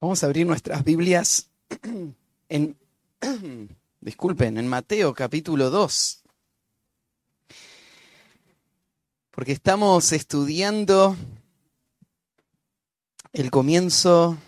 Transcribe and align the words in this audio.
Vamos 0.00 0.22
a 0.22 0.26
abrir 0.26 0.46
nuestras 0.46 0.84
Biblias 0.84 1.50
en, 2.48 2.78
disculpen, 4.00 4.56
en 4.56 4.68
Mateo 4.68 5.12
capítulo 5.12 5.70
2. 5.70 6.22
Porque 9.32 9.50
estamos 9.50 10.12
estudiando 10.12 11.16
el 13.32 13.50
comienzo, 13.50 14.38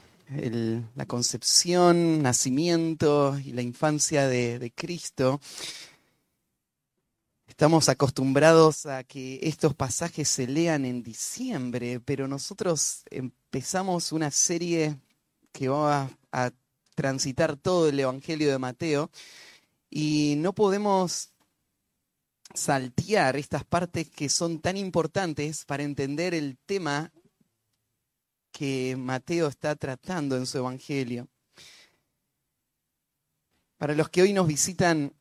la 0.95 1.07
concepción, 1.07 2.23
nacimiento 2.23 3.37
y 3.45 3.51
la 3.51 3.63
infancia 3.63 4.29
de 4.29 4.73
Cristo. 4.73 5.41
Estamos 7.49 7.89
acostumbrados 7.89 8.87
a 8.87 9.03
que 9.03 9.41
estos 9.43 9.75
pasajes 9.75 10.29
se 10.29 10.47
lean 10.47 10.85
en 10.85 11.03
diciembre, 11.03 11.99
pero 11.99 12.29
nosotros 12.29 13.03
empezamos 13.11 14.13
una 14.13 14.31
serie 14.31 14.97
que 15.53 15.69
va 15.69 16.11
a, 16.33 16.51
transitar 16.95 17.57
todo 17.57 17.89
el 17.89 17.99
Evangelio 17.99 18.51
de 18.51 18.59
Mateo 18.59 19.11
y 19.89 20.35
no 20.37 20.55
podemos 20.55 21.31
saltear 22.53 23.37
estas 23.37 23.65
partes 23.65 24.11
que 24.11 24.29
son 24.29 24.61
tan 24.61 24.77
importantes 24.77 25.65
para 25.65 25.83
entender 25.83 26.35
el 26.35 26.59
tema 26.67 27.11
que 28.53 28.97
Mateo 28.99 29.49
está 29.49 29.77
tratando 29.77 30.37
en 30.37 30.47
su 30.47 30.59
Evangelio. 30.59 31.29
Para 33.79 33.95
los 33.95 34.11
que 34.11 34.21
hoy 34.21 34.35
nos 34.35 34.47
visitan 34.47 35.15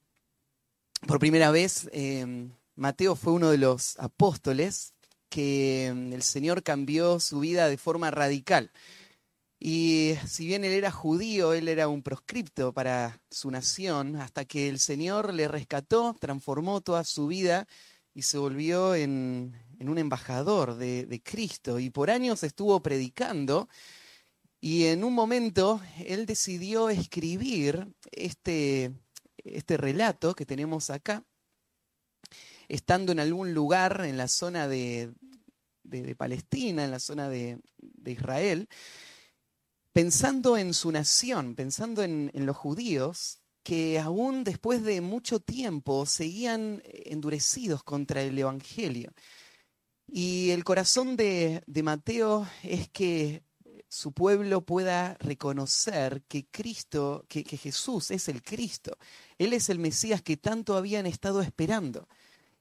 por 1.07 1.19
primera 1.19 1.49
vez, 1.49 1.89
eh, 1.93 2.49
Mateo 2.75 3.15
fue 3.15 3.33
uno 3.33 3.51
de 3.51 3.57
los 3.57 3.97
apóstoles 3.99 4.93
que 5.29 5.87
eh, 5.87 5.89
el 5.89 6.23
Señor 6.23 6.63
cambió 6.63 7.19
su 7.19 7.39
vida 7.39 7.69
de 7.69 7.77
forma 7.77 8.11
radical. 8.11 8.71
Y 9.59 10.13
si 10.25 10.47
bien 10.47 10.63
él 10.63 10.71
era 10.71 10.89
judío, 10.89 11.53
él 11.53 11.67
era 11.67 11.89
un 11.89 12.01
proscripto 12.01 12.73
para 12.73 13.21
su 13.29 13.51
nación, 13.51 14.15
hasta 14.15 14.45
que 14.45 14.69
el 14.69 14.79
Señor 14.79 15.33
le 15.33 15.49
rescató, 15.49 16.15
transformó 16.19 16.79
toda 16.79 17.03
su 17.03 17.27
vida 17.27 17.67
y 18.13 18.21
se 18.21 18.37
volvió 18.37 18.95
en, 18.95 19.53
en 19.77 19.89
un 19.89 19.97
embajador 19.97 20.75
de, 20.75 21.21
Cristo. 21.23 21.77
Y 21.79 21.89
por 21.89 22.09
años 22.09 22.43
estuvo 22.43 22.81
predicando 22.81 23.67
y 24.61 24.85
en 24.85 25.03
un 25.03 25.13
momento 25.13 25.81
él 26.05 26.25
decidió 26.25 26.89
escribir 26.89 27.87
este, 28.11 28.93
este 29.43 29.75
relato 29.75 30.35
que 30.35 30.45
tenemos 30.45 30.89
acá, 30.89 31.25
estando 32.69 33.11
en 33.11 33.19
algún 33.19 33.53
lugar 33.53 34.05
en 34.05 34.15
la 34.15 34.29
zona 34.29 34.69
de, 34.69 35.11
de- 35.83 36.03
de 36.03 36.15
Palestina, 36.15 36.85
en 36.85 36.91
la 36.91 36.99
zona 36.99 37.27
de 37.27 37.59
Israel, 38.05 38.69
pensando 39.93 40.57
en 40.57 40.73
su 40.73 40.91
nación, 40.91 41.55
pensando 41.55 42.03
en, 42.03 42.31
los 42.33 42.55
judíos, 42.55 43.39
que 43.63 43.99
aún 43.99 44.43
después 44.43 44.83
de 44.83 45.01
mucho 45.01 45.39
tiempo 45.39 46.05
seguían 46.05 46.81
eh, 46.85 47.03
endurecidos 47.07 47.83
contra 47.83 48.21
el 48.21 48.37
Evangelio. 48.37 49.11
Y 50.07 50.49
el 50.51 50.63
corazón 50.63 51.15
de, 51.15 51.63
Mateo 51.83 52.47
es 52.63 52.89
que 52.89 53.43
su 53.87 54.11
pueblo 54.11 54.65
pueda 54.65 55.15
reconocer 55.19 56.23
que 56.27 56.47
Cristo, 56.49 57.25
que 57.27 57.43
Jesús 57.43 58.11
es 58.11 58.27
el 58.27 58.41
Cristo. 58.41 58.97
Él 59.37 59.53
es 59.53 59.69
el 59.69 59.79
Mesías 59.79 60.21
que 60.21 60.37
tanto 60.37 60.77
habían 60.77 61.05
estado 61.05 61.41
esperando. 61.41 62.07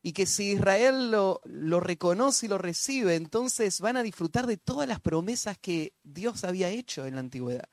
Y 0.09 0.15
que 0.15 0.25
si 0.25 0.53
Israel 0.53 1.11
lo, 1.11 1.43
lo 1.45 1.81
reconoce 1.81 2.47
y 2.47 2.49
lo 2.49 2.57
recibe, 2.57 3.15
entonces 3.15 3.79
van 3.79 3.99
a 3.99 4.03
disfrutar 4.03 4.47
de 4.47 4.57
todas 4.57 4.89
las 4.89 5.01
promesas 5.01 5.59
que 5.59 5.93
Dios 6.03 6.45
había 6.45 6.71
hecho 6.71 7.05
en 7.05 7.17
la 7.17 7.21
antigüedad. 7.21 7.69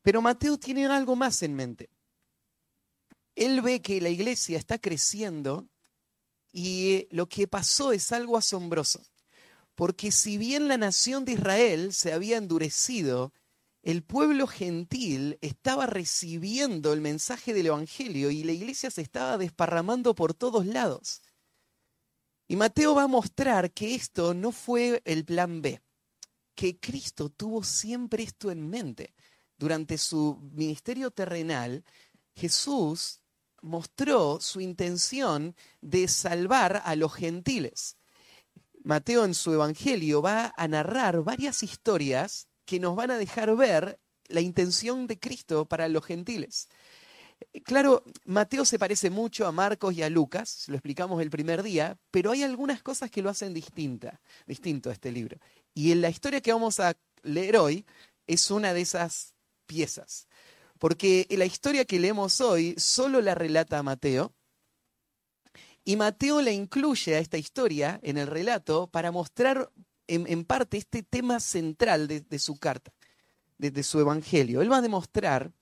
Pero 0.00 0.22
Mateo 0.22 0.56
tiene 0.56 0.86
algo 0.86 1.16
más 1.16 1.42
en 1.42 1.54
mente. 1.54 1.90
Él 3.34 3.60
ve 3.60 3.82
que 3.82 4.00
la 4.00 4.08
iglesia 4.08 4.56
está 4.56 4.78
creciendo 4.78 5.68
y 6.50 7.08
lo 7.10 7.28
que 7.28 7.46
pasó 7.46 7.92
es 7.92 8.10
algo 8.10 8.38
asombroso. 8.38 9.02
Porque 9.74 10.10
si 10.10 10.38
bien 10.38 10.66
la 10.68 10.78
nación 10.78 11.26
de 11.26 11.32
Israel 11.32 11.92
se 11.92 12.14
había 12.14 12.38
endurecido, 12.38 13.34
el 13.84 14.02
pueblo 14.02 14.46
gentil 14.46 15.38
estaba 15.42 15.84
recibiendo 15.84 16.94
el 16.94 17.02
mensaje 17.02 17.52
del 17.52 17.66
Evangelio 17.66 18.30
y 18.30 18.42
la 18.42 18.52
iglesia 18.52 18.90
se 18.90 19.02
estaba 19.02 19.36
desparramando 19.36 20.14
por 20.14 20.32
todos 20.32 20.64
lados. 20.64 21.20
Y 22.48 22.56
Mateo 22.56 22.94
va 22.94 23.02
a 23.02 23.08
mostrar 23.08 23.72
que 23.72 23.94
esto 23.94 24.32
no 24.32 24.52
fue 24.52 25.02
el 25.04 25.26
plan 25.26 25.60
B, 25.60 25.82
que 26.54 26.78
Cristo 26.78 27.28
tuvo 27.28 27.62
siempre 27.62 28.22
esto 28.22 28.50
en 28.50 28.70
mente. 28.70 29.14
Durante 29.58 29.98
su 29.98 30.38
ministerio 30.54 31.10
terrenal, 31.10 31.84
Jesús 32.34 33.20
mostró 33.60 34.40
su 34.40 34.62
intención 34.62 35.54
de 35.82 36.08
salvar 36.08 36.80
a 36.86 36.96
los 36.96 37.12
gentiles. 37.12 37.98
Mateo 38.82 39.26
en 39.26 39.34
su 39.34 39.52
Evangelio 39.52 40.22
va 40.22 40.54
a 40.56 40.68
narrar 40.68 41.22
varias 41.22 41.62
historias 41.62 42.48
que 42.64 42.80
nos 42.80 42.96
van 42.96 43.10
a 43.10 43.18
dejar 43.18 43.54
ver 43.56 43.98
la 44.28 44.40
intención 44.40 45.06
de 45.06 45.18
Cristo 45.18 45.66
para 45.66 45.88
los 45.88 46.04
gentiles. 46.04 46.68
Claro, 47.64 48.04
Mateo 48.24 48.64
se 48.64 48.78
parece 48.78 49.10
mucho 49.10 49.46
a 49.46 49.52
Marcos 49.52 49.94
y 49.94 50.02
a 50.02 50.08
Lucas, 50.08 50.64
lo 50.68 50.76
explicamos 50.76 51.20
el 51.20 51.30
primer 51.30 51.62
día, 51.62 51.98
pero 52.10 52.30
hay 52.30 52.42
algunas 52.42 52.82
cosas 52.82 53.10
que 53.10 53.22
lo 53.22 53.30
hacen 53.30 53.52
distinta, 53.52 54.20
distinto 54.46 54.90
a 54.90 54.92
este 54.92 55.12
libro. 55.12 55.38
Y 55.74 55.92
en 55.92 56.00
la 56.00 56.08
historia 56.08 56.40
que 56.40 56.52
vamos 56.52 56.80
a 56.80 56.96
leer 57.22 57.56
hoy 57.56 57.84
es 58.26 58.50
una 58.50 58.72
de 58.72 58.80
esas 58.80 59.34
piezas, 59.66 60.28
porque 60.78 61.26
la 61.30 61.44
historia 61.44 61.84
que 61.84 61.98
leemos 61.98 62.40
hoy 62.40 62.74
solo 62.78 63.20
la 63.20 63.34
relata 63.34 63.82
Mateo, 63.82 64.32
y 65.84 65.96
Mateo 65.96 66.40
la 66.40 66.50
incluye 66.50 67.14
a 67.14 67.18
esta 67.18 67.36
historia 67.36 68.00
en 68.02 68.16
el 68.16 68.26
relato 68.26 68.86
para 68.86 69.12
mostrar 69.12 69.70
en, 70.06 70.44
parte 70.44 70.76
este 70.76 71.02
tema 71.02 71.40
central 71.40 72.08
de, 72.08 72.38
su 72.38 72.58
carta, 72.58 72.92
de, 73.58 73.82
su 73.82 74.00
evangelio. 74.00 74.62
Él 74.62 74.70
va 74.70 74.78
a 74.78 74.82
demostrar 74.82 75.52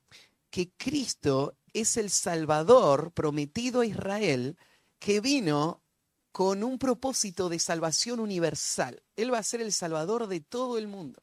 que 0.50 0.70
Cristo 0.76 1.56
es 1.72 1.96
el 1.96 2.10
Salvador 2.10 3.12
prometido 3.12 3.80
a 3.80 3.86
Israel 3.86 4.56
que 4.98 5.20
vino 5.20 5.82
con 6.30 6.64
un 6.64 6.78
propósito 6.78 7.48
de 7.48 7.58
salvación 7.58 8.20
universal. 8.20 9.02
Él 9.16 9.32
va 9.32 9.38
a 9.38 9.42
ser 9.42 9.60
el 9.60 9.72
Salvador 9.72 10.26
de 10.26 10.40
todo 10.40 10.78
el 10.78 10.88
mundo. 10.88 11.22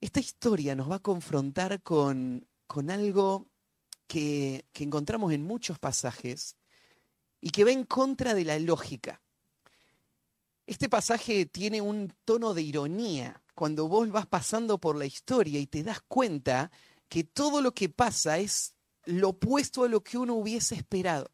Esta 0.00 0.20
historia 0.20 0.74
nos 0.74 0.90
va 0.90 0.96
a 0.96 1.00
confrontar 1.00 1.82
con, 1.82 2.46
algo 2.88 3.48
que 4.06 4.64
encontramos 4.74 5.32
en 5.32 5.44
muchos 5.44 5.78
pasajes 5.78 6.56
y 7.40 7.50
que 7.50 7.64
va 7.64 7.70
en 7.70 7.84
contra 7.84 8.34
de 8.34 8.44
la 8.44 8.58
lógica. 8.58 9.22
Este 10.70 10.88
pasaje 10.88 11.46
tiene 11.46 11.80
un 11.80 12.14
tono 12.24 12.54
de 12.54 12.62
ironía 12.62 13.42
cuando 13.56 13.88
vos 13.88 14.08
vas 14.10 14.26
pasando 14.26 14.78
por 14.78 14.96
la 14.96 15.04
historia 15.04 15.58
y 15.58 15.66
te 15.66 15.82
das 15.82 16.00
cuenta 16.06 16.70
que 17.08 17.24
todo 17.24 17.60
lo 17.60 17.74
que 17.74 17.88
pasa 17.88 18.38
es 18.38 18.76
lo 19.04 19.30
opuesto 19.30 19.82
a 19.82 19.88
lo 19.88 20.04
que 20.04 20.16
uno 20.16 20.34
hubiese 20.34 20.76
esperado. 20.76 21.32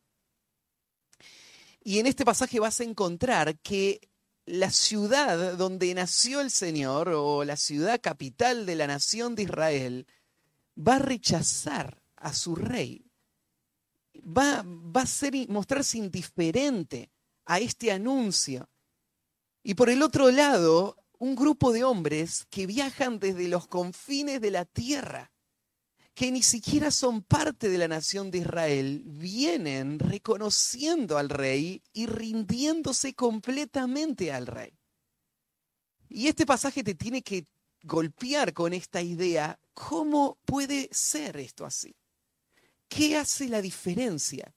Y 1.85 1.99
en 1.99 2.07
este 2.07 2.25
pasaje 2.25 2.61
vas 2.61 2.81
a 2.81 2.85
encontrar 2.85 3.59
que 3.59 4.09
la 4.47 4.71
ciudad 4.71 5.59
donde 5.59 5.93
nació 5.93 6.41
el 6.41 6.51
Señor 6.51 7.11
o 7.11 7.45
la 7.45 7.59
ciudad 7.59 8.01
capital 8.01 8.65
de 8.65 8.77
la 8.77 8.87
nación 8.87 9.35
de 9.35 9.43
Israel 9.43 10.07
va 10.79 10.95
a 10.95 11.01
rechazar 11.01 12.01
a 12.17 12.33
su 12.33 12.57
rey 12.57 13.07
va, 14.27 14.65
va 14.65 15.03
a 15.03 15.07
ser, 15.07 15.35
mostrarse 15.49 15.99
indiferente 15.99 17.11
a 17.45 17.59
este 17.61 17.93
anuncio. 17.93 18.67
Y 19.69 19.75
por 19.75 19.91
el 19.91 20.03
otro 20.03 20.31
lado, 20.31 20.97
un 21.19 21.35
grupo 21.35 21.73
de 21.73 21.83
hombres 21.83 22.47
que 22.51 22.69
viajan 22.69 23.19
desde 23.19 23.49
los 23.49 23.67
confines 23.67 24.41
de 24.41 24.53
la 24.53 24.65
tierra, 24.65 25.33
que 26.15 26.31
ni 26.31 26.41
siquiera 26.45 26.93
son 26.93 27.25
parte 27.25 27.69
de 27.69 27.77
la 27.77 27.89
nación 27.89 28.31
de 28.31 28.39
Israel, 28.39 29.03
vienen 29.07 29.99
reconociendo 29.99 31.19
al 31.19 31.31
rey 31.31 31.83
y 31.93 32.07
rindiéndose 32.07 33.15
completamente 33.15 34.31
al 34.31 34.47
rey. 34.47 34.79
Y 36.09 36.29
este 36.29 36.47
pasaje 36.47 36.85
te 36.85 36.95
tiene 36.95 37.23
que 37.23 37.49
golpear 37.83 38.53
con 38.53 38.73
esta 38.73 39.03
idea, 39.03 39.59
¿cómo 39.75 40.39
puede 40.45 40.89
ser 40.93 41.39
esto 41.39 41.67
así? 41.67 41.97
¿Qué 42.87 43.17
hace 43.17 43.49
la 43.49 43.61
diferencia? 43.61 44.55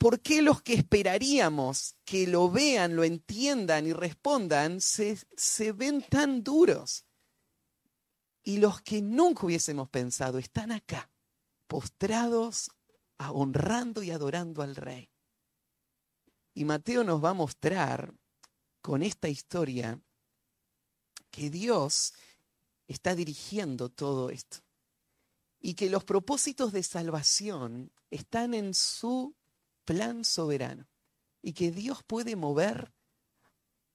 ¿Por 0.00 0.22
qué 0.22 0.40
los 0.40 0.62
que 0.62 0.72
esperaríamos 0.72 1.94
que 2.06 2.26
lo 2.26 2.50
vean, 2.50 2.96
lo 2.96 3.04
entiendan 3.04 3.86
y 3.86 3.92
respondan 3.92 4.80
se, 4.80 5.18
se 5.36 5.72
ven 5.72 6.00
tan 6.00 6.42
duros? 6.42 7.04
Y 8.42 8.56
los 8.56 8.80
que 8.80 9.02
nunca 9.02 9.44
hubiésemos 9.44 9.90
pensado 9.90 10.38
están 10.38 10.72
acá, 10.72 11.10
postrados, 11.66 12.70
honrando 13.18 14.02
y 14.02 14.10
adorando 14.10 14.62
al 14.62 14.74
Rey. 14.74 15.10
Y 16.54 16.64
Mateo 16.64 17.04
nos 17.04 17.22
va 17.22 17.30
a 17.30 17.34
mostrar 17.34 18.14
con 18.80 19.02
esta 19.02 19.28
historia 19.28 20.00
que 21.30 21.50
Dios 21.50 22.14
está 22.88 23.14
dirigiendo 23.14 23.90
todo 23.90 24.30
esto. 24.30 24.60
Y 25.60 25.74
que 25.74 25.90
los 25.90 26.04
propósitos 26.04 26.72
de 26.72 26.82
salvación 26.84 27.92
están 28.10 28.54
en 28.54 28.72
su 28.72 29.36
plan 29.90 30.24
soberano. 30.24 30.86
Y 31.42 31.52
que 31.52 31.72
Dios 31.72 32.04
puede 32.06 32.36
mover 32.36 32.92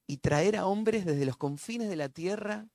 y 0.08 0.18
traer 0.18 0.58
a 0.58 0.66
hombres 0.66 1.06
desde 1.06 1.26
los 1.26 1.38
confines 1.38 1.88
de 1.88 1.96
la 1.96 2.10
tierra 2.10 2.68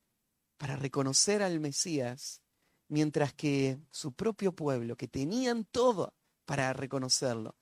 para 0.57 0.77
reconocer 0.77 1.43
al 1.43 1.61
Mesías, 1.61 2.41
mientras 2.89 3.35
que 3.35 3.79
su 3.91 4.15
propio 4.15 4.53
pueblo, 4.53 4.97
que 4.97 5.07
tenían 5.07 5.67
todo 5.67 6.15
para 6.47 6.73
reconocerlo, 6.73 7.57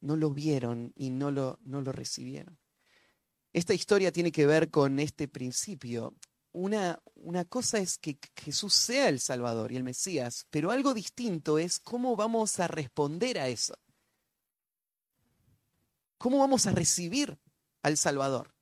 no 0.00 0.16
lo 0.16 0.30
vieron 0.30 0.92
y 0.96 1.10
no 1.10 1.30
lo, 1.30 1.60
no 1.62 1.80
lo 1.80 1.92
recibieron. 1.92 2.58
Esta 3.52 3.72
historia 3.72 4.10
tiene 4.10 4.32
que 4.32 4.46
ver 4.46 4.68
con 4.68 4.98
este 4.98 5.28
principio. 5.28 6.16
Una, 6.50 7.00
una 7.14 7.44
cosa 7.44 7.78
es 7.78 7.98
que 7.98 8.18
Jesús 8.36 8.74
sea 8.74 9.08
el 9.08 9.20
Salvador 9.20 9.70
y 9.70 9.76
el 9.76 9.84
Mesías, 9.84 10.46
pero 10.50 10.72
algo 10.72 10.92
distinto 10.92 11.58
es 11.58 11.78
cómo 11.78 12.16
vamos 12.16 12.58
a 12.58 12.66
responder 12.66 13.38
a 13.38 13.46
eso. 13.46 13.74
¿Cómo 16.24 16.38
vamos 16.38 16.66
a 16.66 16.72
recibir 16.72 17.38
al 17.82 17.98
Salvador? 17.98 18.54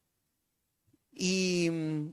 Y 1.12 1.69
mm, 1.70 2.12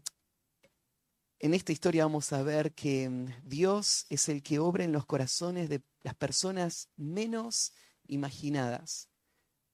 en 1.40 1.54
esta 1.56 1.72
historia 1.72 2.06
vamos 2.06 2.32
a 2.34 2.44
ver 2.44 2.76
que 2.76 3.10
mm, 3.10 3.26
Dios 3.46 4.06
es 4.10 4.30
el 4.30 4.44
que 4.44 4.60
obra 4.60 4.84
en 4.84 4.92
los 4.92 5.08
corazones 5.08 5.68
de 5.68 5.82
las 6.04 6.14
personas 6.14 6.90
menos 6.98 7.74
imaginadas 8.06 9.10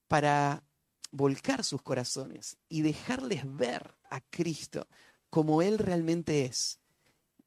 para 0.08 0.64
volcar 1.12 1.66
sus 1.66 1.82
corazones 1.82 2.56
y 2.70 2.82
dejarles 2.82 3.42
ver 3.44 3.98
a 4.10 4.22
Cristo 4.22 4.88
como 5.30 5.62
Él 5.62 5.78
realmente 5.78 6.46
es. 6.46 6.80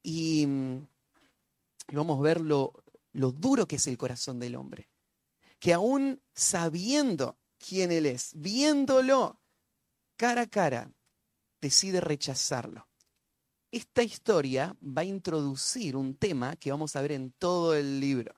Y, 0.02 0.44
mm, 0.46 0.86
vamos 1.94 2.18
a 2.18 2.22
ver 2.22 2.42
lo, 2.42 2.74
lo 3.12 3.32
duro 3.32 3.66
que 3.66 3.76
es 3.76 3.86
el 3.86 3.96
corazón 3.96 4.38
del 4.38 4.54
hombre. 4.54 4.90
Que 5.58 5.72
aún 5.72 6.20
sabiendo 6.34 7.38
quién 7.58 7.92
Él 7.92 8.06
es, 8.06 8.32
viéndolo 8.34 9.40
cara 10.16 10.42
a 10.42 10.46
cara, 10.46 10.92
decide 11.60 12.00
rechazarlo. 12.00 12.88
Esta 13.70 14.02
historia 14.02 14.76
va 14.82 15.02
a 15.02 15.04
introducir 15.04 15.94
un 15.96 16.16
tema 16.16 16.56
que 16.56 16.70
vamos 16.70 16.96
a 16.96 17.02
ver 17.02 17.12
en 17.12 17.32
todo 17.32 17.74
el 17.74 18.00
libro. 18.00 18.34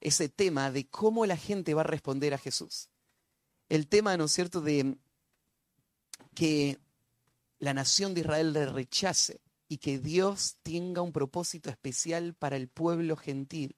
Ese 0.00 0.28
tema 0.28 0.70
de 0.70 0.88
cómo 0.88 1.26
la 1.26 1.36
gente 1.36 1.74
va 1.74 1.80
a 1.80 1.84
responder 1.84 2.34
a 2.34 2.38
Jesús. 2.38 2.88
El 3.68 3.88
tema, 3.88 4.16
¿no 4.16 4.24
es 4.24 4.32
cierto?, 4.32 4.60
de 4.60 4.98
que 6.34 6.78
la 7.58 7.74
nación 7.74 8.14
de 8.14 8.20
Israel 8.20 8.52
le 8.52 8.66
rechace 8.66 9.40
y 9.68 9.78
que 9.78 9.98
Dios 9.98 10.58
tenga 10.62 11.02
un 11.02 11.12
propósito 11.12 11.70
especial 11.70 12.34
para 12.34 12.56
el 12.56 12.68
pueblo 12.68 13.16
gentil. 13.16 13.76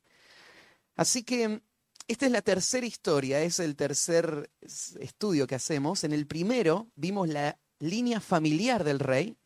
Así 0.95 1.25
que 1.25 1.63
esta 2.11 2.27
es 2.27 2.33
la 2.33 2.43
tercera 2.43 2.85
historia, 2.85 3.41
es 3.41 3.61
el 3.61 3.77
tercer 3.77 4.51
estudio 4.63 5.47
que 5.47 5.55
hacemos. 5.55 6.03
En 6.03 6.13
el 6.13 6.27
primero 6.27 6.91
vimos 6.97 7.29
la 7.29 7.57
línea 7.79 8.19
familiar 8.19 8.83
del 8.83 8.99
rey. 8.99 9.37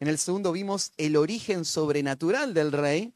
En 0.00 0.08
el 0.08 0.16
segundo 0.16 0.50
vimos 0.52 0.90
el 0.96 1.16
origen 1.16 1.66
sobrenatural 1.66 2.54
del 2.54 2.72
rey. 2.72 3.12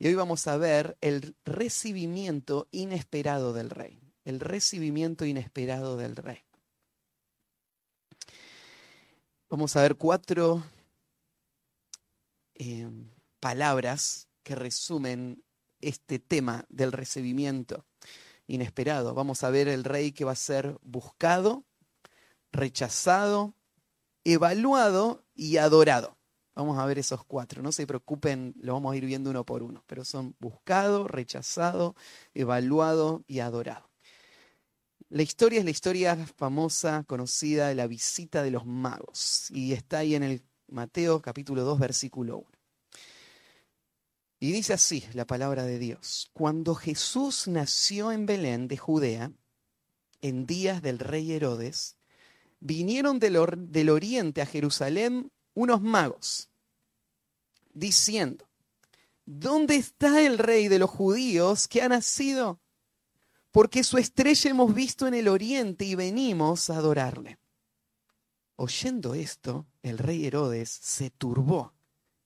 Y 0.00 0.08
hoy 0.08 0.14
vamos 0.16 0.44
a 0.48 0.56
ver 0.56 0.98
el 1.00 1.36
recibimiento 1.44 2.66
inesperado 2.72 3.52
del 3.52 3.70
rey. 3.70 4.00
El 4.24 4.40
recibimiento 4.40 5.24
inesperado 5.24 5.96
del 5.96 6.16
rey. 6.16 6.40
Vamos 9.48 9.76
a 9.76 9.82
ver 9.82 9.94
cuatro 9.94 10.64
eh, 12.56 12.90
palabras 13.38 14.26
que 14.42 14.56
resumen 14.56 15.44
este 15.86 16.18
tema 16.18 16.64
del 16.68 16.92
recibimiento 16.92 17.84
inesperado. 18.46 19.14
Vamos 19.14 19.44
a 19.44 19.50
ver 19.50 19.68
el 19.68 19.84
rey 19.84 20.12
que 20.12 20.24
va 20.24 20.32
a 20.32 20.36
ser 20.36 20.78
buscado, 20.82 21.64
rechazado, 22.52 23.54
evaluado 24.24 25.24
y 25.34 25.58
adorado. 25.58 26.16
Vamos 26.54 26.78
a 26.78 26.86
ver 26.86 26.98
esos 26.98 27.24
cuatro. 27.24 27.62
No 27.62 27.70
se 27.70 27.86
preocupen, 27.86 28.54
lo 28.60 28.72
vamos 28.72 28.94
a 28.94 28.96
ir 28.96 29.04
viendo 29.04 29.30
uno 29.30 29.44
por 29.44 29.62
uno, 29.62 29.84
pero 29.86 30.04
son 30.04 30.34
buscado, 30.40 31.06
rechazado, 31.06 31.94
evaluado 32.34 33.22
y 33.26 33.40
adorado. 33.40 33.90
La 35.08 35.22
historia 35.22 35.60
es 35.60 35.64
la 35.64 35.70
historia 35.70 36.16
famosa, 36.16 37.04
conocida 37.06 37.68
de 37.68 37.76
la 37.76 37.86
visita 37.86 38.42
de 38.42 38.50
los 38.50 38.66
magos 38.66 39.50
y 39.52 39.72
está 39.72 39.98
ahí 39.98 40.16
en 40.16 40.24
el 40.24 40.42
Mateo 40.66 41.22
capítulo 41.22 41.62
2, 41.62 41.78
versículo 41.78 42.38
1. 42.38 42.55
Y 44.38 44.52
dice 44.52 44.74
así 44.74 45.04
la 45.14 45.26
palabra 45.26 45.64
de 45.64 45.78
Dios. 45.78 46.30
Cuando 46.32 46.74
Jesús 46.74 47.48
nació 47.48 48.12
en 48.12 48.26
Belén 48.26 48.68
de 48.68 48.76
Judea, 48.76 49.32
en 50.20 50.46
días 50.46 50.82
del 50.82 50.98
rey 50.98 51.32
Herodes, 51.32 51.96
vinieron 52.60 53.18
del, 53.18 53.38
del 53.56 53.90
oriente 53.90 54.42
a 54.42 54.46
Jerusalén 54.46 55.30
unos 55.54 55.80
magos, 55.80 56.50
diciendo, 57.72 58.46
¿dónde 59.24 59.76
está 59.76 60.20
el 60.22 60.38
rey 60.38 60.68
de 60.68 60.78
los 60.78 60.90
judíos 60.90 61.66
que 61.66 61.80
ha 61.82 61.88
nacido? 61.88 62.60
Porque 63.50 63.84
su 63.84 63.96
estrella 63.96 64.50
hemos 64.50 64.74
visto 64.74 65.06
en 65.06 65.14
el 65.14 65.28
oriente 65.28 65.86
y 65.86 65.94
venimos 65.94 66.68
a 66.68 66.76
adorarle. 66.76 67.38
Oyendo 68.56 69.14
esto, 69.14 69.66
el 69.82 69.96
rey 69.96 70.26
Herodes 70.26 70.68
se 70.70 71.10
turbó 71.10 71.72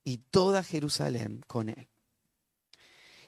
y 0.03 0.19
toda 0.19 0.65
Jerusalén 0.65 1.45
con 1.47 1.69
él. 1.69 1.89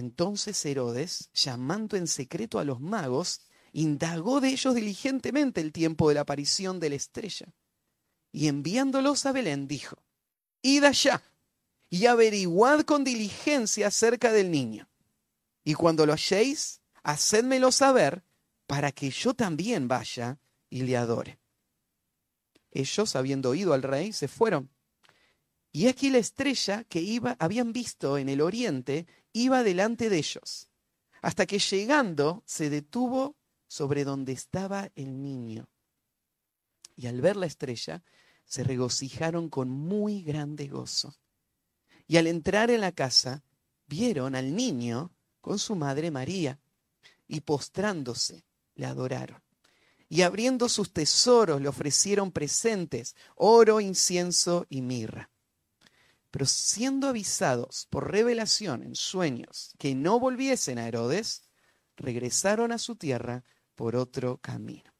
Entonces 0.00 0.64
Herodes, 0.64 1.28
llamando 1.34 1.96
en 1.98 2.06
secreto 2.06 2.58
a 2.58 2.64
los 2.64 2.80
magos, 2.80 3.42
indagó 3.72 4.40
de 4.40 4.48
ellos 4.48 4.74
diligentemente 4.74 5.60
el 5.60 5.72
tiempo 5.72 6.08
de 6.08 6.14
la 6.14 6.22
aparición 6.22 6.80
de 6.80 6.88
la 6.88 6.96
estrella 6.96 7.52
y 8.32 8.48
enviándolos 8.48 9.26
a 9.26 9.32
Belén 9.32 9.68
dijo, 9.68 10.02
id 10.62 10.84
allá 10.84 11.22
y 11.90 12.06
averiguad 12.06 12.82
con 12.82 13.04
diligencia 13.04 13.88
acerca 13.88 14.32
del 14.32 14.50
niño. 14.50 14.88
Y 15.64 15.74
cuando 15.74 16.06
lo 16.06 16.14
halléis, 16.14 16.80
hacedmelo 17.02 17.70
saber 17.70 18.24
para 18.66 18.92
que 18.92 19.10
yo 19.10 19.34
también 19.34 19.86
vaya 19.86 20.38
y 20.70 20.82
le 20.82 20.96
adore. 20.96 21.38
Ellos, 22.70 23.16
habiendo 23.16 23.50
oído 23.50 23.74
al 23.74 23.82
rey, 23.82 24.14
se 24.14 24.28
fueron. 24.28 24.70
Y 25.72 25.88
aquí 25.88 26.08
la 26.08 26.18
estrella 26.18 26.84
que 26.84 27.00
iba, 27.00 27.36
habían 27.38 27.72
visto 27.72 28.16
en 28.16 28.30
el 28.30 28.40
oriente 28.40 29.06
iba 29.32 29.62
delante 29.62 30.08
de 30.08 30.18
ellos, 30.18 30.68
hasta 31.22 31.46
que 31.46 31.58
llegando 31.58 32.42
se 32.46 32.70
detuvo 32.70 33.36
sobre 33.68 34.04
donde 34.04 34.32
estaba 34.32 34.90
el 34.94 35.22
niño. 35.22 35.68
Y 36.96 37.06
al 37.06 37.20
ver 37.20 37.36
la 37.36 37.46
estrella, 37.46 38.02
se 38.44 38.64
regocijaron 38.64 39.48
con 39.48 39.70
muy 39.70 40.22
grande 40.22 40.66
gozo. 40.66 41.16
Y 42.08 42.16
al 42.16 42.26
entrar 42.26 42.70
en 42.70 42.80
la 42.80 42.92
casa, 42.92 43.44
vieron 43.86 44.34
al 44.34 44.56
niño 44.56 45.12
con 45.40 45.58
su 45.58 45.76
madre 45.76 46.10
María, 46.10 46.58
y 47.28 47.40
postrándose, 47.42 48.44
le 48.74 48.86
adoraron. 48.86 49.40
Y 50.08 50.22
abriendo 50.22 50.68
sus 50.68 50.92
tesoros, 50.92 51.60
le 51.60 51.68
ofrecieron 51.68 52.32
presentes, 52.32 53.14
oro, 53.36 53.80
incienso 53.80 54.66
y 54.68 54.82
mirra. 54.82 55.29
Pero 56.30 56.46
siendo 56.46 57.08
avisados 57.08 57.86
por 57.90 58.10
revelación 58.10 58.82
en 58.82 58.94
sueños 58.94 59.74
que 59.78 59.94
no 59.94 60.20
volviesen 60.20 60.78
a 60.78 60.86
Herodes, 60.86 61.42
regresaron 61.96 62.72
a 62.72 62.78
su 62.78 62.96
tierra 62.96 63.44
por 63.74 63.96
otro 63.96 64.38
camino 64.38 64.90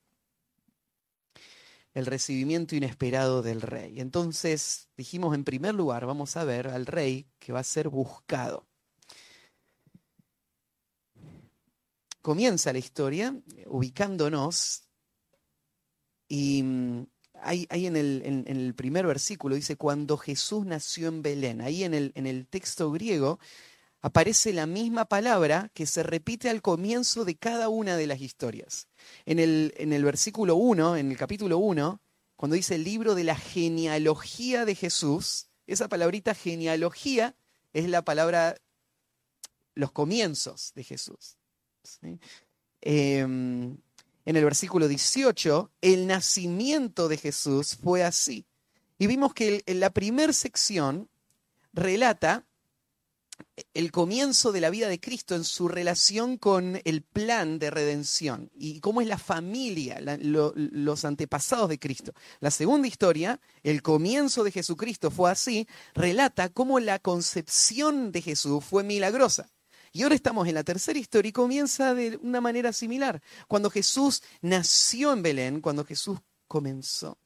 el 1.95 2.07
recibimiento 2.07 2.77
inesperado 2.77 3.43
del 3.43 3.61
rey. 3.61 4.01
Entonces, 4.01 4.89
dijimos 4.97 5.35
en 5.35 5.45
primer 5.45 5.75
lugar, 5.75 6.07
vamos 6.07 6.37
a 6.37 6.45
ver 6.45 6.69
al 6.69 6.87
rey 6.87 7.29
que 7.39 7.53
va 7.53 7.61
a 7.61 7.65
ser 7.65 7.89
buscado. 7.89 8.67
Comienza 12.23 12.73
la 12.73 12.79
historia 12.79 13.35
ubicándonos 13.67 14.85
y 16.29 16.63
ahí, 17.43 17.67
en, 17.71 17.97
el, 17.97 18.75
primer 18.75 19.07
versículo 19.07 19.55
dice, 19.55 19.77
cuando 19.77 20.17
Jesús 20.17 20.67
nació 20.67 21.09
en 21.09 21.23
Belén, 21.23 21.61
ahí 21.61 21.85
en 21.85 21.95
el, 21.95 22.47
texto 22.49 22.91
griego 22.91 23.39
aparece 24.01 24.53
la 24.53 24.67
misma 24.67 25.05
palabra 25.05 25.71
que 25.75 25.87
se 25.87 26.03
repite 26.03 26.49
al 26.49 26.63
comienzo 26.63 27.25
de 27.25 27.37
cada 27.37 27.69
una 27.69 27.97
de 27.97 28.07
las 28.07 28.21
historias. 28.21 28.89
En 29.27 29.39
el, 29.39 29.75
en 29.77 29.93
el 29.93 30.05
versículo 30.05 30.57
1, 30.57 30.97
en 30.97 31.11
el 31.11 31.17
capítulo 31.17 31.59
1, 31.59 32.01
cuando 32.37 32.57
dice 32.57 32.77
el 32.77 32.85
libro 32.85 33.15
de 33.15 33.25
la 33.25 33.37
genealogía 33.37 34.65
de 34.65 34.75
Jesús, 34.75 35.49
esa 35.67 35.89
palabrita 35.89 36.35
genealogía 36.35 37.37
es 37.73 37.89
la 37.89 38.03
palabra, 38.03 38.57
los 39.75 39.93
comienzos 39.93 40.73
de 40.75 40.85
Jesús. 40.85 41.37
Em, 42.81 43.77
en 44.25 44.37
el 44.37 44.45
versículo 44.45 44.89
18, 44.89 45.71
el 45.81 46.07
nacimiento 46.07 47.09
de 47.09 47.17
Jesús 47.17 47.77
fue 47.83 48.05
así. 48.05 48.47
Y 48.99 49.07
vimos 49.07 49.33
que 49.33 49.63
la 49.67 49.91
primera 49.91 50.33
sección 50.33 51.09
relata 51.73 52.47
el 53.75 53.91
comienzo 53.91 54.53
de 54.53 54.61
la 54.61 54.71
vida 54.71 54.89
de 54.89 55.01
Cristo 55.01 55.35
en 55.35 55.45
su 55.45 55.69
relación 55.69 56.37
con 56.37 56.81
el 56.85 57.03
plan 57.03 57.59
de 57.59 57.71
redención 57.71 58.51
y 58.55 58.81
cómo 58.81 59.01
es 59.01 59.07
la 59.07 59.19
familia, 59.19 60.01
los 60.01 61.05
antepasados 61.05 61.69
de 61.69 61.79
Cristo. 61.79 62.13
La 62.41 62.51
segunda 62.51 62.89
historia, 62.89 63.41
el 63.63 63.83
comienzo 63.83 64.45
de 64.45 64.53
Jesucristo 64.53 65.11
fue 65.11 65.31
así, 65.31 65.67
relata 65.95 66.49
cómo 66.49 66.81
la 66.81 66.99
concepción 66.99 68.13
de 68.13 68.23
Jesús 68.23 68.65
fue 68.65 68.83
milagrosa. 68.85 69.51
Y 69.93 70.03
ahora 70.03 70.15
estamos 70.15 70.47
en 70.47 70.55
la 70.55 70.65
tercera 70.65 70.99
historia 70.99 71.31
y 71.31 71.33
comienza 71.33 71.95
de 71.95 72.17
una 72.23 72.41
manera 72.41 72.73
similar. 72.73 73.21
Cuando 73.49 73.71
Jesús 73.71 74.23
nació 74.41 75.13
en 75.13 75.23
Belén, 75.23 75.61
cuando 75.61 75.85
Jesús 75.85 76.19
comenzó. 76.47 77.19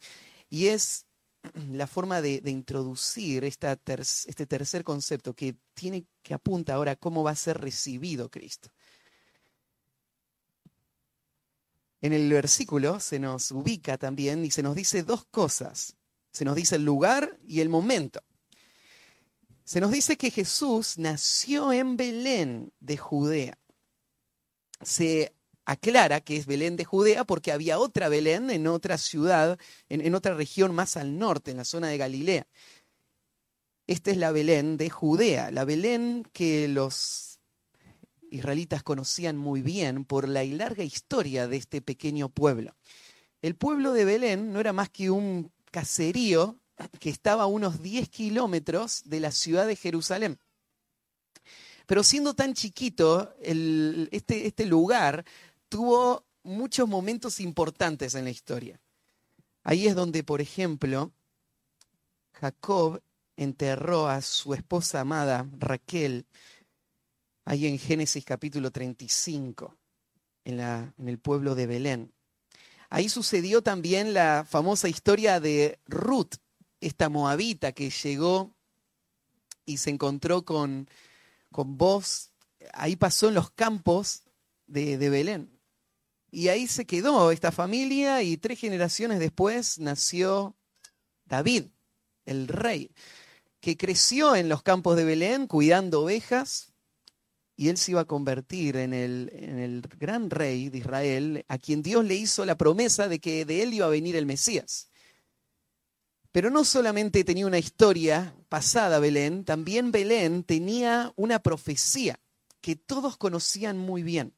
Y 0.49 0.69
es 0.69 1.07
la 1.73 1.87
forma 1.87 2.23
de, 2.23 2.41
introducir 2.47 3.45
este 3.45 4.47
tercer 4.47 4.83
concepto 4.83 5.35
que 5.35 5.57
tiene 5.75 6.07
que 6.23 6.35
apunta 6.35 6.75
ahora 6.75 6.93
a 6.93 6.97
cómo 6.97 7.23
va 7.23 7.33
a 7.33 7.37
ser 7.37 7.59
recibido 7.61 8.31
Cristo. 8.31 8.71
En 12.01 12.13
el 12.13 12.31
versículo 12.31 13.01
se 13.01 13.19
nos 13.19 13.51
ubica 13.51 13.97
también 13.97 14.45
y 14.45 14.51
se 14.51 14.63
nos 14.63 14.75
dice 14.75 15.03
dos 15.03 15.25
cosas. 15.27 15.97
Se 16.33 16.45
nos 16.45 16.55
dice 16.57 16.77
el 16.77 16.85
lugar 16.85 17.39
y 17.47 17.61
el 17.61 17.69
momento. 17.69 18.21
Se 19.65 19.81
nos 19.81 19.91
dice 19.91 20.19
que 20.19 20.31
Jesús 20.31 20.99
nació 20.99 21.73
en 21.73 21.97
Belén 21.97 22.73
de 22.81 22.99
Judea. 22.99 23.59
Se 24.83 25.35
aclara 25.65 26.21
que 26.21 26.37
es 26.37 26.45
Belén 26.45 26.77
de 26.77 26.85
Judea 26.85 27.25
porque 27.25 27.51
había 27.51 27.79
otra 27.79 28.11
Belén 28.11 28.51
en 28.51 28.67
otra 28.67 28.99
ciudad, 28.99 29.59
en, 29.89 30.15
otra 30.15 30.35
región 30.35 30.75
más 30.75 30.99
al 30.99 31.19
norte, 31.19 31.51
en 31.51 31.57
la 31.57 31.65
zona 31.65 31.89
de 31.89 31.97
Galilea. 31.97 32.47
Esta 33.87 34.11
es 34.11 34.19
la 34.19 34.33
Belén 34.33 34.77
de 34.77 34.91
Judea, 34.91 35.51
la 35.51 35.65
Belén 35.65 36.29
que 36.35 36.69
los 36.69 37.41
israelitas 38.31 38.83
conocían 38.83 39.39
muy 39.39 39.63
bien 39.63 40.05
por 40.05 40.29
la 40.29 40.45
larga 40.45 40.85
historia 40.85 41.49
de 41.49 41.57
este 41.57 41.81
pequeño 41.81 42.29
pueblo. 42.29 42.77
El 43.41 43.57
pueblo 43.57 43.93
de 43.95 44.05
Belén 44.05 44.53
no 44.53 44.61
era 44.61 44.75
más 44.75 44.91
que 44.91 45.11
un 45.11 45.53
caserío 45.71 46.59
que 46.99 47.11
estaba 47.11 47.45
a 47.45 47.47
unos 47.47 47.83
10 47.83 48.09
kilómetros 48.09 49.03
de 49.05 49.21
la 49.21 49.31
ciudad 49.31 49.67
de 49.67 49.77
Jerusalén. 49.77 50.39
Pero 51.87 52.03
siendo 52.03 52.35
tan 52.35 52.55
chiquito, 52.55 53.35
este, 53.41 54.47
este 54.47 54.67
lugar 54.67 55.25
tuvo 55.69 56.25
muchos 56.43 56.89
momentos 56.89 57.41
importantes 57.41 58.15
en 58.15 58.25
la 58.25 58.31
historia. 58.31 58.81
Ahí 59.63 59.87
es 59.87 59.95
donde, 59.95 60.23
por 60.25 60.41
ejemplo, 60.41 61.13
Jacob 62.33 63.03
enterró 63.37 64.09
a 64.09 64.21
su 64.21 64.55
esposa 64.55 65.01
amada, 65.01 65.49
Raquel, 65.59 66.27
ahí 67.45 67.67
en 67.67 67.79
Génesis 67.79 68.25
capítulo 68.25 68.71
35, 68.71 69.77
en, 70.45 70.57
la, 70.57 70.95
en 70.99 71.09
el 71.09 71.19
pueblo 71.19 71.55
de 71.55 71.67
Belén. 71.67 72.13
Ahí 72.91 73.09
sucedió 73.09 73.63
también 73.63 74.15
la 74.15 74.47
famosa 74.49 74.89
historia 74.89 75.41
de 75.41 75.81
Ruth, 75.87 76.37
esta 76.87 77.09
moabita 77.09 77.73
que 77.73 77.91
llegó 77.91 78.55
y 79.65 79.79
se 79.79 79.91
encontró 79.91 80.45
con, 80.45 80.89
con 81.51 81.79
vos. 81.79 82.31
Ahí 82.73 82.97
pasó 82.97 83.29
en 83.29 83.35
los 83.35 83.51
campos 83.51 84.23
de, 84.67 84.99
de 84.99 85.11
Belén. 85.11 85.51
Y 86.31 86.49
ahí 86.49 86.67
se 86.67 86.85
quedó 86.85 87.31
esta 87.31 87.53
familia 87.53 88.23
y 88.23 88.37
tres 88.37 88.59
generaciones 88.59 89.19
después 89.19 89.79
nació 89.79 90.57
David, 91.25 91.67
el 92.27 92.49
rey, 92.49 92.91
que 93.61 93.77
creció 93.77 94.37
en 94.37 94.49
los 94.49 94.63
campos 94.63 94.97
de 94.97 95.05
Belén 95.05 95.47
cuidando 95.47 96.03
ovejas 96.03 96.73
y 97.57 97.69
él 97.69 97.77
se 97.77 97.93
iba 97.93 98.01
a 98.01 98.05
convertir 98.05 98.77
en 98.77 98.93
el, 98.93 99.31
en 99.33 99.59
el 99.59 99.83
gran 99.99 100.29
rey 100.29 100.71
de 100.71 100.79
Israel, 100.79 101.45
a 101.49 101.57
quien 101.59 101.83
Dios 101.83 102.05
le 102.05 102.17
hizo 102.17 102.45
la 102.45 102.59
promesa 102.59 103.09
de 103.09 103.21
que 103.21 103.45
de 103.45 103.63
él 103.63 103.75
iba 103.75 103.87
a 103.87 103.91
venir 103.91 104.17
el 104.17 104.27
Mesías. 104.27 104.89
Pero 106.35 106.51
no 106.51 106.65
solamente 106.65 107.23
tenía 107.23 107.47
una 107.47 107.61
historia 107.61 108.35
pasada 108.49 108.99
Belén, 108.99 109.45
también 109.45 109.93
Belén 109.93 110.43
tenía 110.43 111.13
una 111.15 111.39
profecía 111.39 112.19
que 112.61 112.75
todos 112.75 113.17
conocían 113.17 113.79
muy 113.79 114.03
bien. 114.03 114.35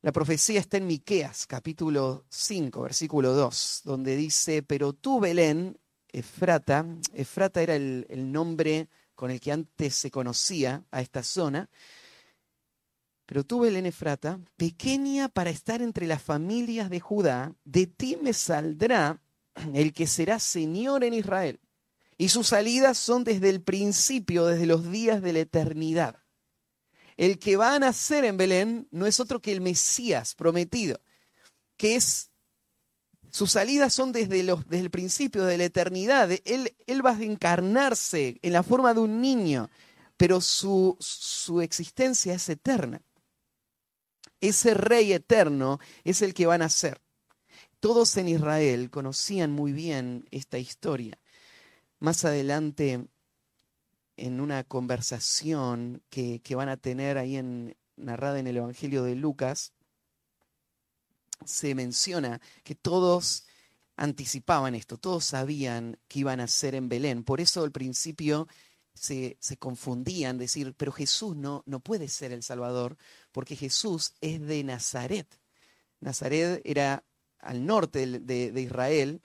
La 0.00 0.10
profecía 0.10 0.58
está 0.58 0.78
en 0.78 0.86
Miqueas, 0.86 1.46
capítulo 1.46 2.24
5, 2.30 2.80
versículo 2.80 3.34
2, 3.34 3.82
donde 3.84 4.16
dice, 4.16 4.62
pero 4.62 4.94
tú, 4.94 5.20
Belén, 5.20 5.78
Efrata, 6.08 6.86
Efrata 7.12 7.60
era 7.60 7.76
el, 7.76 8.32
nombre 8.32 8.88
con 9.14 9.30
el 9.30 9.38
que 9.38 9.52
antes 9.52 9.96
se 9.96 10.10
conocía 10.10 10.82
a 10.90 11.02
esta 11.02 11.22
zona, 11.22 11.68
pero 13.26 13.44
tú, 13.44 13.60
Belén 13.60 13.84
Efrata, 13.84 14.40
pequeña 14.56 15.28
para 15.28 15.50
estar 15.50 15.82
entre 15.82 16.06
las 16.06 16.22
familias 16.22 16.88
de 16.88 17.00
Judá, 17.00 17.54
de 17.66 17.86
ti 17.86 18.16
me 18.16 18.32
saldrá 18.32 19.20
el 19.74 19.92
que 19.92 20.06
será 20.06 20.38
Señor 20.38 21.04
en 21.04 21.14
Israel. 21.14 21.60
Y 22.18 22.30
sus 22.30 22.48
salidas 22.48 22.96
son 22.96 23.24
desde 23.24 23.50
el 23.50 23.62
principio, 23.62 24.46
desde 24.46 24.66
los 24.66 24.90
días 24.90 25.20
de 25.22 25.32
la 25.32 25.40
eternidad. 25.40 26.22
El 27.16 27.38
que 27.38 27.56
va 27.56 27.74
a 27.74 27.78
nacer 27.78 28.24
en 28.24 28.36
Belén 28.36 28.88
no 28.90 29.06
es 29.06 29.20
otro 29.20 29.40
que 29.40 29.52
el 29.52 29.60
Mesías 29.60 30.34
prometido, 30.34 31.00
que 31.76 31.96
es, 31.96 32.30
sus 33.30 33.52
salidas 33.52 33.92
son 33.92 34.12
desde, 34.12 34.42
los, 34.42 34.66
desde 34.68 34.84
el 34.84 34.90
principio, 34.90 35.44
de 35.44 35.58
la 35.58 35.64
eternidad. 35.64 36.30
Él, 36.44 36.74
él 36.86 37.04
va 37.04 37.12
a 37.12 37.22
encarnarse 37.22 38.38
en 38.42 38.52
la 38.52 38.62
forma 38.62 38.94
de 38.94 39.00
un 39.00 39.20
niño, 39.20 39.70
pero 40.16 40.40
su, 40.40 40.96
su 41.00 41.60
existencia 41.60 42.34
es 42.34 42.48
eterna. 42.48 43.02
Ese 44.40 44.74
rey 44.74 45.12
eterno 45.12 45.80
es 46.04 46.20
el 46.22 46.34
que 46.34 46.46
va 46.46 46.54
a 46.54 46.58
nacer. 46.58 47.00
Todos 47.86 48.16
en 48.16 48.26
Israel 48.26 48.90
conocían 48.90 49.52
muy 49.52 49.70
bien 49.70 50.26
esta 50.32 50.58
historia. 50.58 51.20
Más 52.00 52.24
adelante 52.24 53.06
en 54.16 54.40
una 54.40 54.64
conversación 54.64 56.02
que, 56.10 56.42
van 56.56 56.68
a 56.68 56.78
tener 56.78 57.16
ahí 57.16 57.36
en, 57.36 57.76
narrada 57.94 58.40
en 58.40 58.48
el 58.48 58.56
Evangelio 58.56 59.04
de 59.04 59.14
Lucas, 59.14 59.72
se 61.44 61.76
menciona 61.76 62.40
que 62.64 62.74
todos 62.74 63.46
anticipaban 63.94 64.74
esto, 64.74 64.98
todos 64.98 65.24
sabían 65.24 65.96
que 66.08 66.18
iban 66.18 66.40
a 66.40 66.48
ser 66.48 66.74
en 66.74 66.88
Belén. 66.88 67.22
Por 67.22 67.40
eso 67.40 67.62
al 67.62 67.70
principio 67.70 68.48
se, 68.94 69.38
confundían, 69.60 70.38
decir, 70.38 70.74
pero 70.76 70.90
Jesús 70.90 71.36
no, 71.36 71.62
no 71.66 71.78
puede 71.78 72.08
ser 72.08 72.32
el 72.32 72.42
Salvador, 72.42 72.96
porque 73.30 73.54
Jesús 73.54 74.14
es 74.20 74.40
de 74.40 74.64
Nazaret. 74.64 75.38
Nazaret 76.00 76.60
era 76.64 77.04
al 77.46 77.66
norte 77.66 78.20
de, 78.20 78.60
Israel, 78.60 79.22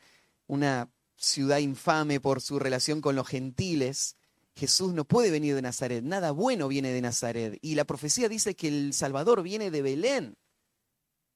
una 0.47 0.91
ciudad 1.15 1.57
infame 1.59 2.19
por 2.19 2.41
su 2.41 2.59
relación 2.59 3.01
con 3.01 3.15
los 3.15 3.27
gentiles, 3.27 4.15
Jesús 4.55 4.93
no 4.93 5.05
puede 5.05 5.31
venir 5.31 5.55
de 5.55 5.61
Nazaret, 5.61 6.03
nada 6.03 6.31
bueno 6.31 6.67
viene 6.67 6.91
de 6.91 7.01
Nazaret. 7.01 7.57
Y 7.61 7.75
la 7.75 7.85
profecía 7.85 8.29
dice 8.29 8.55
que 8.55 8.67
el 8.67 8.93
Salvador 8.93 9.43
viene 9.43 9.71
de 9.71 9.81
Belén. 9.81 10.37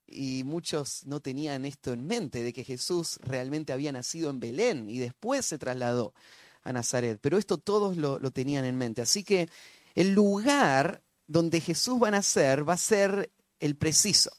Y 0.07 0.43
muchos 0.43 1.05
no 1.05 1.19
tenían 1.19 1.65
esto 1.65 1.93
en 1.93 2.05
mente, 2.05 2.43
de 2.43 2.53
que 2.53 2.63
Jesús 2.63 3.17
realmente 3.21 3.73
había 3.73 3.91
nacido 3.91 4.29
en 4.29 4.39
Belén 4.39 4.89
y 4.89 4.99
después 4.99 5.45
se 5.45 5.57
trasladó 5.57 6.13
a 6.63 6.73
Nazaret. 6.73 7.19
Pero 7.21 7.37
esto 7.37 7.57
todos 7.57 7.97
lo, 7.97 8.19
tenían 8.31 8.65
en 8.65 8.77
mente. 8.77 9.01
Así 9.01 9.23
que 9.23 9.49
el 9.95 10.13
lugar 10.13 11.01
donde 11.27 11.61
Jesús 11.61 12.01
va 12.01 12.09
a 12.09 12.11
nacer 12.11 12.67
va 12.67 12.73
a 12.73 12.77
ser 12.77 13.31
el 13.59 13.75
preciso. 13.75 14.31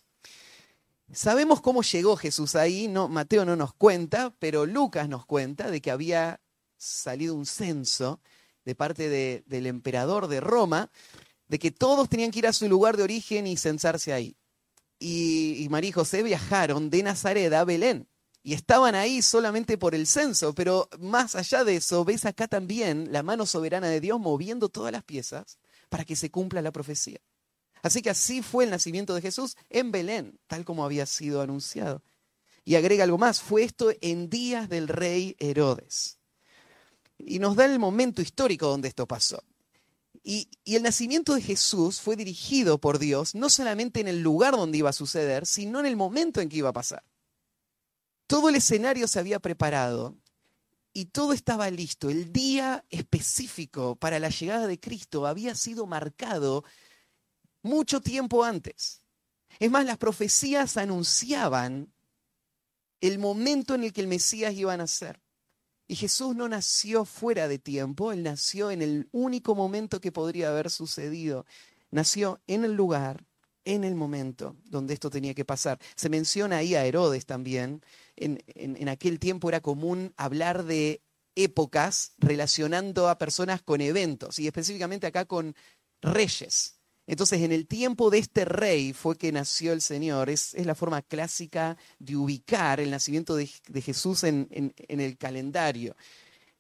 Sabemos 1.13 1.61
cómo 1.61 1.83
llegó 1.83 2.17
Jesús 2.17 2.57
ahí, 2.57 2.89
no, 2.89 3.09
Mateo 3.09 3.45
no 3.45 3.55
nos 3.57 3.73
cuenta, 3.75 4.35
pero 4.39 4.67
Lucas 4.67 5.09
nos 5.09 5.25
cuenta 5.25 5.71
de 5.71 5.81
que 5.81 5.91
había 5.91 6.41
salido 6.77 7.35
un 7.35 7.47
censo 7.47 8.21
de 8.65 8.75
parte 8.75 9.09
del 9.47 9.67
emperador 9.67 10.27
de 10.27 10.41
Roma, 10.41 10.91
de 11.47 11.59
que 11.61 11.71
todos 11.71 12.09
tenían 12.09 12.33
que 12.33 12.41
ir 12.41 12.47
a 12.49 12.53
su 12.53 12.69
lugar 12.69 12.97
de 12.97 13.05
origen 13.05 13.47
y 13.47 13.57
censarse 13.57 14.13
ahí. 14.13 14.37
Y, 14.99 15.67
María 15.71 15.91
y 15.91 15.93
José 15.93 16.23
viajaron 16.23 16.91
de 16.91 17.03
Nazaret 17.03 17.53
a 17.53 17.65
Belén 17.65 18.09
y 18.43 18.55
estaban 18.55 18.95
ahí 18.95 19.23
solamente 19.23 19.79
por 19.79 19.95
el 19.95 20.07
censo, 20.07 20.55
pero 20.55 20.89
más 20.99 21.37
allá 21.37 21.65
de 21.65 21.77
eso, 21.77 22.05
ves 22.05 22.25
acá 22.25 22.49
también 22.49 23.13
la 23.13 23.23
mano 23.23 23.47
soberana 23.47 23.89
de 23.89 24.01
Dios 24.01 24.19
moviendo 24.19 24.69
todas 24.69 24.93
las 24.93 25.05
piezas 25.05 25.59
para 25.89 26.05
que 26.05 26.17
se 26.17 26.31
cumpla 26.31 26.63
la 26.63 26.73
profecía. 26.73 27.21
Así 27.87 28.03
que 28.03 28.11
así 28.11 28.43
fue 28.43 28.65
el 28.65 28.71
nacimiento 28.71 29.15
de 29.15 29.23
Jesús 29.23 29.57
en 29.71 29.93
Belén, 29.93 30.41
tal 30.49 30.65
como 30.65 30.85
había 30.85 31.07
sido 31.07 31.41
anunciado. 31.41 32.03
Y 32.65 32.75
agrega 32.75 33.05
algo 33.05 33.17
más, 33.17 33.41
fue 33.41 33.63
esto 33.63 33.93
en 34.01 34.29
días 34.29 34.69
del 34.69 34.89
rey 34.89 35.37
Herodes. 35.39 36.19
Y 37.17 37.39
nos 37.39 37.55
da 37.55 37.65
el 37.65 37.79
momento 37.79 38.23
histórico 38.23 38.67
donde 38.67 38.89
esto 38.89 39.07
pasó. 39.07 39.41
Y, 40.25 40.49
el 40.65 40.83
nacimiento 40.83 41.33
de 41.37 41.43
Jesús 41.43 42.01
fue 42.01 42.17
dirigido 42.17 42.79
por 42.79 42.99
Dios 42.99 43.37
no 43.37 43.49
solamente 43.49 44.01
en 44.01 44.09
el 44.09 44.21
lugar 44.21 44.57
donde 44.57 44.79
iba 44.79 44.91
a 44.91 44.93
suceder, 44.93 45.47
sino 45.47 45.79
en 45.79 45.87
el 45.87 45.95
momento 45.95 46.41
en 46.41 46.49
que 46.49 46.57
iba 46.57 46.71
a 46.71 46.73
pasar. 46.73 47.05
Todo 48.27 48.49
el 48.49 48.57
escenario 48.57 49.07
se 49.07 49.21
había 49.21 49.39
preparado 49.39 50.17
y 50.93 51.05
todo 51.05 51.33
estaba 51.33 51.71
listo. 51.71 52.11
El 52.11 52.33
día 52.33 52.85
específico 52.91 53.95
para 53.95 54.19
la 54.19 54.31
llegada 54.31 54.67
de 54.67 54.81
Cristo 54.81 55.25
había 55.29 55.55
sido 55.55 55.87
marcado 55.87 56.65
mucho 57.67 58.01
tiempo 58.01 58.45
antes. 58.45 59.03
Es 59.59 59.71
más, 59.71 59.85
las 59.85 59.99
profecías 59.99 60.77
anunciaban 60.77 61.93
el 63.01 63.19
momento 63.19 63.75
en 63.75 63.85
el 63.85 63.93
que 63.93 64.01
el 64.01 64.07
Mesías 64.07 64.55
iba 64.55 64.73
a 64.73 64.77
nacer. 64.77 65.21
Y 65.89 65.97
Jesús 65.97 66.35
no 66.35 66.49
nació 66.49 67.05
fuera 67.05 67.47
de 67.47 67.59
tiempo, 67.59 68.13
Él 68.13 68.23
nació 68.23 68.71
en 68.71 68.83
el 68.83 69.09
único 69.13 69.55
momento 69.55 70.01
que 70.01 70.11
podría 70.11 70.49
haber 70.49 70.71
sucedido. 70.71 71.47
Nació 71.91 72.41
en 72.47 72.65
el 72.65 72.73
lugar, 72.73 73.25
en 73.65 73.85
el 73.85 73.95
momento 73.95 74.57
donde 74.65 74.95
esto 74.95 75.11
tenía 75.11 75.35
que 75.35 75.45
pasar. 75.45 75.79
Se 75.95 76.09
menciona 76.09 76.59
ahí 76.59 76.75
a 76.75 76.85
Herodes 76.85 77.27
también. 77.27 77.83
En, 78.17 78.43
en 78.57 78.89
aquel 78.89 79.19
tiempo 79.19 79.49
era 79.49 79.61
común 79.61 80.13
hablar 80.17 80.65
de 80.65 81.03
épocas 81.37 82.15
relacionando 82.19 83.09
a 83.09 83.19
personas 83.19 83.63
con 83.63 83.81
eventos 83.81 84.39
y 84.39 84.47
específicamente 84.47 85.07
acá 85.07 85.25
con 85.27 85.55
reyes. 86.01 86.81
Entonces, 87.07 87.41
en 87.43 87.53
el 87.53 87.67
tiempo 87.67 88.11
de 88.11 88.19
este 88.19 88.45
rey 88.45 88.93
fue 88.93 89.17
que 89.17 89.31
nació 89.31 89.73
el 89.73 89.81
Señor. 89.81 90.29
Es, 90.29 90.55
la 90.55 90.75
forma 90.75 91.03
clásica 91.03 91.77
de 91.99 92.17
ubicar 92.17 92.81
el 92.81 92.91
nacimiento 92.91 93.37
de, 93.37 93.47
Jesús 93.81 94.25
en, 94.25 94.49
el 94.89 95.17
calendario, 95.17 95.97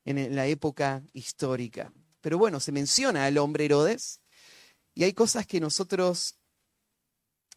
en 0.05 0.37
la 0.37 0.47
época 0.47 1.03
histórica. 1.12 1.93
Pero 2.21 2.38
bueno, 2.38 2.61
se 2.61 2.73
menciona 2.73 3.26
al 3.26 3.38
hombre 3.38 3.65
Herodes 3.65 4.21
y 4.95 5.05
hay 5.05 5.12
cosas 5.12 5.47
que 5.47 5.61
nosotros 5.61 6.37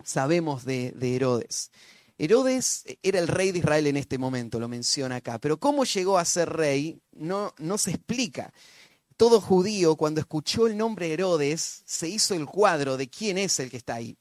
sabemos 0.04 0.66
de, 0.66 0.92
de 0.92 1.16
Herodes. 1.16 1.72
Herodes 2.18 2.84
era 3.02 3.20
el 3.20 3.28
rey 3.28 3.52
de 3.52 3.60
Israel 3.60 3.88
en 3.88 3.98
este 3.98 4.18
momento, 4.18 4.60
lo 4.60 4.68
menciona 4.68 5.18
acá, 5.18 5.40
pero 5.40 5.58
cómo 5.58 5.86
llegó 5.86 6.18
a 6.18 6.26
ser 6.26 6.50
rey 6.50 7.00
no 7.14 7.54
se 7.78 7.92
explica 7.92 8.52
todo 9.20 9.42
judío, 9.42 9.98
cuando 9.98 10.22
escuchó 10.22 10.66
el 10.66 10.78
nombre 10.78 11.12
Herodes, 11.12 11.84
se 11.86 12.08
hizo 12.08 12.36
el 12.36 12.46
cuadro 12.46 12.96
de 12.96 13.10
quién 13.10 13.38
es 13.38 13.60
el 13.60 13.70
que 13.70 13.76
está 13.76 13.96
ahí. 13.96 14.18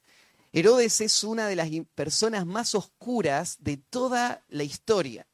Herodes 0.51 0.99
es 0.99 1.23
una 1.23 1.47
de 1.47 1.55
las 1.55 1.69
personas 1.95 2.45
más 2.45 2.75
oscuras 2.75 3.55
de 3.61 3.77
toda 3.77 4.43
la 4.49 4.63
historia. 4.63 5.25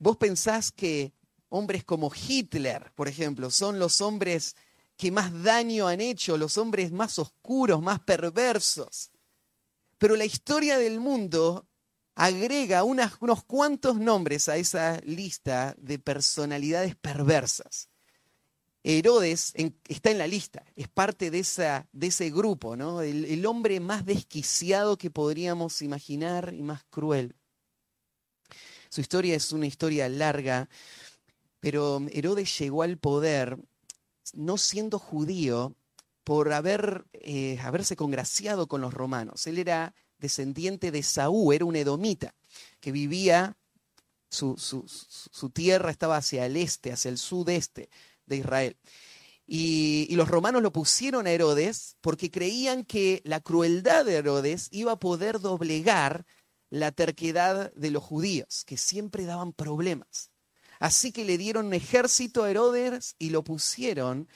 Vos 0.00 0.16
pensás 0.16 0.72
que 0.72 1.12
hombres 1.50 1.84
como 1.84 2.10
Hitler, 2.12 2.90
por 2.96 3.06
ejemplo, 3.06 3.52
son 3.52 3.78
los 3.78 4.00
hombres 4.00 4.56
que 4.96 5.12
más 5.12 5.40
daño 5.44 5.86
han 5.86 6.00
hecho, 6.00 6.36
los 6.36 6.58
hombres 6.58 6.90
más 6.90 7.20
oscuros, 7.20 7.80
más 7.80 8.00
perversos. 8.00 9.12
Pero 9.98 10.16
la 10.16 10.24
historia 10.24 10.78
del 10.78 10.98
mundo 10.98 11.68
agrega 12.16 12.82
unos 12.82 13.44
cuantos 13.46 14.00
nombres 14.00 14.48
a 14.48 14.56
esa 14.56 14.98
lista 15.04 15.76
de 15.78 16.00
personalidades 16.00 16.96
perversas. 16.96 17.89
Herodes 18.82 19.52
está 19.88 20.10
en 20.10 20.18
la 20.18 20.26
lista, 20.26 20.64
es 20.74 20.88
parte 20.88 21.30
de, 21.30 21.44
de 21.92 22.06
ese 22.06 22.30
grupo, 22.30 22.74
el, 23.02 23.46
hombre 23.46 23.78
más 23.78 24.06
desquiciado 24.06 24.96
que 24.96 25.10
podríamos 25.10 25.82
imaginar 25.82 26.54
y 26.54 26.62
más 26.62 26.82
cruel. 26.88 27.34
Su 28.88 29.02
historia 29.02 29.36
es 29.36 29.52
una 29.52 29.66
historia 29.66 30.08
larga, 30.08 30.68
pero 31.60 32.00
Herodes 32.10 32.58
llegó 32.58 32.82
al 32.82 32.96
poder 32.96 33.58
no 34.32 34.56
siendo 34.56 34.98
judío 34.98 35.74
por 36.24 36.52
haber, 36.52 37.04
eh, 37.12 37.58
haberse 37.62 37.96
congraciado 37.96 38.66
con 38.66 38.80
los 38.80 38.94
romanos. 38.94 39.46
Él 39.46 39.58
era 39.58 39.94
descendiente 40.18 40.90
de 40.90 41.02
Saúl, 41.02 41.54
era 41.54 41.66
un 41.66 41.76
edomita 41.76 42.34
que 42.80 42.92
vivía, 42.92 43.56
su, 44.30 44.56
su, 44.56 44.84
su 44.86 45.50
tierra 45.50 45.90
estaba 45.90 46.16
hacia 46.16 46.46
el 46.46 46.56
este, 46.56 46.92
hacia 46.92 47.10
el 47.10 47.18
sudeste 47.18 47.90
de 48.30 48.38
Israel. 48.38 48.76
Y, 49.46 50.14
los 50.14 50.28
romanos 50.28 50.62
lo 50.62 50.72
pusieron 50.72 51.26
a 51.26 51.32
Herodes 51.32 51.96
porque 52.00 52.30
creían 52.30 52.84
que 52.84 53.20
la 53.24 53.40
crueldad 53.40 54.04
de 54.04 54.14
Herodes 54.14 54.68
iba 54.70 54.92
a 54.92 55.00
poder 55.00 55.40
doblegar 55.40 56.24
la 56.70 56.92
terquedad 56.92 57.72
de 57.74 57.90
los 57.90 58.04
judíos, 58.04 58.64
que 58.64 58.76
siempre 58.76 59.24
daban 59.24 59.52
problemas. 59.52 60.30
Así 60.78 61.10
que 61.10 61.24
le 61.24 61.36
dieron 61.36 61.66
un 61.66 61.74
ejército 61.74 62.44
a 62.44 62.50
Herodes 62.50 63.16
y 63.18 63.30
lo 63.30 63.42
pusieron 63.42 64.28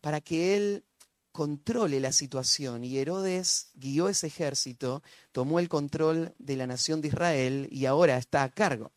para 0.00 0.22
que 0.22 0.56
él 0.56 0.84
controle 1.32 2.00
la 2.00 2.12
situación. 2.12 2.82
Y 2.82 2.96
Herodes 2.96 3.70
guió 3.74 4.08
ese 4.08 4.28
ejército, 4.28 5.02
tomó 5.32 5.58
el 5.58 5.68
control 5.68 6.34
de 6.38 6.56
la 6.56 6.66
nación 6.66 7.02
de 7.02 7.08
Israel 7.08 7.68
y 7.70 7.84
ahora 7.84 8.16
está 8.16 8.42
a 8.42 8.48
cargo. 8.48 8.90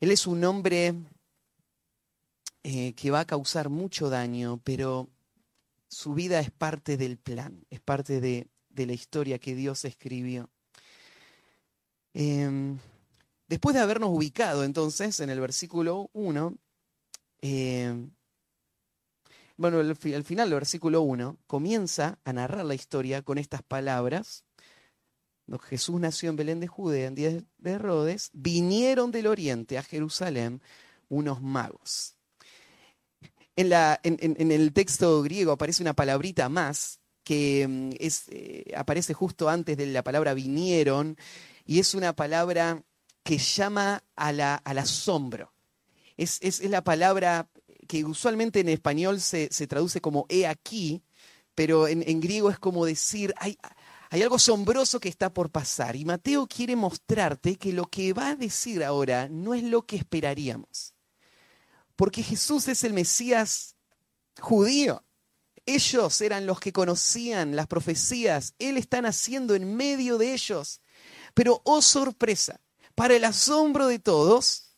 Él 0.00 0.12
es 0.12 0.26
un 0.26 0.42
hombre 0.44 0.94
eh, 2.64 2.94
que 2.94 3.10
va 3.10 3.20
a 3.20 3.26
causar 3.26 3.68
mucho 3.68 4.10
daño, 4.10 4.60
pero 4.64 5.08
su 5.88 6.14
vida 6.14 6.40
es 6.40 6.50
parte 6.50 6.96
del 6.96 7.16
plan, 7.16 7.64
es 7.70 7.80
parte 7.80 8.20
de, 8.20 8.48
la 8.74 8.92
historia 8.92 9.38
que 9.38 9.54
Dios 9.54 9.84
escribió. 9.84 10.50
Em, 12.14 12.78
después 13.48 13.74
de 13.74 13.80
habernos 13.80 14.10
ubicado 14.10 14.64
entonces 14.64 15.18
en 15.20 15.30
el 15.30 15.40
versículo 15.40 16.10
1, 16.12 16.56
em, 17.40 18.10
bueno, 19.56 19.78
al, 19.80 19.96
final 19.96 20.48
del 20.48 20.54
versículo 20.54 21.02
1 21.02 21.38
comienza 21.46 22.20
a 22.24 22.32
narrar 22.32 22.64
la 22.64 22.74
historia 22.74 23.22
con 23.22 23.38
estas 23.38 23.62
palabras. 23.62 24.44
Jesús 25.62 25.98
nació 25.98 26.30
en 26.30 26.36
Belén 26.36 26.60
de 26.60 26.68
Judea 26.68 27.08
en 27.08 27.14
días 27.14 27.44
de 27.56 27.70
Herodes, 27.70 28.30
vinieron 28.32 29.10
del 29.10 29.26
oriente 29.26 29.78
a 29.78 29.82
Jerusalén 29.82 30.60
unos 31.08 31.40
magos 31.40 32.17
en, 33.58 34.52
el 34.52 34.72
texto 34.72 35.22
griego 35.22 35.52
aparece 35.52 35.82
una 35.82 35.94
palabrita 35.94 36.48
más 36.48 37.00
que 37.24 37.66
mm, 37.68 37.90
eh, 37.98 38.72
aparece 38.76 39.14
justo 39.14 39.48
antes 39.48 39.76
de 39.76 39.86
la 39.86 40.04
palabra 40.04 40.32
vinieron 40.34 41.16
y 41.66 41.80
es 41.80 41.94
una 41.94 42.14
palabra 42.14 42.82
que 43.24 43.36
llama 43.36 44.02
al 44.14 44.78
asombro. 44.78 45.52
Es, 46.16 46.62
la 46.64 46.82
palabra 46.82 47.50
que 47.86 48.04
usualmente 48.04 48.60
en 48.60 48.70
español 48.70 49.20
se, 49.20 49.48
traduce 49.66 50.00
como 50.00 50.24
he 50.30 50.46
aquí, 50.46 51.02
pero 51.54 51.88
en, 51.88 52.20
griego 52.20 52.50
es 52.50 52.58
como 52.58 52.86
decir, 52.86 53.34
hay, 53.36 53.58
hay 54.08 54.22
algo 54.22 54.36
asombroso 54.36 54.98
que 54.98 55.10
está 55.10 55.34
por 55.34 55.50
pasar. 55.50 55.94
Y 55.94 56.06
Mateo 56.06 56.46
quiere 56.46 56.74
mostrarte 56.74 57.56
que 57.56 57.74
lo 57.74 57.84
que 57.84 58.14
va 58.14 58.30
a 58.30 58.36
decir 58.36 58.82
ahora 58.82 59.28
no 59.28 59.52
es 59.52 59.62
lo 59.62 59.82
que 59.82 59.96
esperaríamos 59.96 60.94
porque 61.98 62.22
Jesús 62.22 62.68
es 62.68 62.84
el 62.84 62.92
Mesías 62.92 63.74
judío. 64.40 65.04
Ellos 65.66 66.20
eran 66.20 66.46
los 66.46 66.60
que 66.60 66.72
conocían 66.72 67.56
las 67.56 67.66
profecías. 67.66 68.54
Él 68.60 68.76
está 68.76 69.02
naciendo 69.02 69.56
en 69.56 69.74
medio 69.74 70.16
de 70.16 70.32
ellos. 70.32 70.80
Pero, 71.34 71.60
oh 71.64 71.82
sorpresa, 71.82 72.60
para 72.94 73.16
el 73.16 73.24
asombro 73.24 73.88
de 73.88 73.98
todos, 73.98 74.76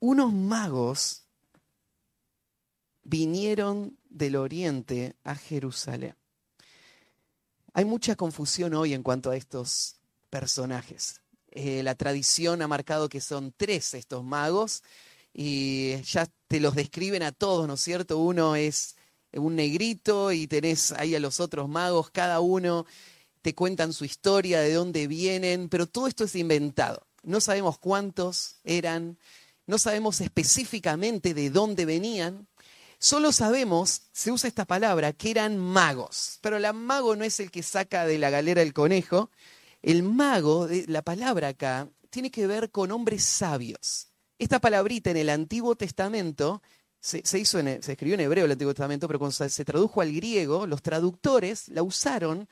unos 0.00 0.34
magos 0.34 1.24
vinieron 3.04 3.98
del 4.04 4.36
oriente 4.36 5.16
a 5.24 5.36
Jerusalén. 5.36 6.14
Hay 7.72 7.86
mucha 7.86 8.16
confusión 8.16 8.74
hoy 8.74 8.92
en 8.92 9.02
cuanto 9.02 9.30
a 9.30 9.36
estos 9.36 9.96
personajes. 10.28 11.22
Eh, 11.52 11.82
la 11.82 11.94
tradición 11.94 12.60
ha 12.60 12.68
marcado 12.68 13.08
que 13.08 13.22
son 13.22 13.54
tres 13.56 13.94
estos 13.94 14.22
magos 14.22 14.82
y 15.34 16.00
ya 16.02 16.28
te 16.46 16.60
los 16.60 16.76
describen 16.76 17.24
a 17.24 17.32
todos, 17.32 17.66
¿no 17.66 17.74
es 17.74 17.80
cierto? 17.80 18.18
Uno 18.18 18.54
es 18.54 18.94
un 19.32 19.56
negrito 19.56 20.30
y 20.30 20.46
tenés 20.46 20.92
ahí 20.92 21.16
a 21.16 21.20
los 21.20 21.40
otros 21.40 21.68
magos, 21.68 22.10
cada 22.10 22.38
uno 22.38 22.86
te 23.42 23.54
cuentan 23.54 23.92
su 23.92 24.04
historia, 24.04 24.60
de 24.60 24.72
dónde 24.72 25.06
vienen, 25.08 25.68
pero 25.68 25.86
todo 25.86 26.06
esto 26.06 26.24
es 26.24 26.36
inventado. 26.36 27.06
No 27.24 27.40
sabemos 27.40 27.78
cuántos 27.78 28.56
eran, 28.64 29.18
no 29.66 29.76
sabemos 29.76 30.20
específicamente 30.20 31.34
de 31.34 31.50
dónde 31.50 31.84
venían, 31.84 32.46
solo 32.98 33.32
sabemos, 33.32 34.02
se 34.12 34.30
usa 34.30 34.48
esta 34.48 34.64
palabra, 34.64 35.12
que 35.12 35.32
eran 35.32 35.58
magos. 35.58 36.38
Pero 36.40 36.56
el 36.56 36.72
mago 36.74 37.16
no 37.16 37.24
es 37.24 37.40
el 37.40 37.50
que 37.50 37.62
saca 37.62 38.06
de 38.06 38.18
la 38.18 38.30
galera 38.30 38.62
el 38.62 38.72
conejo, 38.72 39.30
el 39.82 40.04
mago, 40.04 40.68
la 40.86 41.02
palabra 41.02 41.48
acá, 41.48 41.90
tiene 42.08 42.30
que 42.30 42.46
ver 42.46 42.70
con 42.70 42.92
hombres 42.92 43.24
sabios. 43.24 44.13
Esta 44.38 44.60
palabrita 44.60 45.10
en 45.10 45.16
el 45.16 45.30
Antiguo 45.30 45.76
Testamento 45.76 46.62
se, 47.00 47.18
hizo 47.38 47.60
se 47.60 47.92
escribió 47.92 48.14
en 48.14 48.20
hebreo 48.20 48.46
el 48.46 48.52
Antiguo 48.52 48.72
Testamento, 48.72 49.06
pero 49.06 49.18
cuando 49.18 49.32
se, 49.32 49.64
tradujo 49.64 50.00
al 50.00 50.12
griego, 50.12 50.66
los 50.66 50.82
traductores 50.82 51.68
la 51.68 51.82
usaron 51.82 52.48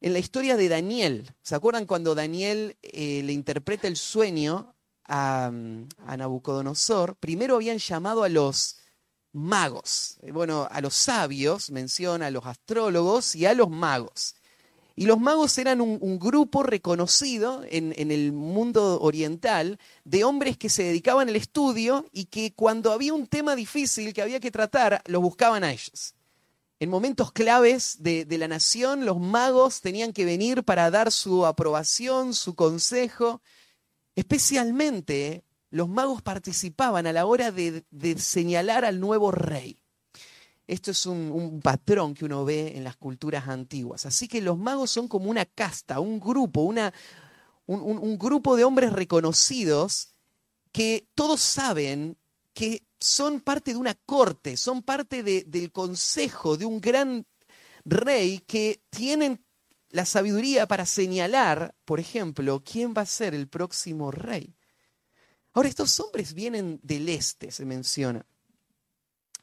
en 0.00 0.12
la 0.12 0.18
historia 0.18 0.56
de 0.56 0.68
Daniel. 0.68 1.32
¿Se 1.42 1.54
acuerdan 1.54 1.86
cuando 1.86 2.14
Daniel 2.14 2.76
eh, 2.82 3.22
le 3.24 3.32
interpreta 3.32 3.88
el 3.88 3.96
sueño 3.96 4.74
a, 5.04 5.46
a, 5.46 6.16
Nabucodonosor? 6.16 7.16
Primero 7.16 7.56
habían 7.56 7.78
llamado 7.78 8.24
a 8.24 8.28
los 8.28 8.76
magos, 9.32 10.18
eh, 10.20 10.32
bueno, 10.32 10.68
a 10.70 10.80
los 10.80 10.94
sabios, 10.94 11.70
menciona 11.70 12.26
a 12.26 12.30
los 12.30 12.44
astrólogos 12.44 13.34
y 13.34 13.46
a 13.46 13.54
los 13.54 13.70
magos. 13.70 14.34
Y 14.98 15.04
los 15.04 15.20
magos 15.20 15.58
eran 15.58 15.82
un, 15.82 16.18
grupo 16.18 16.62
reconocido 16.62 17.62
en, 17.68 17.92
el 18.10 18.32
mundo 18.32 18.98
oriental 19.02 19.78
de 20.04 20.24
hombres 20.24 20.56
que 20.56 20.70
se 20.70 20.84
dedicaban 20.84 21.28
al 21.28 21.36
estudio 21.36 22.06
y 22.12 22.24
que 22.24 22.54
cuando 22.54 22.92
había 22.92 23.12
un 23.12 23.26
tema 23.26 23.54
difícil 23.54 24.14
que 24.14 24.22
había 24.22 24.40
que 24.40 24.50
tratar, 24.50 25.02
los 25.04 25.20
buscaban 25.20 25.64
a 25.64 25.72
ellos. 25.72 26.14
En 26.80 26.88
momentos 26.88 27.30
claves 27.30 27.98
de, 28.00 28.24
de 28.24 28.38
la 28.38 28.48
nación, 28.48 29.04
los 29.04 29.20
magos 29.20 29.82
tenían 29.82 30.14
que 30.14 30.24
venir 30.24 30.64
para 30.64 30.90
dar 30.90 31.12
su 31.12 31.44
aprobación, 31.44 32.32
su 32.32 32.54
consejo. 32.54 33.42
Especialmente 34.14 35.44
los 35.68 35.90
magos 35.90 36.22
participaban 36.22 37.06
a 37.06 37.12
la 37.12 37.26
hora 37.26 37.52
de 37.52 38.18
señalar 38.18 38.86
al 38.86 38.98
nuevo 38.98 39.30
rey. 39.30 39.78
Esto 40.66 40.90
es 40.90 41.06
un, 41.06 41.60
patrón 41.62 42.14
que 42.14 42.24
uno 42.24 42.44
ve 42.44 42.76
en 42.76 42.82
las 42.82 42.96
culturas 42.96 43.48
antiguas. 43.48 44.04
Así 44.04 44.26
que 44.26 44.40
los 44.40 44.58
magos 44.58 44.90
son 44.90 45.06
como 45.06 45.30
una 45.30 45.44
casta, 45.44 46.00
un 46.00 46.18
grupo, 46.18 46.62
una, 46.62 46.92
un, 47.66 48.18
grupo 48.18 48.56
de 48.56 48.64
hombres 48.64 48.92
reconocidos 48.92 50.14
que 50.72 51.08
todos 51.14 51.40
saben 51.40 52.16
que 52.52 52.84
son 52.98 53.40
parte 53.40 53.72
de 53.72 53.78
una 53.78 53.94
corte, 53.94 54.56
son 54.56 54.82
parte 54.82 55.22
del 55.22 55.70
consejo 55.70 56.56
de 56.56 56.64
un 56.64 56.80
gran 56.80 57.26
rey 57.84 58.40
que 58.40 58.82
tienen 58.90 59.44
la 59.90 60.04
sabiduría 60.04 60.66
para 60.66 60.84
señalar, 60.84 61.74
por 61.84 62.00
ejemplo, 62.00 62.62
quién 62.64 62.92
va 62.96 63.02
a 63.02 63.06
ser 63.06 63.34
el 63.34 63.48
próximo 63.48 64.10
rey. 64.10 64.56
Ahora, 65.52 65.68
estos 65.68 65.98
hombres 66.00 66.34
vienen 66.34 66.80
del 66.82 67.08
este, 67.08 67.50
se 67.52 67.64
menciona 67.64 68.26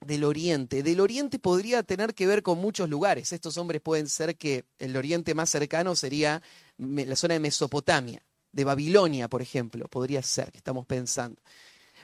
del 0.06 0.24
Oriente. 0.24 0.84
Del 0.84 1.00
Oriente 1.00 1.40
podría 1.40 1.84
tener 1.84 2.14
que 2.14 2.28
ver 2.28 2.44
con 2.44 2.60
muchos 2.60 2.90
lugares. 2.90 3.32
Estos 3.32 3.58
hombres 3.58 3.82
pueden 3.82 4.08
ser 4.08 4.38
que 4.38 4.66
el 4.80 4.96
Oriente 4.96 5.34
más 5.34 5.50
cercano 5.50 5.96
sería 5.96 6.42
la 6.78 7.16
zona 7.16 7.36
de 7.36 7.40
Mesopotamia, 7.40 8.24
de 8.52 8.64
Babilonia, 8.64 9.28
por 9.30 9.42
ejemplo, 9.42 9.88
podría 9.88 10.22
ser, 10.22 10.52
que 10.52 10.58
estamos 10.58 10.86
pensando. 10.86 11.42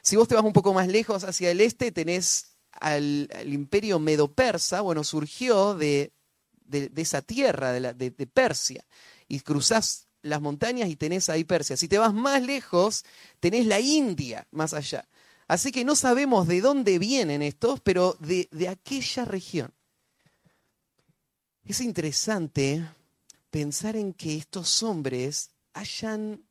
Si 0.02 0.16
vos 0.16 0.28
te 0.28 0.36
vas 0.36 0.44
un 0.44 0.54
poco 0.54 0.74
más 0.74 0.88
lejos 0.88 1.24
hacia 1.24 1.52
el 1.52 1.62
este, 1.62 1.92
tenés 1.92 2.58
al, 2.72 3.30
imperio 3.46 4.00
medo-persa, 4.00 4.82
bueno, 4.82 5.04
surgió 5.04 5.76
de, 5.76 6.14
esa 6.96 7.22
tierra, 7.22 7.74
de, 7.74 7.94
de 7.94 8.28
Persia, 8.28 8.86
y 9.28 9.42
cruzás 9.42 10.08
las 10.22 10.42
montañas 10.42 10.90
y 10.90 10.96
tenés 10.96 11.30
ahí 11.30 11.44
Persia. 11.44 11.78
Si 11.78 11.88
te 11.88 11.98
vas 11.98 12.14
más 12.14 12.42
lejos, 12.42 13.04
tenés 13.40 13.66
la 13.66 13.80
India 13.80 14.48
más 14.52 14.74
allá. 14.74 15.08
Así 15.50 15.72
que 15.72 15.84
no 15.84 15.96
sabemos 15.96 16.48
de 16.48 16.62
dónde 16.62 17.00
vienen 17.00 17.42
estos, 17.42 17.80
pero 17.82 18.16
de, 18.20 18.48
aquella 18.70 19.26
región. 19.26 19.74
Es 21.66 21.82
interesante 21.82 22.88
pensar 23.50 23.96
en 23.96 24.14
que 24.14 24.38
estos 24.38 24.84
hombres 24.84 25.50
hayan 25.74 26.46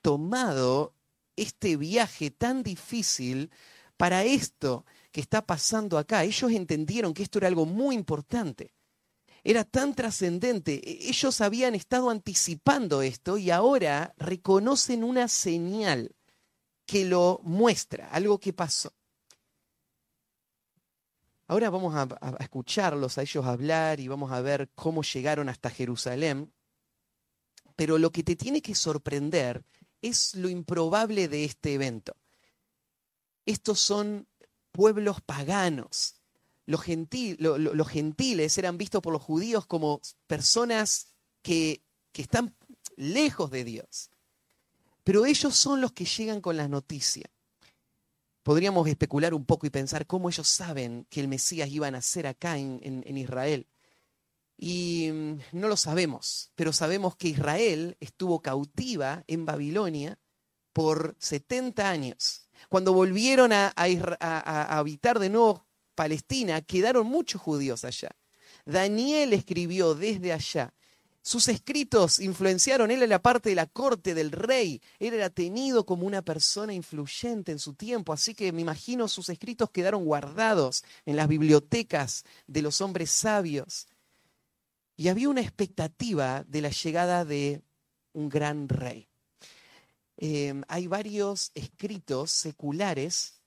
tomado 0.00 0.94
este 1.36 1.76
viaje 1.76 2.30
tan 2.30 2.62
difícil 2.62 3.50
para 3.98 4.24
esto 4.24 4.86
que 5.12 5.20
está 5.20 5.44
pasando 5.44 5.98
acá. 5.98 6.24
Ellos 6.24 6.50
entendieron 6.50 7.12
que 7.12 7.24
esto 7.24 7.36
era 7.36 7.48
algo 7.48 7.66
muy 7.66 7.94
importante. 7.94 8.72
Era 9.42 9.64
tan 9.64 9.94
trascendente. 9.94 10.80
E, 10.82 11.10
ellos 11.10 11.42
habían 11.42 11.74
estado 11.74 12.08
anticipando 12.08 13.02
esto 13.02 13.36
y 13.36 13.50
ahora 13.50 14.14
reconocen 14.16 15.04
una 15.04 15.28
señal 15.28 16.16
que 16.86 17.04
lo 17.04 17.40
muestra, 17.42 18.08
algo 18.10 18.38
que 18.38 18.52
pasó. 18.52 18.92
Ahora 21.46 21.68
vamos 21.68 21.94
a, 21.94 22.36
escucharlos 22.40 23.18
a 23.18 23.22
ellos 23.22 23.44
hablar 23.44 24.00
y 24.00 24.08
vamos 24.08 24.32
a 24.32 24.40
ver 24.40 24.70
cómo 24.74 25.02
llegaron 25.02 25.48
hasta 25.48 25.70
Jerusalén. 25.70 26.52
Pero 27.76 27.98
lo 27.98 28.10
que 28.12 28.22
te 28.22 28.36
tiene 28.36 28.62
que 28.62 28.74
sorprender 28.74 29.64
es 30.00 30.34
lo 30.34 30.48
improbable 30.48 31.28
de 31.28 31.44
este 31.44 31.74
evento. 31.74 32.16
Estos 33.44 33.80
son 33.80 34.26
pueblos 34.72 35.20
paganos. 35.20 36.16
Los, 36.66 36.86
los 37.38 37.88
gentiles 37.88 38.56
eran 38.56 38.78
vistos 38.78 39.02
por 39.02 39.12
los 39.12 39.22
judíos 39.22 39.66
como 39.66 40.00
personas 40.26 41.14
que, 41.42 41.82
que 42.12 42.22
están 42.22 42.56
lejos 42.96 43.50
de 43.50 43.64
Dios. 43.64 44.10
Pero 45.04 45.26
ellos 45.26 45.54
son 45.54 45.80
los 45.80 45.92
que 45.92 46.06
llegan 46.06 46.40
con 46.40 46.56
la 46.56 46.66
noticia. 46.66 47.30
Podríamos 48.42 48.88
especular 48.88 49.34
un 49.34 49.44
poco 49.44 49.66
y 49.66 49.70
pensar 49.70 50.06
cómo 50.06 50.28
ellos 50.28 50.48
saben 50.48 51.06
que 51.08 51.20
el 51.20 51.28
Mesías 51.28 51.70
iba 51.70 51.86
a 51.86 51.90
nacer 51.90 52.26
acá 52.26 52.58
en, 52.58 53.16
Israel. 53.16 53.66
Y 54.56 55.10
mm, 55.12 55.38
no 55.52 55.68
lo 55.68 55.76
sabemos, 55.76 56.50
pero 56.54 56.72
sabemos 56.72 57.16
que 57.16 57.28
Israel 57.28 57.96
estuvo 58.00 58.42
cautiva 58.42 59.24
en 59.26 59.46
Babilonia 59.46 60.18
por 60.72 61.16
70 61.18 61.88
años. 61.88 62.48
Cuando 62.68 62.92
volvieron 62.92 63.52
a, 63.52 63.72
a, 63.76 64.78
habitar 64.78 65.18
de 65.18 65.30
nuevo 65.30 65.66
Palestina, 65.94 66.60
quedaron 66.62 67.06
muchos 67.06 67.40
judíos 67.40 67.84
allá. 67.84 68.10
Daniel 68.64 69.32
escribió 69.32 69.94
desde 69.94 70.32
allá 70.32 70.74
sus 71.26 71.48
escritos 71.48 72.20
influenciaron, 72.20 72.90
él 72.90 73.02
era 73.02 73.22
parte 73.22 73.48
de 73.48 73.54
la 73.54 73.64
corte 73.64 74.14
del 74.14 74.30
rey, 74.30 74.82
él 74.98 75.14
era 75.14 75.30
tenido 75.30 75.86
como 75.86 76.06
una 76.06 76.20
persona 76.20 76.74
influyente 76.74 77.50
en 77.50 77.58
su 77.58 77.72
tiempo, 77.72 78.12
así 78.12 78.34
que 78.34 78.52
me 78.52 78.60
imagino 78.60 79.08
sus 79.08 79.30
escritos 79.30 79.70
quedaron 79.70 80.04
guardados 80.04 80.84
en 81.06 81.16
las 81.16 81.26
bibliotecas 81.26 82.26
de 82.46 82.60
los 82.60 82.82
hombres 82.82 83.10
sabios. 83.10 83.88
Y 84.98 85.08
había 85.08 85.30
una 85.30 85.40
expectativa 85.40 86.44
de 86.46 86.60
la 86.60 86.68
llegada 86.68 87.24
de 87.24 87.62
un 88.12 88.28
gran 88.28 88.68
rey. 88.68 89.08
Em, 90.18 90.62
hay 90.68 90.88
varios 90.88 91.52
escritos 91.54 92.32
seculares 92.32 93.40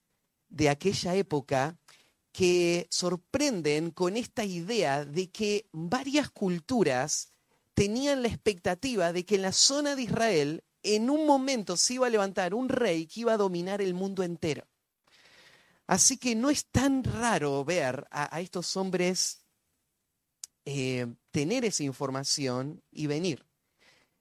de 0.50 0.70
aquella 0.70 1.14
época 1.14 1.78
que 2.32 2.88
sorprenden 2.90 3.92
con 3.92 4.18
esta 4.18 4.46
idea 4.46 5.06
de 5.06 5.30
que 5.30 5.68
varias 5.72 6.32
culturas 6.32 7.37
tenían 7.78 8.24
la 8.24 8.28
expectativa 8.28 9.14
de 9.14 9.24
que 9.24 9.36
en 9.36 9.44
la 9.44 9.52
zona 9.52 9.96
de 9.96 10.02
Israel 10.02 10.64
en 10.82 11.12
un 11.12 11.28
momento 11.28 11.78
se 11.78 11.94
iba 11.94 12.08
a 12.08 12.10
levantar 12.10 12.56
un 12.56 12.70
rey 12.70 13.06
que 13.06 13.20
iba 13.20 13.34
a 13.34 13.38
dominar 13.38 13.84
el 13.84 13.94
mundo 13.94 14.24
entero. 14.24 14.66
Así 15.86 16.18
que 16.18 16.34
no 16.34 16.50
es 16.50 16.66
tan 16.66 17.04
raro 17.04 17.64
ver 17.64 18.08
a, 18.10 18.42
estos 18.42 18.76
hombres 18.78 19.46
eh, 20.66 21.06
tener 21.30 21.66
esa 21.66 21.84
información 21.84 22.82
y 22.90 23.06
venir. 23.06 23.46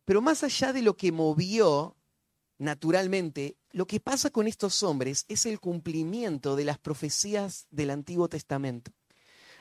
Pero 0.04 0.20
más 0.20 0.44
allá 0.44 0.74
de 0.74 0.82
lo 0.82 0.94
que 0.98 1.10
movió 1.10 1.96
naturalmente, 2.58 3.56
lo 3.70 3.86
que 3.86 4.00
pasa 4.00 4.28
con 4.28 4.48
estos 4.48 4.82
hombres 4.82 5.24
es 5.28 5.46
el 5.46 5.60
cumplimiento 5.60 6.56
de 6.56 6.66
las 6.66 6.78
profecías 6.78 7.66
del 7.70 7.88
Antiguo 7.88 8.28
Testamento. 8.28 8.92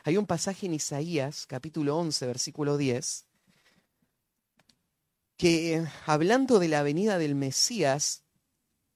Hay 0.04 0.18
un 0.18 0.28
pasaje 0.28 0.66
en 0.66 0.74
Isaías, 0.74 1.48
capítulo 1.48 1.98
11, 1.98 2.28
versículo 2.28 2.76
10, 2.76 3.26
que 5.38 5.86
hablando 6.06 6.60
de 6.60 6.68
la 6.68 6.84
venida 6.84 7.18
del 7.18 7.36
Mesías, 7.36 8.24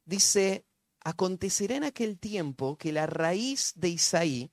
dice, 0.05 0.65
acontecerá 1.01 1.75
en 1.75 1.83
aquel 1.83 2.17
tiempo 2.17 2.77
que 2.77 2.91
la 2.91 3.05
raíz 3.05 3.73
de 3.75 3.89
Isaí, 3.89 4.51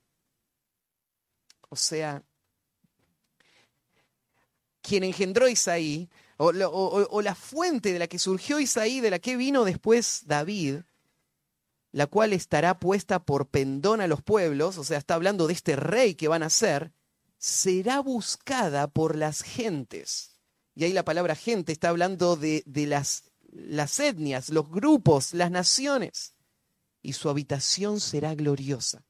o 1.69 1.77
sea, 1.77 2.25
quien 4.83 5.05
engendró 5.05 5.49
Isaí, 5.49 6.09
o, 6.39 6.49
o, 6.49 7.23
la 7.23 7.35
fuente 7.35 7.93
de 7.93 7.99
la 7.99 8.09
que 8.09 8.19
surgió 8.19 8.61
Isaí, 8.61 9.01
de 9.01 9.11
la 9.11 9.19
que 9.19 9.37
vino 9.37 9.65
después 9.65 10.23
David, 10.27 10.81
la 11.93 12.07
cual 12.07 12.35
estará 12.35 12.79
puesta 12.79 13.25
por 13.25 13.49
pendón 13.49 14.01
a 14.01 14.07
los 14.07 14.23
pueblos, 14.23 14.77
o 14.77 14.85
sea, 14.85 14.99
está 14.99 15.15
hablando 15.15 15.47
de 15.47 15.55
este 15.55 15.77
rey 15.77 16.15
que 16.15 16.29
van 16.29 16.43
a 16.43 16.51
ser, 16.51 16.93
será 17.39 18.01
buscada 18.01 18.87
por 18.89 19.17
las 19.17 19.43
gentes 19.43 20.36
y 20.77 20.85
ahí 20.85 20.93
la 20.93 21.05
palabra 21.07 21.35
gente 21.35 21.73
está 21.73 21.89
hablando 21.89 22.37
de, 22.37 22.63
las, 22.67 23.25
las 23.51 23.99
etnias, 23.99 24.51
los 24.51 24.71
grupos, 24.71 25.33
las 25.33 25.51
naciones, 25.51 26.35
y 27.03 27.15
su 27.15 27.31
habitación 27.31 27.99
será 27.99 28.35
gloriosa. 28.35 29.07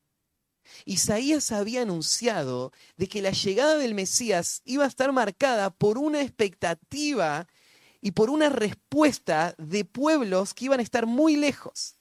Isaías 0.85 1.51
había 1.51 1.83
anunciado 1.83 2.73
de 2.97 3.09
que 3.09 3.21
la 3.21 3.33
llegada 3.33 3.77
del 3.79 3.95
Mesías 3.95 4.63
iba 4.65 4.85
a 4.85 4.89
estar 4.89 5.13
marcada 5.13 5.71
por 5.71 5.99
una 5.99 6.23
expectativa 6.23 7.49
y 8.01 8.13
por 8.13 8.31
una 8.31 8.49
respuesta 8.49 9.57
de 9.59 9.85
pueblos 9.85 10.55
que 10.55 10.67
iban 10.67 10.79
a 10.79 10.85
estar 10.85 11.07
muy 11.07 11.35
lejos. 11.35 11.96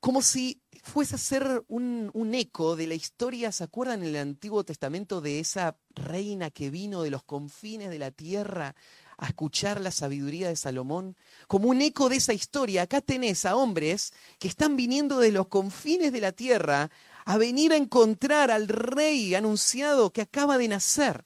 Como 0.00 0.22
si 0.22 0.62
fuese 0.82 1.16
a 1.16 1.18
ser 1.18 1.64
un, 1.68 2.10
un, 2.14 2.34
eco 2.34 2.76
de 2.76 2.86
la 2.86 2.94
historia, 2.94 3.52
¿se 3.52 3.64
acuerdan 3.64 4.02
en 4.02 4.08
el 4.08 4.16
Antiguo 4.16 4.64
Testamento 4.64 5.20
de 5.20 5.40
esa 5.40 5.76
reina 5.94 6.50
que 6.50 6.70
vino 6.70 7.02
de 7.02 7.10
los 7.10 7.22
confines 7.24 7.90
de 7.90 7.98
la 7.98 8.10
tierra 8.10 8.74
a 9.18 9.26
escuchar 9.28 9.80
la 9.80 9.90
sabiduría 9.90 10.48
de 10.48 10.56
Salomón? 10.56 11.16
Como 11.48 11.68
un 11.68 11.82
eco 11.82 12.08
de 12.08 12.16
esa 12.16 12.34
historia, 12.34 12.82
acá 12.82 13.00
tenés 13.00 13.44
a 13.44 13.56
hombres 13.56 14.12
que 14.38 14.48
están 14.48 14.76
viniendo 14.76 15.18
de 15.18 15.32
los 15.32 15.48
confines 15.48 16.12
de 16.12 16.20
la 16.20 16.32
tierra 16.32 16.90
a 17.24 17.38
venir 17.38 17.72
a 17.72 17.76
encontrar 17.76 18.50
al 18.50 18.68
rey 18.68 19.34
anunciado 19.34 20.12
que 20.12 20.22
acaba 20.22 20.58
de 20.58 20.68
nacer. 20.68 21.24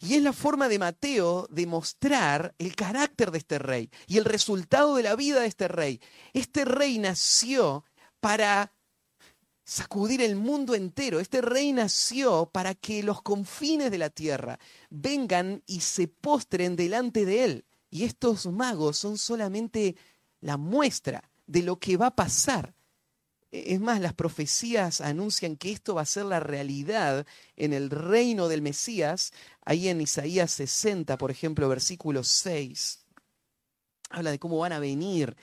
Y 0.00 0.14
es 0.14 0.22
la 0.22 0.32
forma 0.32 0.68
de 0.68 0.78
Mateo 0.78 1.48
de 1.50 1.66
mostrar 1.66 2.54
el 2.58 2.76
carácter 2.76 3.30
de 3.32 3.38
este 3.38 3.58
rey 3.58 3.90
y 4.06 4.18
el 4.18 4.24
resultado 4.24 4.94
de 4.94 5.02
la 5.02 5.16
vida 5.16 5.40
de 5.40 5.48
este 5.48 5.66
rey. 5.66 6.00
Este 6.32 6.64
rey 6.64 6.98
nació 6.98 7.84
para 8.20 8.72
sacudir 9.64 10.22
el 10.22 10.36
mundo 10.36 10.74
entero. 10.74 11.18
Este 11.18 11.42
rey 11.42 11.72
nació 11.72 12.46
para 12.46 12.74
que 12.74 13.02
los 13.02 13.22
confines 13.22 13.90
de 13.90 13.98
la 13.98 14.08
tierra 14.08 14.58
vengan 14.88 15.62
y 15.66 15.80
se 15.80 16.06
postren 16.06 16.76
delante 16.76 17.24
de 17.24 17.44
él. 17.44 17.64
Y 17.90 18.04
estos 18.04 18.46
magos 18.46 18.98
son 18.98 19.18
solamente 19.18 19.96
la 20.40 20.56
muestra 20.56 21.28
de 21.46 21.62
lo 21.62 21.78
que 21.78 21.96
va 21.96 22.06
a 22.06 22.16
pasar. 22.16 22.74
E-, 23.50 23.74
es 23.74 23.80
más, 23.80 24.00
las 24.00 24.14
profecías 24.14 25.00
anuncian 25.00 25.56
que 25.56 25.72
esto 25.72 25.94
va 25.94 26.02
a 26.02 26.06
ser 26.06 26.24
la 26.26 26.40
realidad 26.40 27.26
en 27.56 27.72
el 27.72 27.90
reino 27.90 28.48
del 28.48 28.62
Mesías. 28.62 29.32
Ahí 29.64 29.88
en 29.88 30.00
Isaías 30.00 30.50
60, 30.52 31.18
por 31.18 31.30
ejemplo, 31.30 31.68
versículo 31.68 32.24
6, 32.24 33.04
habla 34.10 34.30
de 34.30 34.38
cómo 34.38 34.58
van 34.58 34.72
a 34.72 34.78
venir 34.78 35.36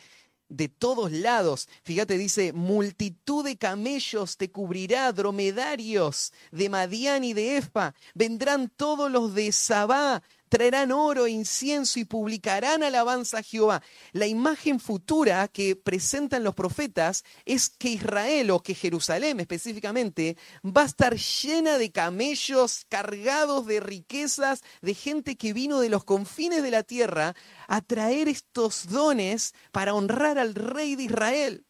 de 0.50 0.70
todos 0.70 1.12
lados. 1.12 1.68
Fíjate, 1.84 2.18
dice, 2.18 2.54
multitud 2.54 3.44
de 3.44 3.58
camellos 3.58 4.38
te 4.38 4.52
cubrirá, 4.52 5.12
dromedarios 5.12 6.34
de 6.52 6.70
Madián 6.70 7.24
y 7.24 7.34
de 7.34 7.58
Efa. 7.58 7.94
Vendrán 8.14 8.70
todos 8.70 9.12
los 9.12 9.34
de 9.34 9.52
Sabá, 9.52 10.24
traerán 10.56 10.94
oro 10.94 11.28
incienso 11.28 12.00
y 12.00 12.06
publicarán 12.06 12.82
alabanza 12.82 13.40
a 13.40 13.44
Jehová. 13.44 13.84
La 14.14 14.26
imagen 14.26 14.80
futura 14.80 15.50
que 15.50 15.76
presentan 15.76 16.46
los 16.46 16.56
profetas 16.56 17.26
es 17.44 17.68
que 17.68 17.90
Israel 17.90 18.52
o 18.52 18.64
que 18.64 18.74
Jerusalén 18.74 19.42
específicamente 19.42 20.38
va 20.66 20.84
a 20.84 20.86
estar 20.86 21.18
llena 21.18 21.78
de 21.78 21.92
camellos 21.92 22.86
cargados 22.88 23.66
de 23.66 23.82
riquezas, 23.82 24.62
de 24.82 24.94
gente 24.94 25.36
que 25.36 25.52
vino 25.52 25.82
de 25.82 25.90
los 25.90 26.06
confines 26.06 26.64
de 26.64 26.72
la 26.72 26.84
tierra 26.84 27.36
a 27.68 27.82
traer 27.82 28.30
estos 28.30 28.88
dones 28.88 29.54
para 29.74 29.94
honrar 29.94 30.40
al 30.40 30.56
rey 30.56 30.96
de 30.96 31.04
Israel. 31.04 31.66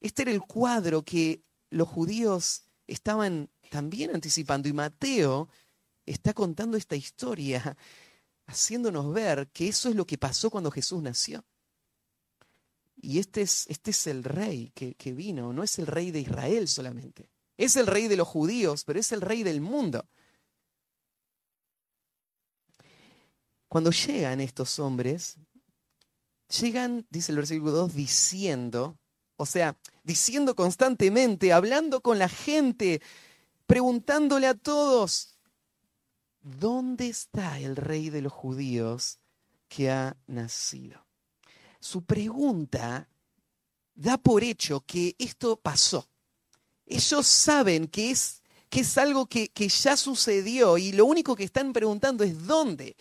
Este 0.00 0.22
era 0.22 0.30
el 0.30 0.40
cuadro 0.40 1.02
que 1.02 1.42
los 1.68 1.88
judíos 1.88 2.62
estaban 2.86 3.50
también 3.68 4.14
anticipando 4.14 4.66
y 4.66 4.72
Mateo 4.72 5.50
está 6.06 6.32
contando 6.32 6.78
esta 6.78 6.96
historia 6.96 7.76
haciéndonos 8.46 9.12
ver 9.12 9.48
que 9.52 9.68
eso 9.68 9.88
es 9.88 9.96
lo 9.96 10.06
que 10.06 10.18
pasó 10.18 10.50
cuando 10.50 10.70
Jesús 10.70 11.02
nació. 11.02 11.44
Y 12.96 13.18
este 13.18 13.42
es, 13.42 13.66
este 13.68 13.90
es 13.90 14.06
el 14.06 14.24
rey 14.24 14.72
que, 14.74 14.94
que 14.94 15.12
vino, 15.12 15.52
no 15.52 15.62
es 15.62 15.78
el 15.78 15.86
rey 15.86 16.10
de 16.10 16.20
Israel 16.20 16.68
solamente. 16.68 17.30
Es 17.56 17.76
el 17.76 17.86
rey 17.86 18.08
de 18.08 18.16
los 18.16 18.28
judíos, 18.28 18.84
pero 18.84 18.98
es 18.98 19.12
el 19.12 19.20
rey 19.20 19.42
del 19.42 19.60
mundo. 19.60 20.08
Cuando 23.68 23.90
llegan 23.90 24.40
estos 24.40 24.78
hombres, 24.78 25.36
llegan, 26.60 27.06
dice 27.10 27.32
el 27.32 27.36
versículo 27.36 27.72
2, 27.72 27.94
diciendo, 27.94 28.98
o 29.36 29.46
sea, 29.46 29.76
diciendo 30.02 30.54
constantemente, 30.54 31.52
hablando 31.52 32.00
con 32.00 32.18
la 32.18 32.28
gente, 32.28 33.02
preguntándole 33.66 34.46
a 34.46 34.54
todos, 34.54 35.33
¿dónde 36.44 37.08
está 37.08 37.58
el 37.58 37.74
rey 37.74 38.10
de 38.10 38.22
los 38.22 38.32
judíos 38.32 39.18
que 39.66 39.90
ha 39.90 40.16
nacido? 40.26 41.04
Su 41.80 42.04
pregunta 42.04 43.08
da 43.94 44.18
por 44.18 44.44
hecho 44.44 44.84
que 44.86 45.16
esto 45.18 45.56
pasó. 45.56 46.08
Ellos 46.86 47.26
saben 47.26 47.88
que 47.88 48.10
es, 48.10 48.42
que 48.68 48.80
es 48.80 48.98
algo 48.98 49.26
que, 49.26 49.48
que 49.48 49.68
ya 49.68 49.96
sucedió 49.96 50.78
y 50.78 50.92
lo 50.92 51.06
único 51.06 51.34
que 51.34 51.44
están 51.44 51.72
preguntando 51.72 52.22
es 52.24 52.46
¿dónde? 52.46 52.96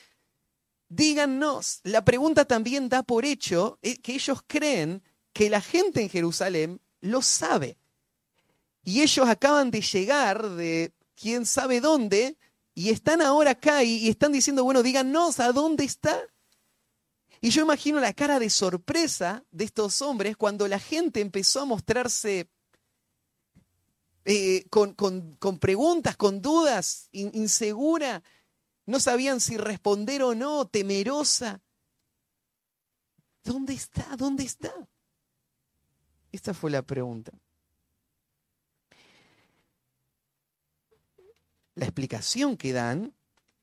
Díganos. 0.88 1.82
La 1.84 2.06
pregunta 2.06 2.46
también 2.46 2.88
da 2.88 3.04
por 3.04 3.26
hecho 3.26 3.78
eh, 3.82 3.98
que 3.98 4.14
ellos 4.14 4.42
creen 4.48 5.04
que 5.34 5.50
la 5.50 5.62
gente 5.62 6.02
en 6.02 6.10
Jerusalén 6.10 6.82
lo 7.02 7.22
sabe. 7.22 7.78
Y 8.86 9.02
ellos 9.02 9.28
acaban 9.28 9.72
de 9.72 9.82
llegar 9.82 10.50
de 10.52 10.94
quién 11.16 11.46
sabe 11.46 11.82
dónde 11.82 12.38
y 12.76 12.90
están 12.90 13.22
ahora 13.22 13.52
acá 13.52 13.84
y, 13.84 14.10
están 14.10 14.32
diciendo, 14.32 14.64
bueno, 14.64 14.82
díganos 14.82 15.40
a 15.40 15.52
dónde 15.52 15.84
está. 15.84 16.20
Y 17.40 17.50
yo 17.50 17.62
imagino 17.62 18.00
la 18.00 18.14
cara 18.14 18.40
de 18.40 18.50
sorpresa 18.50 19.44
de 19.52 19.66
estos 19.66 20.02
hombres 20.02 20.38
cuando 20.38 20.68
la 20.68 20.80
gente 20.80 21.22
empezó 21.22 21.62
a 21.62 21.66
mostrarse 21.66 22.50
eh, 24.26 24.66
con, 24.70 24.96
preguntas, 25.60 26.16
con 26.16 26.42
dudas, 26.42 27.10
insegura, 27.12 28.24
no 28.86 29.00
sabían 29.00 29.40
si 29.40 29.58
responder 29.58 30.24
o 30.24 30.34
no, 30.34 30.66
temerosa. 30.66 31.62
¿Dónde 33.44 33.74
está? 33.74 34.16
¿Dónde 34.16 34.46
está? 34.46 34.74
Esta 36.32 36.54
fue 36.54 36.72
la 36.72 36.82
pregunta. 36.82 37.34
La 41.76 41.86
explicación 41.86 42.58
que 42.58 42.74
dan, 42.74 43.14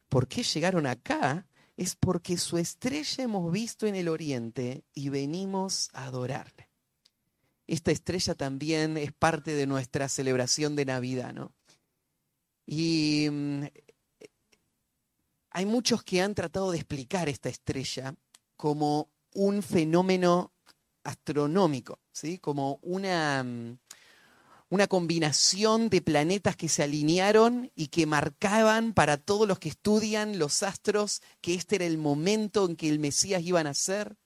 por 0.08 0.28
qué 0.28 0.42
llegaron 0.42 0.86
acá, 0.86 1.46
es 1.76 1.96
porque 1.96 2.36
su 2.36 2.58
estrella 2.58 3.24
hemos 3.24 3.50
visto 3.50 3.86
en 3.86 3.94
el 3.94 4.08
oriente 4.08 4.84
y 4.92 5.08
venimos 5.08 5.88
a 5.92 6.04
adorarle. 6.04 6.68
Esta 7.66 7.92
estrella 7.92 8.34
también 8.34 8.96
es 8.96 9.12
parte 9.12 9.54
de 9.54 9.66
nuestra 9.66 10.08
celebración 10.08 10.76
de 10.76 10.84
Navidad, 10.84 11.32
¿no? 11.32 11.52
Y 12.66 13.28
mm, 13.30 13.64
hay 15.50 15.66
muchos 15.66 16.02
que 16.02 16.20
han 16.20 16.34
tratado 16.34 16.70
de 16.70 16.78
explicar 16.78 17.28
esta 17.28 17.48
estrella 17.48 18.14
como 18.56 19.08
un 19.34 19.62
fenómeno 19.62 20.52
astronómico, 21.02 21.98
¿sí? 22.12 22.38
Como 22.38 22.78
una, 22.82 23.42
mm, 23.42 23.78
una 24.70 24.86
combinación 24.86 25.90
de 25.90 26.00
planetas 26.00 26.56
que 26.56 26.68
se 26.68 26.84
alinearon 26.84 27.72
y 27.74 27.88
que 27.88 28.06
marcaban 28.06 28.94
para 28.94 29.16
todos 29.18 29.46
los 29.46 29.58
que 29.58 29.68
estudian 29.68 30.38
los 30.38 30.62
astros 30.62 31.22
que 31.40 31.54
este 31.54 31.76
era 31.76 31.86
el 31.86 31.98
momento 31.98 32.66
en 32.66 32.76
que 32.76 32.88
el 32.88 33.00
Mesías 33.00 33.42
iba 33.42 33.60
a 33.60 33.64
nacer, 33.64 34.16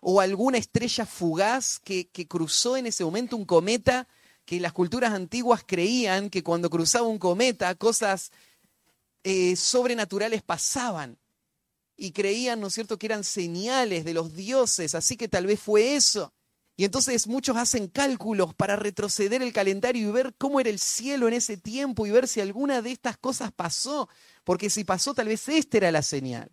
o 0.00 0.20
alguna 0.20 0.58
estrella 0.58 1.04
fugaz 1.04 1.80
que, 1.80 2.08
cruzó 2.28 2.76
en 2.76 2.86
ese 2.86 3.04
momento 3.04 3.36
un 3.36 3.44
cometa, 3.44 4.06
que 4.44 4.60
las 4.60 4.72
culturas 4.72 5.12
antiguas 5.12 5.64
creían 5.66 6.30
que 6.30 6.44
cuando 6.44 6.70
cruzaba 6.70 7.08
un 7.08 7.18
cometa 7.18 7.74
cosas 7.74 8.30
eh, 9.24 9.56
sobrenaturales 9.56 10.42
pasaban 10.42 11.18
y 11.96 12.12
creían, 12.12 12.60
¿no 12.60 12.68
es 12.68 12.74
cierto?, 12.74 12.98
que 12.98 13.06
eran 13.06 13.24
señales 13.24 14.04
de 14.04 14.14
los 14.14 14.32
dioses, 14.36 14.94
así 14.94 15.16
que 15.16 15.26
tal 15.26 15.46
vez 15.46 15.58
fue 15.58 15.96
eso. 15.96 16.35
Y 16.76 16.84
entonces 16.84 17.26
muchos 17.26 17.56
hacen 17.56 17.88
cálculos 17.88 18.54
para 18.54 18.76
retroceder 18.76 19.42
el 19.42 19.54
calendario 19.54 20.08
y 20.08 20.12
ver 20.12 20.34
cómo 20.36 20.60
era 20.60 20.68
el 20.68 20.78
cielo 20.78 21.26
en 21.26 21.34
ese 21.34 21.56
tiempo 21.56 22.06
y 22.06 22.10
ver 22.10 22.28
si 22.28 22.40
alguna 22.40 22.82
de 22.82 22.92
estas 22.92 23.16
cosas 23.16 23.50
pasó, 23.50 24.10
porque 24.44 24.68
si 24.68 24.84
pasó 24.84 25.14
tal 25.14 25.28
vez 25.28 25.48
esta 25.48 25.78
era 25.78 25.90
la 25.90 26.02
señal. 26.02 26.50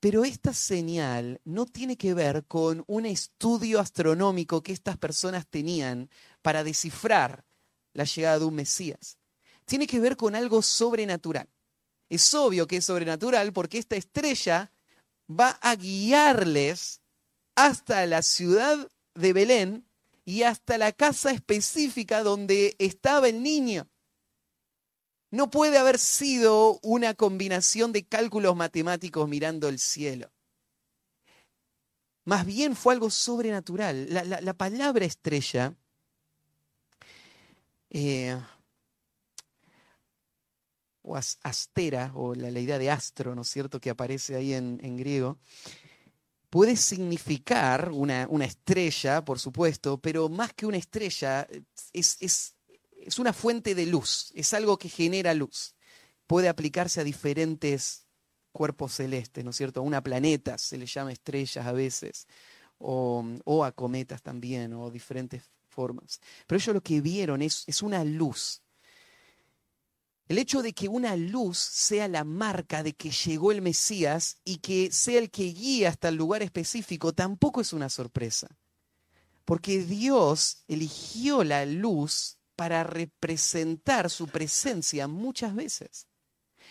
Pero 0.00 0.24
esta 0.24 0.54
señal 0.54 1.40
no 1.44 1.66
tiene 1.66 1.96
que 1.96 2.14
ver 2.14 2.46
con 2.46 2.84
un 2.86 3.04
estudio 3.04 3.80
astronómico 3.80 4.62
que 4.62 4.72
estas 4.72 4.96
personas 4.96 5.46
tenían 5.46 6.08
para 6.40 6.64
descifrar 6.64 7.44
la 7.92 8.04
llegada 8.04 8.38
de 8.38 8.44
un 8.46 8.54
Mesías. 8.54 9.18
Tiene 9.66 9.86
que 9.86 10.00
ver 10.00 10.16
con 10.16 10.34
algo 10.34 10.62
sobrenatural. 10.62 11.48
Es 12.08 12.32
obvio 12.34 12.66
que 12.66 12.78
es 12.78 12.84
sobrenatural 12.84 13.52
porque 13.52 13.78
esta 13.78 13.96
estrella 13.96 14.72
va 15.28 15.50
a 15.62 15.74
guiarles 15.74 17.00
hasta 17.54 18.06
la 18.06 18.22
ciudad 18.22 18.90
de 19.14 19.32
Belén 19.32 19.86
y 20.24 20.42
hasta 20.42 20.78
la 20.78 20.92
casa 20.92 21.30
específica 21.30 22.22
donde 22.22 22.76
estaba 22.78 23.28
el 23.28 23.42
niño. 23.42 23.88
No 25.30 25.50
puede 25.50 25.78
haber 25.78 25.98
sido 25.98 26.78
una 26.82 27.14
combinación 27.14 27.92
de 27.92 28.04
cálculos 28.06 28.54
matemáticos 28.54 29.28
mirando 29.28 29.68
el 29.68 29.78
cielo. 29.78 30.30
Más 32.24 32.46
bien 32.46 32.74
fue 32.76 32.94
algo 32.94 33.10
sobrenatural. 33.10 34.06
La, 34.10 34.54
palabra 34.54 35.04
estrella 35.04 35.74
eh, 37.90 38.40
o 41.02 41.16
astera, 41.16 42.12
o 42.14 42.34
la, 42.34 42.48
idea 42.48 42.78
de 42.78 42.90
astro, 42.90 43.34
¿no 43.34 43.42
es 43.42 43.48
cierto?, 43.48 43.80
que 43.80 43.90
aparece 43.90 44.36
ahí 44.36 44.54
en 44.54 44.96
griego, 44.96 45.38
puede 46.54 46.76
significar 46.76 47.90
una, 47.90 48.28
una, 48.30 48.44
estrella, 48.44 49.24
por 49.24 49.40
supuesto, 49.40 49.98
pero 49.98 50.28
más 50.28 50.52
que 50.52 50.66
una 50.66 50.76
estrella, 50.76 51.48
es, 51.92 52.16
es, 52.20 52.54
es 52.96 53.18
una 53.18 53.32
fuente 53.32 53.74
de 53.74 53.86
luz, 53.86 54.30
es 54.36 54.54
algo 54.54 54.78
que 54.78 54.88
genera 54.88 55.34
luz. 55.34 55.74
Puede 56.28 56.48
aplicarse 56.48 57.00
a 57.00 57.04
diferentes 57.04 58.06
cuerpos 58.52 58.94
celestes, 58.94 59.42
¿no 59.42 59.50
es 59.50 59.56
cierto? 59.56 59.80
A 59.80 59.82
una 59.82 60.00
planeta 60.00 60.56
se 60.56 60.78
le 60.78 60.86
llama 60.86 61.10
estrellas 61.10 61.66
a 61.66 61.72
veces, 61.72 62.28
o, 62.78 63.24
o 63.44 63.64
a 63.64 63.72
cometas 63.72 64.22
también, 64.22 64.74
o 64.74 64.92
diferentes 64.92 65.42
formas. 65.66 66.20
Pero 66.46 66.60
ellos 66.60 66.74
lo 66.76 66.82
que 66.84 67.00
vieron 67.00 67.42
es, 67.42 67.64
es 67.66 67.82
una 67.82 68.04
luz. 68.04 68.62
El 70.26 70.38
hecho 70.38 70.62
de 70.62 70.72
que 70.72 70.88
una 70.88 71.16
luz 71.16 71.58
sea 71.58 72.08
la 72.08 72.24
marca 72.24 72.82
de 72.82 72.94
que 72.94 73.10
llegó 73.10 73.52
el 73.52 73.60
Mesías 73.60 74.38
y 74.44 74.58
que 74.58 74.90
sea 74.90 75.18
el 75.18 75.30
que 75.30 75.44
guía 75.44 75.90
hasta 75.90 76.08
el 76.08 76.16
lugar 76.16 76.42
específico 76.42 77.12
tampoco 77.12 77.60
es 77.60 77.72
una 77.74 77.90
sorpresa. 77.90 78.56
Porque 79.44 79.84
Dios 79.84 80.64
eligió 80.66 81.44
la 81.44 81.66
luz 81.66 82.38
para 82.56 82.84
representar 82.84 84.08
su 84.08 84.28
presencia 84.28 85.08
muchas 85.08 85.54
veces. 85.54 86.06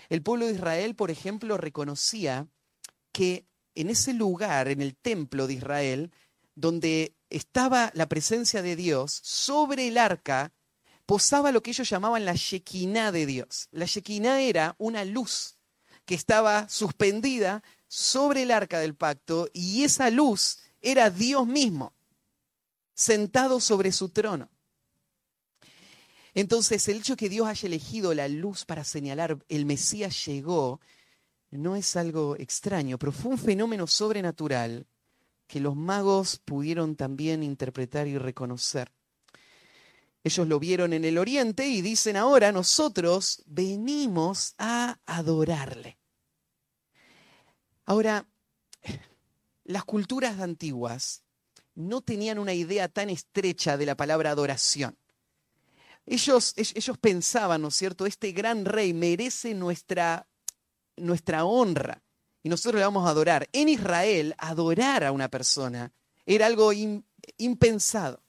El 0.09 0.23
pueblo 0.23 0.47
de 0.47 0.53
Israel, 0.53 0.95
por 0.95 1.11
ejemplo, 1.11 1.57
reconocía 1.57 2.47
que 3.11 3.47
en 3.75 3.89
ese 3.89 4.13
lugar, 4.13 4.67
en 4.67 4.81
el 4.81 4.95
templo 4.95 5.45
de 5.45 5.53
Israel, 5.55 6.11
donde 6.55 7.15
estaba 7.29 7.91
la 7.93 8.07
presencia 8.07 8.61
de 8.61 8.75
Dios, 8.75 9.19
sobre 9.23 9.87
el 9.87 9.97
arca 9.97 10.53
posaba 11.05 11.51
lo 11.51 11.61
que 11.61 11.71
ellos 11.71 11.89
llamaban 11.89 12.25
la 12.25 12.33
Shekinah 12.35 13.11
de 13.11 13.25
Dios. 13.25 13.67
La 13.71 13.85
Shekinah 13.85 14.41
era 14.41 14.75
una 14.77 15.05
luz 15.05 15.57
que 16.05 16.15
estaba 16.15 16.67
suspendida 16.69 17.63
sobre 17.87 18.43
el 18.43 18.51
arca 18.51 18.79
del 18.79 18.95
pacto 18.95 19.49
y 19.53 19.83
esa 19.83 20.09
luz 20.09 20.59
era 20.81 21.09
Dios 21.09 21.47
mismo, 21.47 21.93
sentado 22.93 23.59
sobre 23.59 23.91
su 23.91 24.09
trono. 24.09 24.49
Entonces, 26.33 26.87
el 26.87 26.97
hecho 26.97 27.15
que 27.15 27.29
Dios 27.29 27.47
haya 27.47 27.67
elegido 27.67 28.13
la 28.13 28.27
luz 28.27 28.65
para 28.65 28.83
señalar 28.83 29.37
el 29.49 29.65
Mesías 29.65 30.25
llegó 30.25 30.81
no 31.51 31.75
es 31.75 31.95
algo 31.95 32.35
extraño, 32.37 32.97
pero 32.97 33.11
fue 33.11 33.31
un 33.31 33.37
fenómeno 33.37 33.85
sobrenatural 33.85 34.87
que 35.45 35.59
los 35.59 35.75
magos 35.75 36.39
pudieron 36.43 36.95
también 36.95 37.43
interpretar 37.43 38.07
y 38.07 38.17
reconocer. 38.17 38.91
Ellos 40.23 40.47
lo 40.47 40.59
vieron 40.59 40.93
en 40.93 41.03
el 41.03 41.17
oriente 41.17 41.67
y 41.67 41.81
dicen 41.81 42.15
ahora 42.15 42.51
nosotros 42.51 43.43
venimos 43.45 44.55
a 44.57 44.99
adorarle. 45.05 45.97
Ahora, 47.85 48.25
las 49.65 49.83
culturas 49.83 50.39
antiguas 50.39 51.23
no 51.75 52.01
tenían 52.01 52.39
una 52.39 52.53
idea 52.53 52.87
tan 52.87 53.09
estrecha 53.09 53.77
de 53.77 53.85
la 53.85 53.95
palabra 53.95 54.31
adoración. 54.31 54.97
Ellos, 56.05 56.53
ellos 56.57 56.97
pensaban, 56.97 57.61
¿no 57.61 57.69
es 57.69 57.75
cierto? 57.75 58.05
Este 58.05 58.31
gran 58.31 58.65
rey 58.65 58.93
merece 58.93 59.53
nuestra, 59.53 60.27
nuestra 60.95 61.45
honra 61.45 62.01
y 62.43 62.49
nosotros 62.49 62.79
le 62.79 62.85
vamos 62.85 63.07
a 63.07 63.11
adorar. 63.11 63.49
En 63.51 63.69
Israel, 63.69 64.35
adorar 64.37 65.03
a 65.03 65.11
una 65.11 65.29
persona 65.29 65.91
era 66.25 66.45
algo 66.45 66.71
impensado. 67.37 68.22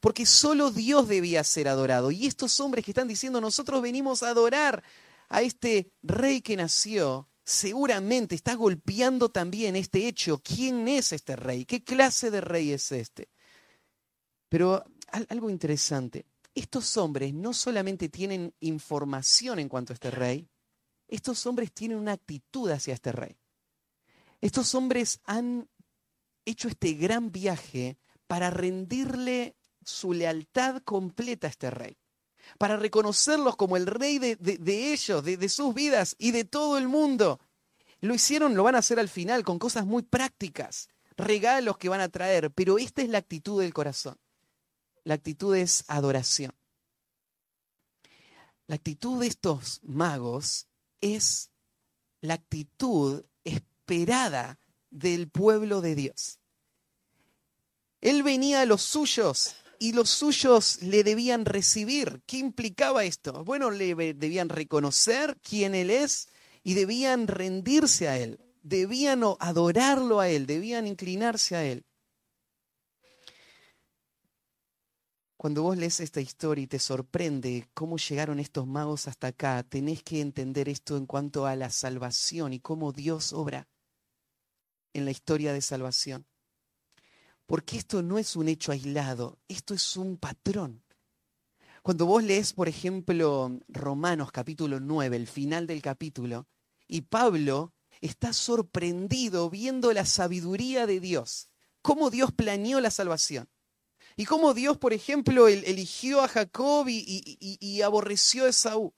Porque 0.00 0.26
solo 0.26 0.70
Dios 0.70 1.08
debía 1.08 1.42
ser 1.44 1.68
adorado. 1.68 2.10
Y 2.10 2.26
estos 2.26 2.58
hombres 2.60 2.84
que 2.84 2.90
están 2.90 3.08
diciendo, 3.08 3.40
nosotros 3.40 3.82
venimos 3.82 4.22
a 4.22 4.30
adorar 4.30 4.82
a 5.28 5.42
este 5.42 5.92
rey 6.02 6.40
que 6.40 6.56
nació, 6.56 7.28
seguramente 7.44 8.34
está 8.34 8.54
golpeando 8.54 9.30
también 9.30 9.76
este 9.76 10.06
hecho. 10.06 10.40
¿Quién 10.42 10.88
es 10.88 11.12
este 11.12 11.36
rey? 11.36 11.64
¿Qué 11.64 11.82
clase 11.82 12.30
de 12.30 12.40
rey 12.40 12.72
es 12.72 12.92
este? 12.92 13.28
Pero 14.48 14.84
algo 15.28 15.50
interesante, 15.50 16.26
estos 16.54 16.96
hombres 16.96 17.32
no 17.34 17.52
solamente 17.52 18.08
tienen 18.08 18.54
información 18.60 19.58
en 19.58 19.68
cuanto 19.68 19.92
a 19.92 19.94
este 19.94 20.10
rey, 20.10 20.48
estos 21.08 21.46
hombres 21.46 21.72
tienen 21.72 21.98
una 21.98 22.12
actitud 22.12 22.70
hacia 22.70 22.94
este 22.94 23.12
rey. 23.12 23.36
Estos 24.40 24.74
hombres 24.74 25.20
han 25.24 25.68
hecho 26.44 26.68
este 26.68 26.94
gran 26.94 27.30
viaje 27.30 27.98
para 28.26 28.50
rendirle 28.50 29.56
su 29.86 30.12
lealtad 30.12 30.82
completa 30.82 31.46
a 31.46 31.50
este 31.50 31.70
rey, 31.70 31.96
para 32.58 32.76
reconocerlos 32.76 33.56
como 33.56 33.76
el 33.76 33.86
rey 33.86 34.18
de, 34.18 34.36
ellos, 34.92 35.24
de, 35.24 35.36
de 35.36 35.48
sus 35.48 35.74
vidas 35.74 36.16
y 36.18 36.32
de 36.32 36.44
todo 36.44 36.76
el 36.76 36.88
mundo. 36.88 37.40
Lo 38.00 38.14
hicieron, 38.14 38.54
lo 38.54 38.64
van 38.64 38.74
a 38.74 38.78
hacer 38.78 38.98
al 38.98 39.08
final 39.08 39.44
con 39.44 39.58
cosas 39.58 39.86
muy 39.86 40.02
prácticas, 40.02 40.88
regalos 41.16 41.78
que 41.78 41.88
van 41.88 42.00
a 42.00 42.08
traer, 42.08 42.50
pero 42.50 42.78
esta 42.78 43.02
es 43.02 43.08
la 43.08 43.18
actitud 43.18 43.60
del 43.60 43.72
corazón. 43.72 44.18
La 45.04 45.14
actitud 45.14 45.54
es 45.54 45.84
adoración. 45.86 46.52
La 48.66 48.74
actitud 48.74 49.20
de 49.20 49.28
estos 49.28 49.80
magos 49.84 50.66
es 51.00 51.50
la 52.20 52.34
actitud 52.34 53.24
esperada 53.44 54.58
del 54.90 55.28
pueblo 55.28 55.80
de 55.80 55.94
Dios. 55.94 56.40
Él 58.00 58.22
venía 58.22 58.62
a 58.62 58.66
los 58.66 58.82
suyos 58.82 59.54
y 59.78 59.92
los 59.92 60.10
suyos 60.10 60.82
le 60.82 61.04
debían 61.04 61.44
recibir. 61.44 62.22
¿Qué 62.26 62.38
implicaba 62.38 63.04
esto? 63.04 63.44
Bueno, 63.44 63.70
le 63.70 63.94
debían 64.14 64.48
reconocer 64.48 65.36
quién 65.42 65.74
Él 65.74 65.90
es 65.90 66.28
y 66.62 66.74
debían 66.74 67.26
rendirse 67.26 68.08
a 68.08 68.18
Él, 68.18 68.40
debían 68.62 69.22
adorarlo 69.38 70.20
a 70.20 70.28
Él, 70.28 70.46
debían 70.46 70.86
inclinarse 70.86 71.56
a 71.56 71.64
Él. 71.64 71.84
Cuando 75.36 75.62
vos 75.62 75.76
lees 75.76 76.00
esta 76.00 76.20
historia 76.20 76.64
y 76.64 76.66
te 76.66 76.78
sorprende 76.78 77.68
cómo 77.74 77.98
llegaron 77.98 78.40
estos 78.40 78.66
magos 78.66 79.06
hasta 79.06 79.28
acá, 79.28 79.62
tenés 79.62 80.02
que 80.02 80.20
entender 80.20 80.68
esto 80.68 80.96
en 80.96 81.06
cuanto 81.06 81.46
a 81.46 81.54
la 81.54 81.70
salvación 81.70 82.52
y 82.52 82.60
cómo 82.60 82.92
Dios 82.92 83.32
obra 83.32 83.68
en 84.94 85.04
la 85.04 85.10
historia 85.10 85.52
de 85.52 85.60
salvación. 85.60 86.26
Porque 87.46 87.76
esto 87.78 88.02
no 88.02 88.18
es 88.18 88.36
un 88.36 88.48
hecho 88.48 88.72
aislado, 88.72 89.38
esto 89.48 89.72
es 89.72 89.96
un 89.96 90.16
patrón. 90.16 90.82
Cuando 91.82 92.04
vos 92.06 92.22
lees, 92.22 92.52
por 92.52 92.68
ejemplo, 92.68 93.60
Romanos 93.68 94.32
capítulo 94.32 94.80
9, 94.80 95.16
el 95.16 95.28
final 95.28 95.68
del 95.68 95.80
capítulo, 95.80 96.48
y 96.88 97.02
Pablo 97.02 97.72
está 98.00 98.32
sorprendido 98.32 99.48
viendo 99.50 99.92
la 99.92 100.04
sabiduría 100.04 100.86
de 100.86 100.98
Dios, 100.98 101.48
cómo 101.82 102.10
Dios 102.10 102.32
planeó 102.32 102.80
la 102.80 102.90
salvación. 102.90 103.48
Y 104.16 104.24
cómo 104.24 104.54
Dios, 104.54 104.78
por 104.78 104.92
ejemplo, 104.92 105.46
eligió 105.46 106.22
a 106.22 106.28
Jacob 106.28 106.86
y, 106.88 107.82
aborreció 107.82 108.46
a 108.46 108.48
Esaú. 108.48 108.94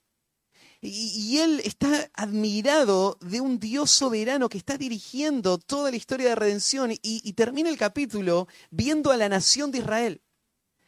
Y, 0.80 1.38
él 1.38 1.60
está 1.64 2.08
admirado 2.14 3.18
de 3.20 3.40
un 3.40 3.58
Dios 3.58 3.90
soberano 3.90 4.48
que 4.48 4.58
está 4.58 4.78
dirigiendo 4.78 5.58
toda 5.58 5.90
la 5.90 5.96
historia 5.96 6.28
de 6.28 6.34
redención 6.36 6.92
y, 6.92 7.32
termina 7.32 7.68
el 7.68 7.76
capítulo 7.76 8.46
viendo 8.70 9.10
a 9.10 9.16
la 9.16 9.28
nación 9.28 9.72
de 9.72 9.78
Israel 9.78 10.22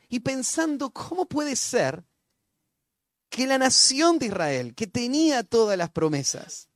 y 0.09 0.21
pensando 0.21 0.91
cómo 0.91 1.27
puede 1.27 1.57
ser 1.57 2.05
que 3.31 3.47
la 3.47 3.59
nación 3.59 4.19
de 4.19 4.27
Israel, 4.27 4.75
que 4.75 4.87
tenía 4.87 5.43
todas 5.43 5.77
las 5.77 5.91
promesas, 5.91 6.69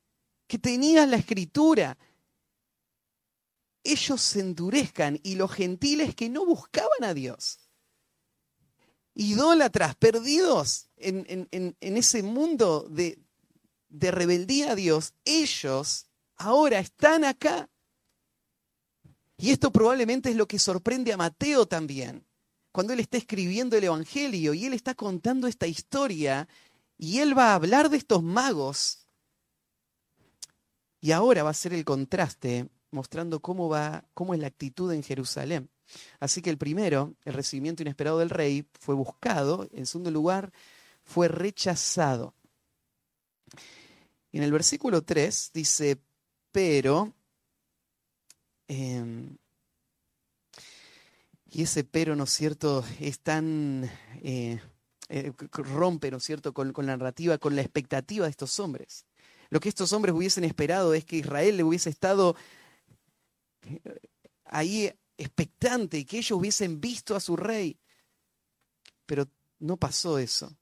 que 0.47 0.59
tenía 0.59 1.05
la 1.05 1.17
escritura, 1.17 1.97
ellos 3.83 4.21
se 4.21 4.41
endurezcan 4.41 5.19
y 5.23 5.35
los 5.35 5.51
gentiles 5.51 6.15
que 6.15 6.29
no 6.29 6.45
buscaban 6.45 7.03
a 7.03 7.13
Dios, 7.13 7.64
idólatras, 9.15 9.95
perdidos 9.95 10.89
en, 10.97 11.47
ese 11.79 12.21
mundo 12.21 12.85
de, 12.89 13.17
de 13.89 14.11
rebeldía 14.11 14.71
a 14.71 14.75
Dios, 14.75 15.13
ellos 15.23 16.05
ahora 16.35 16.79
están 16.79 17.23
acá. 17.23 17.69
Y 19.37 19.51
esto 19.51 19.71
probablemente 19.71 20.29
es 20.29 20.35
lo 20.35 20.47
que 20.47 20.59
sorprende 20.59 21.11
a 21.11 21.17
Mateo 21.17 21.65
también, 21.65 22.25
cuando 22.71 22.93
él 22.93 22.99
está 22.99 23.17
escribiendo 23.17 23.77
el 23.77 23.85
Evangelio 23.85 24.53
y 24.53 24.65
él 24.65 24.73
está 24.73 24.95
contando 24.95 25.47
esta 25.47 25.67
historia 25.67 26.47
y 26.97 27.19
él 27.19 27.37
va 27.37 27.51
a 27.51 27.55
hablar 27.55 27.89
de 27.89 27.97
estos 27.97 28.21
magos. 28.21 29.07
Y 31.01 31.11
ahora 31.11 31.43
va 31.43 31.51
a 31.51 31.53
ser 31.53 31.73
el 31.73 31.85
contraste 31.85 32.69
mostrando 32.91 33.41
cómo 33.41 33.69
va, 33.69 34.05
cómo 34.13 34.33
es 34.33 34.39
la 34.39 34.47
actitud 34.47 34.91
en 34.91 35.03
Jerusalén. 35.03 35.69
Así 36.19 36.41
que 36.41 36.49
el 36.49 36.57
primero, 36.57 37.15
el 37.25 37.33
recibimiento 37.33 37.83
inesperado 37.83 38.19
del 38.19 38.29
rey, 38.29 38.67
fue 38.79 38.95
buscado. 38.95 39.67
En 39.71 39.85
segundo 39.85 40.11
lugar, 40.11 40.51
fue 41.03 41.27
rechazado. 41.27 42.33
En 44.31 44.43
el 44.43 44.51
versículo 44.51 45.01
3 45.03 45.51
dice, 45.53 46.01
pero, 46.51 47.13
em, 48.67 49.37
y 51.49 51.63
ese 51.63 51.83
pero, 51.83 52.15
¿no 52.15 52.25
es 52.25 52.31
cierto?, 52.31 52.83
es 52.99 53.19
tan, 53.19 53.89
eh, 54.21 54.59
eh, 55.07 55.31
rompe, 55.51 56.11
¿no 56.11 56.17
es 56.17 56.23
cierto?, 56.23 56.53
con, 56.53 56.73
con 56.73 56.85
la 56.85 56.97
narrativa, 56.97 57.37
con 57.37 57.55
la 57.55 57.61
expectativa 57.61 58.25
de 58.25 58.31
estos 58.31 58.59
hombres. 58.59 59.05
Lo 59.49 59.59
que 59.59 59.69
estos 59.69 59.93
hombres 59.93 60.13
hubiesen 60.15 60.43
esperado 60.43 60.93
es 60.93 61.05
que 61.05 61.17
Israel 61.17 61.55
le 61.57 61.63
hubiese 61.63 61.89
estado 61.89 62.35
ahí 64.45 64.91
expectante 65.17 65.97
y 65.97 66.05
que 66.05 66.17
ellos 66.17 66.37
hubiesen 66.37 66.81
visto 66.81 67.15
a 67.15 67.19
su 67.19 67.35
rey. 67.35 67.79
Pero 69.05 69.27
no 69.59 69.77
pasó 69.77 70.17
eso. 70.17 70.55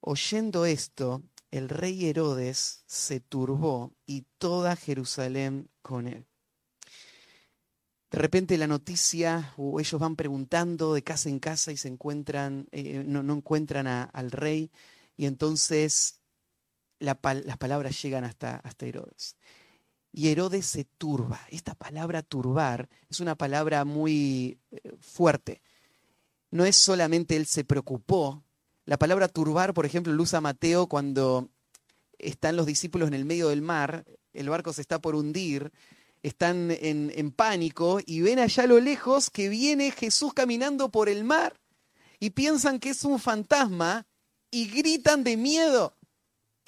Oyendo 0.00 0.64
esto, 0.64 1.22
el 1.50 1.68
rey 1.68 2.06
Herodes 2.06 2.84
se 2.86 3.20
turbó 3.20 3.92
y 4.06 4.24
toda 4.38 4.76
Jerusalén 4.76 5.68
con 5.82 6.06
él. 6.06 6.26
De 8.10 8.18
repente 8.18 8.58
la 8.58 8.66
noticia, 8.66 9.54
o 9.56 9.78
ellos 9.78 10.00
van 10.00 10.16
preguntando 10.16 10.94
de 10.94 11.02
casa 11.02 11.28
en 11.28 11.38
casa 11.38 11.70
y 11.70 11.76
se 11.76 11.88
encuentran, 11.88 12.66
eh, 12.72 13.04
no, 13.06 13.20
encuentran 13.32 13.86
al 13.86 14.30
rey, 14.32 14.72
y 15.16 15.26
entonces 15.26 16.20
las 16.98 17.16
palabras 17.16 18.02
llegan 18.02 18.24
hasta, 18.24 18.56
hasta 18.56 18.86
Herodes. 18.86 19.36
Y 20.12 20.28
Herodes 20.28 20.66
se 20.66 20.84
turba. 20.84 21.40
Esta 21.50 21.74
palabra 21.74 22.22
turbar 22.22 22.88
es 23.08 23.20
una 23.20 23.36
palabra 23.36 23.84
muy 23.84 24.58
eh, 24.70 24.92
fuerte. 25.00 25.62
No 26.50 26.64
es 26.64 26.76
solamente 26.76 27.36
él 27.36 27.46
se 27.46 27.64
preocupó. 27.64 28.42
La 28.84 28.98
palabra 28.98 29.28
turbar, 29.28 29.72
por 29.72 29.86
ejemplo, 29.86 30.12
lo 30.12 30.22
usa 30.22 30.40
Mateo 30.40 30.88
cuando 30.88 31.48
están 32.18 32.56
los 32.56 32.66
discípulos 32.66 33.08
en 33.08 33.14
el 33.14 33.24
medio 33.24 33.48
del 33.48 33.62
mar, 33.62 34.04
el 34.32 34.48
barco 34.48 34.72
se 34.72 34.80
está 34.80 35.00
por 35.00 35.14
hundir, 35.14 35.72
están 36.22 36.70
en, 36.70 37.30
pánico 37.32 37.98
y 38.04 38.20
ven 38.20 38.38
allá 38.38 38.64
a 38.64 38.66
lo 38.66 38.80
lejos 38.80 39.30
que 39.30 39.48
viene 39.48 39.90
Jesús 39.90 40.34
caminando 40.34 40.90
por 40.90 41.08
el 41.08 41.24
mar 41.24 41.58
y 42.18 42.30
piensan 42.30 42.78
que 42.78 42.90
es 42.90 43.04
un 43.04 43.18
fantasma 43.18 44.06
y 44.50 44.66
gritan 44.66 45.24
de 45.24 45.36
miedo. 45.36 45.96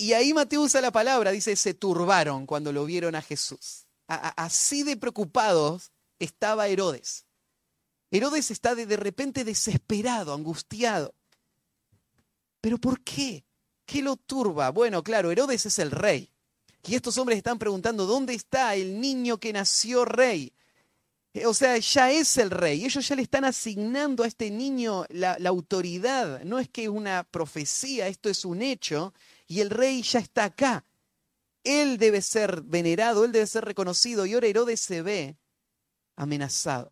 Y 0.02 0.14
ahí 0.14 0.34
Mateo 0.34 0.62
usa 0.62 0.80
la 0.80 0.90
palabra, 0.90 1.30
dice, 1.30 1.54
se 1.54 1.74
turbaron 1.74 2.44
cuando 2.44 2.72
lo 2.72 2.84
vieron 2.84 3.14
a 3.14 3.22
Jesús. 3.22 3.86
así 4.08 4.82
de 4.82 4.96
preocupados 4.96 5.92
estaba 6.18 6.66
Herodes. 6.66 7.24
Herodes 8.10 8.50
está 8.50 8.74
de, 8.74 8.86
de 8.86 8.96
repente 8.96 9.44
desesperado, 9.44 10.34
angustiado. 10.34 11.14
¿Pero 12.60 12.78
por 12.78 13.00
qué? 13.04 13.44
¿Qué 13.86 14.02
lo 14.02 14.16
turba? 14.16 14.70
Bueno, 14.70 15.04
claro, 15.04 15.30
Herodes 15.30 15.66
es 15.66 15.78
el 15.78 15.92
rey. 15.92 16.32
Y 16.82 16.96
estos 16.96 17.16
hombres 17.16 17.36
están 17.36 17.60
preguntando, 17.60 18.04
¿dónde 18.04 18.34
está 18.34 18.74
el 18.74 19.00
niño 19.00 19.38
que 19.38 19.52
nació 19.52 20.04
rey? 20.04 20.52
Eh, 21.34 21.46
o 21.46 21.54
sea, 21.54 21.78
ya 21.78 22.10
es 22.10 22.36
el 22.36 22.50
rey. 22.50 22.84
Ellos 22.84 23.06
ya 23.06 23.16
le 23.16 23.22
están 23.22 23.44
asignando 23.44 24.22
a 24.22 24.26
este 24.26 24.50
niño 24.50 25.06
la, 25.08 25.36
autoridad. 25.46 26.42
No 26.44 26.58
es 26.58 26.68
que 26.68 26.84
es 26.84 26.88
una 26.88 27.24
profecía, 27.24 28.08
esto 28.08 28.28
es 28.28 28.44
un 28.44 28.62
hecho. 28.62 29.14
Y 29.52 29.60
el 29.60 29.68
rey 29.68 30.00
ya 30.00 30.18
está 30.18 30.44
acá. 30.44 30.86
Él 31.62 31.98
debe 31.98 32.22
ser 32.22 32.62
venerado, 32.62 33.26
él 33.26 33.32
debe 33.32 33.46
ser 33.46 33.66
reconocido. 33.66 34.24
Y 34.24 34.32
ahora 34.32 34.46
Herodes 34.46 34.80
se 34.80 35.02
ve 35.02 35.36
amenazado. 36.16 36.90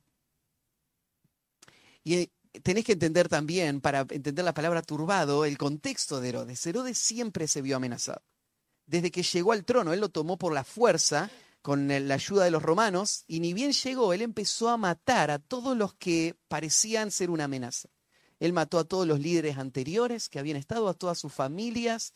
Y 2.05 2.17
eh, 2.17 2.31
tenés 2.63 2.85
que 2.85 2.93
entender 2.93 3.31
también, 3.31 3.81
para 3.81 4.01
entender 4.01 4.45
la 4.45 4.53
palabra 4.53 4.83
turbado, 4.83 5.47
el 5.47 5.57
contexto 5.57 6.21
de 6.21 6.29
Herodes. 6.29 6.67
Herodes 6.67 6.99
siempre 6.99 7.49
se 7.49 7.63
vio 7.63 7.77
amenazado 7.77 8.21
desde 8.85 9.11
que 9.11 9.23
llegó 9.23 9.53
al 9.53 9.65
trono. 9.65 9.95
Él 9.95 10.01
lo 10.01 10.11
tomó 10.11 10.37
por 10.37 10.53
la 10.53 10.65
fuerza, 10.65 11.31
con 11.63 11.89
la 11.89 12.15
ayuda 12.15 12.45
de 12.45 12.51
los 12.51 12.63
romanos, 12.63 13.25
y 13.27 13.41
ni 13.41 13.55
bien 13.55 13.73
llegó, 13.73 14.13
él 14.13 14.21
empezó 14.21 14.69
a 14.69 14.77
matar 14.77 15.31
a 15.31 15.39
todos 15.39 15.79
los 15.79 15.95
que 15.95 16.37
parecían 16.49 17.11
ser 17.11 17.31
una 17.31 17.45
amenaza. 17.45 17.89
Él 18.41 18.55
mató 18.55 18.79
a 18.79 18.85
todos 18.85 19.07
los 19.07 19.21
líderes 19.21 19.59
anteriores 19.59 20.31
que 20.31 20.39
habían 20.39 20.57
estado, 20.57 20.89
a 20.89 20.95
todas 20.95 21.19
sus 21.19 21.33
familias, 21.33 22.15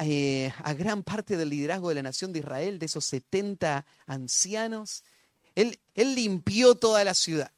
eh, 0.00 0.52
a 0.62 0.74
gran 0.74 1.02
parte 1.02 1.36
del 1.36 1.50
liderazgo 1.50 1.88
de 1.88 1.96
la 1.96 2.02
nación 2.02 2.32
de 2.32 2.40
Israel, 2.40 2.78
de 2.78 2.86
esos 2.86 3.04
70 3.04 3.84
ancianos. 4.06 5.02
Él, 5.54 5.80
él 5.94 6.14
limpió 6.14 6.74
toda 6.74 7.04
la 7.04 7.14
ciudad. 7.14 7.52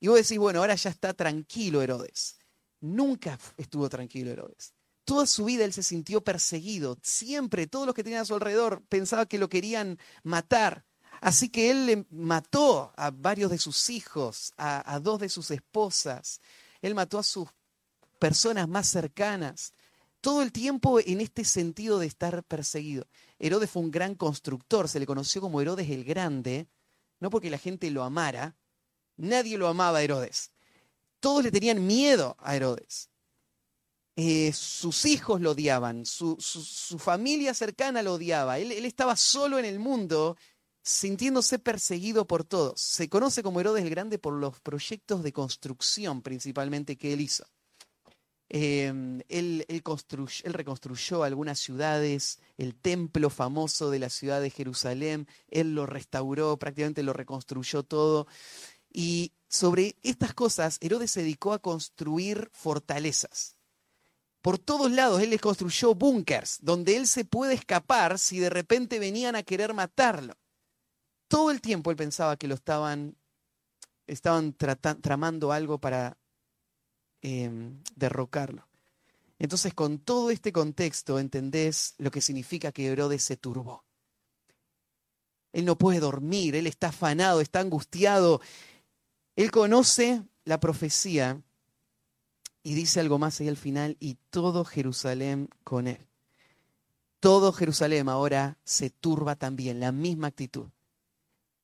Y 0.00 0.08
vos 0.08 0.16
decís, 0.16 0.38
bueno, 0.38 0.60
ahora 0.60 0.74
ya 0.74 0.90
está 0.90 1.14
tranquilo 1.14 1.82
Herodes. 1.82 2.36
Nunca 2.80 3.38
estuvo 3.56 3.88
tranquilo 3.88 4.30
Herodes. 4.30 4.74
Toda 5.04 5.26
su 5.26 5.44
vida 5.44 5.64
él 5.64 5.72
se 5.72 5.82
sintió 5.82 6.22
perseguido. 6.22 6.98
Siempre, 7.02 7.66
todos 7.66 7.86
los 7.86 7.94
que 7.94 8.04
tenían 8.04 8.22
a 8.22 8.26
su 8.26 8.34
alrededor 8.34 8.82
pensaban 8.88 9.26
que 9.26 9.38
lo 9.38 9.48
querían 9.48 9.98
matar. 10.22 10.84
Así 11.20 11.48
que 11.48 11.70
él 11.70 11.86
le 11.86 12.06
mató 12.10 12.92
a 12.96 13.10
varios 13.10 13.50
de 13.50 13.58
sus 13.58 13.90
hijos, 13.90 14.52
a, 14.56 14.94
a 14.94 15.00
dos 15.00 15.20
de 15.20 15.28
sus 15.28 15.50
esposas. 15.50 16.40
Él 16.82 16.94
mató 16.94 17.18
a 17.18 17.22
sus 17.22 17.48
personas 18.18 18.68
más 18.68 18.86
cercanas. 18.88 19.72
Todo 20.24 20.40
el 20.40 20.52
tiempo 20.52 21.00
en 21.00 21.20
este 21.20 21.44
sentido 21.44 21.98
de 21.98 22.06
estar 22.06 22.44
perseguido. 22.44 23.06
Herodes 23.38 23.68
fue 23.68 23.82
un 23.82 23.90
gran 23.90 24.14
constructor, 24.14 24.88
se 24.88 24.98
le 24.98 25.04
conoció 25.04 25.42
como 25.42 25.60
Herodes 25.60 25.90
el 25.90 26.02
Grande, 26.02 26.66
no 27.20 27.28
porque 27.28 27.50
la 27.50 27.58
gente 27.58 27.90
lo 27.90 28.02
amara, 28.02 28.56
nadie 29.18 29.58
lo 29.58 29.68
amaba 29.68 29.98
a 29.98 30.02
Herodes. 30.02 30.50
Todos 31.20 31.44
le 31.44 31.50
tenían 31.50 31.86
miedo 31.86 32.38
a 32.38 32.56
Herodes. 32.56 33.10
Eh, 34.16 34.50
sus 34.54 35.04
hijos 35.04 35.42
lo 35.42 35.50
odiaban, 35.50 36.06
su, 36.06 36.38
familia 36.98 37.52
cercana 37.52 38.02
lo 38.02 38.14
odiaba, 38.14 38.58
él, 38.58 38.72
estaba 38.86 39.16
solo 39.16 39.58
en 39.58 39.66
el 39.66 39.78
mundo 39.78 40.38
sintiéndose 40.82 41.58
perseguido 41.58 42.26
por 42.26 42.44
todos. 42.44 42.80
Se 42.80 43.10
conoce 43.10 43.42
como 43.42 43.60
Herodes 43.60 43.84
el 43.84 43.90
Grande 43.90 44.18
por 44.18 44.32
los 44.32 44.58
proyectos 44.62 45.22
de 45.22 45.34
construcción 45.34 46.22
principalmente 46.22 46.96
que 46.96 47.12
él 47.12 47.20
hizo. 47.20 47.44
Em, 48.56 49.20
él, 49.28 49.66
reconstruyó 50.44 51.24
algunas 51.24 51.58
ciudades, 51.58 52.38
el 52.56 52.76
templo 52.76 53.28
famoso 53.28 53.90
de 53.90 53.98
la 53.98 54.08
ciudad 54.08 54.40
de 54.40 54.50
Jerusalén, 54.50 55.26
él 55.48 55.74
lo 55.74 55.86
restauró, 55.86 56.56
prácticamente 56.56 57.02
lo 57.02 57.12
reconstruyó 57.12 57.82
todo. 57.82 58.28
Y 58.92 59.32
sobre 59.48 59.96
estas 60.04 60.34
cosas, 60.34 60.78
Herodes 60.80 61.10
se 61.10 61.22
dedicó 61.22 61.52
a 61.52 61.58
construir 61.58 62.48
fortalezas 62.52 63.56
por 64.40 64.58
todos 64.58 64.90
lados 64.90 65.22
él 65.22 65.30
les 65.30 65.40
construyó 65.40 65.94
búnkers 65.94 66.58
donde 66.60 66.96
él 66.98 67.06
se 67.06 67.24
puede 67.24 67.54
escapar 67.54 68.18
si 68.18 68.38
de 68.38 68.50
repente 68.50 68.98
venían 68.98 69.36
a 69.36 69.42
querer 69.42 69.72
matarlo. 69.72 70.34
Todo 71.28 71.50
el 71.50 71.62
tiempo 71.62 71.90
él 71.90 71.96
pensaba 71.96 72.36
que 72.36 72.46
lo 72.46 72.54
estaban, 72.54 73.16
estaban 74.06 74.52
tramando 74.52 75.50
algo 75.50 75.78
para 75.78 76.18
em, 77.24 77.82
derrocarlo. 77.96 78.68
Entonces, 79.38 79.72
con 79.72 79.98
todo 79.98 80.30
este 80.30 80.52
contexto, 80.52 81.18
entendés 81.18 81.94
lo 81.96 82.10
que 82.10 82.20
significa 82.20 82.70
que 82.70 82.86
Herodes 82.86 83.24
se 83.24 83.38
turbó. 83.38 83.82
Él 85.54 85.64
no 85.64 85.78
puede 85.78 86.00
dormir, 86.00 86.54
él 86.54 86.66
está 86.66 86.88
afanado, 86.88 87.40
está 87.40 87.60
angustiado. 87.60 88.42
Él 89.36 89.50
conoce 89.50 90.22
la 90.44 90.60
profecía 90.60 91.40
y 92.62 92.74
dice 92.74 93.00
algo 93.00 93.18
más 93.18 93.40
ahí 93.40 93.48
al 93.48 93.56
final, 93.56 93.96
y 94.00 94.16
todo 94.30 94.64
Jerusalén 94.64 95.48
con 95.64 95.86
él. 95.86 96.06
Todo 97.20 97.52
Jerusalén 97.52 98.10
ahora 98.10 98.58
se 98.64 98.90
turba 98.90 99.34
también, 99.36 99.80
la 99.80 99.92
misma 99.92 100.26
actitud. 100.26 100.66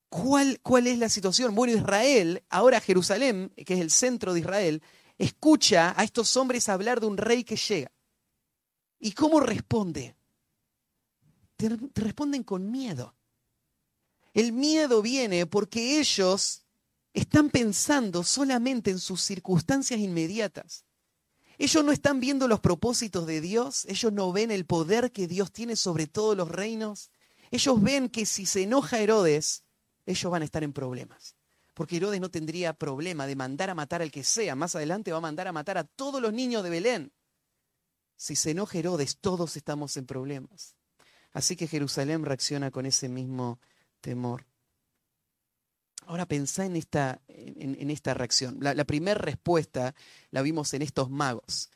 ¿Cuál, 0.09 0.59
¿Cuál 0.61 0.87
es 0.87 0.97
la 0.97 1.09
situación? 1.09 1.53
Bueno, 1.53 1.73
Israel, 1.73 2.43
ahora 2.49 2.81
Jerusalén, 2.81 3.51
que 3.65 3.75
es 3.75 3.79
el 3.79 3.91
centro 3.91 4.33
de 4.33 4.39
Israel, 4.41 4.81
escucha 5.21 5.93
a 5.95 6.03
estos 6.03 6.35
hombres 6.35 6.67
hablar 6.67 6.99
de 6.99 7.05
un 7.05 7.17
rey 7.17 7.43
que 7.43 7.55
llega. 7.55 7.91
¿Y 8.99 9.11
cómo 9.13 9.39
responde? 9.39 10.15
te 11.55 12.01
responden 12.01 12.41
con 12.41 12.71
miedo. 12.71 13.13
El 14.33 14.51
miedo 14.51 15.03
viene 15.03 15.45
porque 15.45 15.99
ellos 15.99 16.63
están 17.13 17.51
pensando 17.51 18.23
solamente 18.23 18.89
en 18.89 18.97
sus 18.97 19.21
circunstancias 19.21 19.99
inmediatas. 19.99 20.85
Ellos 21.59 21.85
no 21.85 21.91
están 21.91 22.19
viendo 22.19 22.47
los 22.47 22.61
propósitos 22.61 23.27
de 23.27 23.41
Dios, 23.41 23.85
ellos 23.85 24.11
no 24.11 24.31
ven 24.31 24.49
el 24.49 24.65
poder 24.65 25.11
que 25.11 25.27
Dios 25.27 25.51
tiene 25.51 25.75
sobre 25.75 26.07
todos 26.07 26.35
los 26.35 26.49
reinos. 26.49 27.11
Ellos 27.51 27.79
ven 27.79 28.09
que 28.09 28.25
si 28.25 28.47
se 28.47 28.63
enoja 28.63 28.97
Herodes, 28.97 29.63
ellos 30.07 30.31
van 30.31 30.41
a 30.41 30.45
estar 30.45 30.63
en 30.63 30.73
problemas. 30.73 31.35
Porque 31.81 31.97
Herodes 31.97 32.21
no 32.21 32.29
tendría 32.29 32.73
problema 32.73 33.25
de 33.25 33.35
mandar 33.35 33.71
a 33.71 33.73
matar 33.73 34.03
al 34.03 34.11
que 34.11 34.23
sea. 34.23 34.53
Más 34.53 34.75
adelante 34.75 35.11
va 35.11 35.17
a 35.17 35.21
mandar 35.21 35.47
a 35.47 35.51
matar 35.51 35.79
a 35.79 35.83
todos 35.83 36.21
los 36.21 36.31
niños 36.31 36.63
de 36.63 36.69
Belén. 36.69 37.11
Si 38.15 38.35
se 38.35 38.51
enoja 38.51 38.77
Herodes, 38.77 39.17
todos 39.17 39.57
estamos 39.57 39.97
en 39.97 40.05
problemas. 40.05 40.75
Así 41.33 41.55
que 41.55 41.65
Jerusalén 41.65 42.23
reacciona 42.23 42.69
con 42.69 42.85
ese 42.85 43.09
mismo 43.09 43.59
temor. 43.99 44.45
Ahora 46.05 46.27
pensá 46.27 46.67
en 46.67 46.75
esta, 46.75 47.19
en, 47.27 47.89
esta 47.89 48.13
reacción. 48.13 48.59
La, 48.59 48.75
la 48.75 48.85
primera 48.85 49.19
respuesta 49.19 49.95
la 50.29 50.43
vimos 50.43 50.75
en 50.75 50.83
estos 50.83 51.09
magos, 51.09 51.71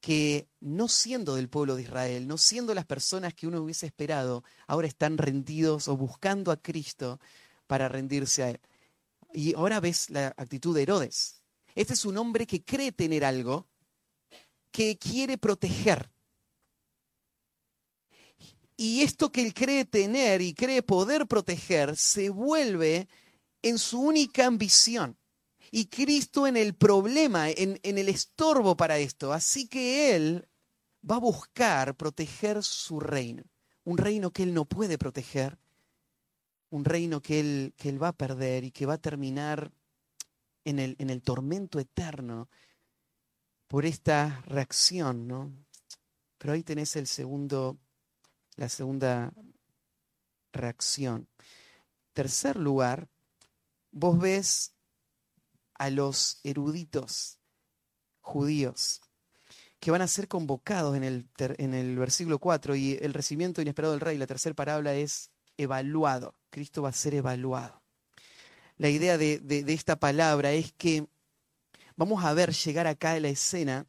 que 0.00 0.46
no 0.60 0.86
siendo 0.86 1.34
del 1.34 1.48
pueblo 1.48 1.74
de 1.74 1.82
Israel, 1.82 2.28
no 2.28 2.38
siendo 2.38 2.74
las 2.74 2.86
personas 2.86 3.34
que 3.34 3.48
uno 3.48 3.60
hubiese 3.60 3.86
esperado, 3.86 4.44
ahora 4.68 4.86
están 4.86 5.18
rendidos 5.18 5.88
o 5.88 5.96
buscando 5.96 6.52
a 6.52 6.58
Cristo 6.58 7.18
para 7.66 7.88
rendirse 7.88 8.44
a 8.44 8.50
Él. 8.50 8.60
Y 9.32 9.54
ahora 9.54 9.80
ves 9.80 10.10
la 10.10 10.28
actitud 10.36 10.74
de 10.74 10.82
Herodes. 10.82 11.42
Este 11.74 11.94
es 11.94 12.04
un 12.04 12.16
hombre 12.18 12.46
que 12.46 12.64
cree 12.64 12.92
tener 12.92 13.24
algo, 13.24 13.68
que 14.70 14.98
quiere 14.98 15.38
proteger. 15.38 16.10
Y 18.76 19.02
esto 19.02 19.30
que 19.30 19.42
él 19.42 19.54
cree 19.54 19.84
tener 19.84 20.40
y 20.40 20.54
cree 20.54 20.82
poder 20.82 21.26
proteger 21.26 21.96
se 21.96 22.30
vuelve 22.30 23.08
en 23.62 23.78
su 23.78 24.00
única 24.00 24.46
ambición 24.46 25.18
y 25.70 25.86
Cristo 25.86 26.46
en 26.46 26.56
el 26.56 26.74
problema, 26.74 27.50
en, 27.50 27.78
en, 27.82 27.98
el 27.98 28.08
estorbo 28.08 28.76
para 28.76 28.98
esto. 28.98 29.32
Así 29.32 29.68
que 29.68 30.14
Él 30.14 30.48
va 31.08 31.16
a 31.16 31.20
buscar 31.20 31.96
proteger 31.96 32.62
su 32.62 33.00
reino, 33.00 33.44
un 33.84 33.98
reino 33.98 34.30
que 34.30 34.44
Él 34.44 34.54
no 34.54 34.64
puede 34.64 34.98
proteger, 34.98 35.58
un 36.70 36.84
reino 36.84 37.20
que 37.20 37.40
Él, 37.40 37.74
que 37.76 37.88
él 37.88 38.02
va 38.02 38.08
a 38.08 38.16
perder 38.16 38.64
y 38.64 38.70
que 38.70 38.86
va 38.86 38.94
a 38.94 38.98
terminar 38.98 39.72
en 40.64 40.78
el, 40.78 40.96
en 40.98 41.10
el 41.10 41.22
tormento 41.22 41.78
eterno 41.78 42.48
por 43.66 43.86
esta 43.86 44.42
reacción, 44.46 45.26
¿no? 45.26 45.52
Pero 46.38 46.52
ahí 46.52 46.62
tenés 46.62 46.96
el 46.96 47.06
segundo, 47.06 47.78
la 48.56 48.68
segunda 48.68 49.32
reacción. 50.52 51.28
Tercer 52.12 52.56
lugar, 52.56 53.08
vos 53.90 54.18
ves 54.18 54.74
a 55.74 55.90
los 55.90 56.40
eruditos 56.44 57.38
judíos 58.20 59.00
que 59.80 59.90
van 59.90 60.02
a 60.02 60.08
ser 60.08 60.28
convocados 60.28 60.96
en 60.96 61.04
el, 61.04 61.28
en 61.38 61.74
el 61.74 61.96
versículo 61.96 62.38
4 62.38 62.74
y 62.74 62.98
el 63.00 63.14
recibimiento 63.14 63.62
inesperado 63.62 63.92
del 63.92 64.00
rey, 64.00 64.18
la 64.18 64.26
tercera 64.26 64.54
parábola 64.54 64.94
es 64.94 65.30
evaluado. 65.56 66.37
Cristo 66.50 66.82
va 66.82 66.90
a 66.90 66.92
ser 66.92 67.14
evaluado. 67.14 67.80
La 68.76 68.88
idea 68.88 69.18
de, 69.18 69.64
esta 69.68 69.96
palabra 69.96 70.52
es 70.52 70.72
que 70.72 71.06
vamos 71.96 72.24
a 72.24 72.32
ver 72.32 72.52
llegar 72.52 72.86
acá 72.86 73.12
a 73.12 73.20
la 73.20 73.28
escena 73.28 73.86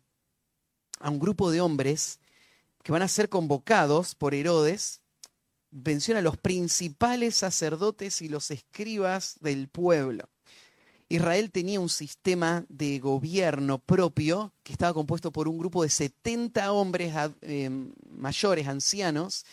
a 0.99 1.10
un 1.10 1.20
grupo 1.20 1.51
de 1.51 1.62
hombres 1.62 2.20
que 2.84 2.91
van 2.91 3.03
a 3.03 3.07
ser 3.07 3.30
convocados 3.30 4.16
por 4.16 4.34
Herodes, 4.34 5.01
menciona 5.72 6.22
a 6.22 6.24
los 6.24 6.38
principales 6.38 7.36
sacerdotes 7.36 8.22
y 8.22 8.30
los 8.30 8.49
escribas 8.49 9.36
del 9.41 9.68
pueblo. 9.68 10.28
Israel 11.07 11.51
tenía 11.51 11.80
un 11.80 11.89
sistema 11.89 12.66
de 12.70 12.99
gobierno 12.99 13.80
propio 13.80 14.53
que 14.64 14.72
estaba 14.72 14.93
compuesto 14.93 15.32
por 15.32 15.47
un 15.47 15.57
grupo 15.57 15.84
de 15.84 15.89
70 15.89 16.72
hombres 16.72 17.14
em, 17.41 17.91
mayores, 18.12 18.68
ancianos, 18.68 19.43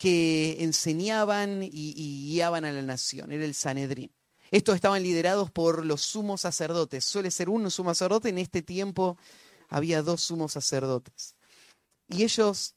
que 0.00 0.56
enseñaban 0.64 1.62
y, 1.62 2.30
guiaban 2.30 2.64
a 2.64 2.72
la 2.72 2.80
nación. 2.80 3.32
Era 3.32 3.44
el 3.44 3.52
Sanedrín. 3.52 4.10
Estos 4.50 4.74
estaban 4.74 5.02
liderados 5.02 5.50
por 5.50 5.84
los 5.84 6.00
sumos 6.00 6.40
sacerdotes. 6.40 7.04
Suele 7.04 7.30
ser 7.30 7.50
uno 7.50 7.68
sumo 7.68 7.90
sacerdote, 7.94 8.30
en 8.30 8.38
este 8.38 8.62
tiempo 8.62 9.18
había 9.68 10.00
dos 10.00 10.22
sumos 10.22 10.52
sacerdotes. 10.52 11.36
Y 12.08 12.22
ellos 12.22 12.76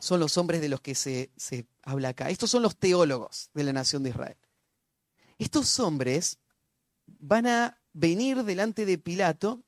son 0.00 0.18
los 0.18 0.36
hombres 0.36 0.60
de 0.60 0.68
los 0.68 0.80
que 0.80 0.96
se, 0.96 1.30
se 1.36 1.64
habla 1.84 2.08
acá. 2.08 2.28
Estos 2.28 2.50
son 2.50 2.62
los 2.62 2.76
teólogos 2.76 3.50
de 3.54 3.62
la 3.62 3.72
nación 3.72 4.02
de 4.02 4.10
Israel. 4.10 4.36
Estos 5.38 5.78
hombres 5.78 6.40
van 7.06 7.46
a 7.46 7.80
venir 7.92 8.42
delante 8.42 8.84
de 8.84 8.98
Pilato, 8.98 9.62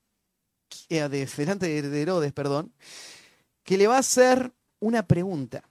eh, 0.88 1.08
delante 1.08 1.82
de 1.82 2.02
Herodes, 2.02 2.32
perdón, 2.32 2.74
que 3.62 3.78
le 3.78 3.86
va 3.86 3.94
a 3.94 4.00
hacer 4.00 4.52
una 4.80 5.06
pregunta. 5.06 5.69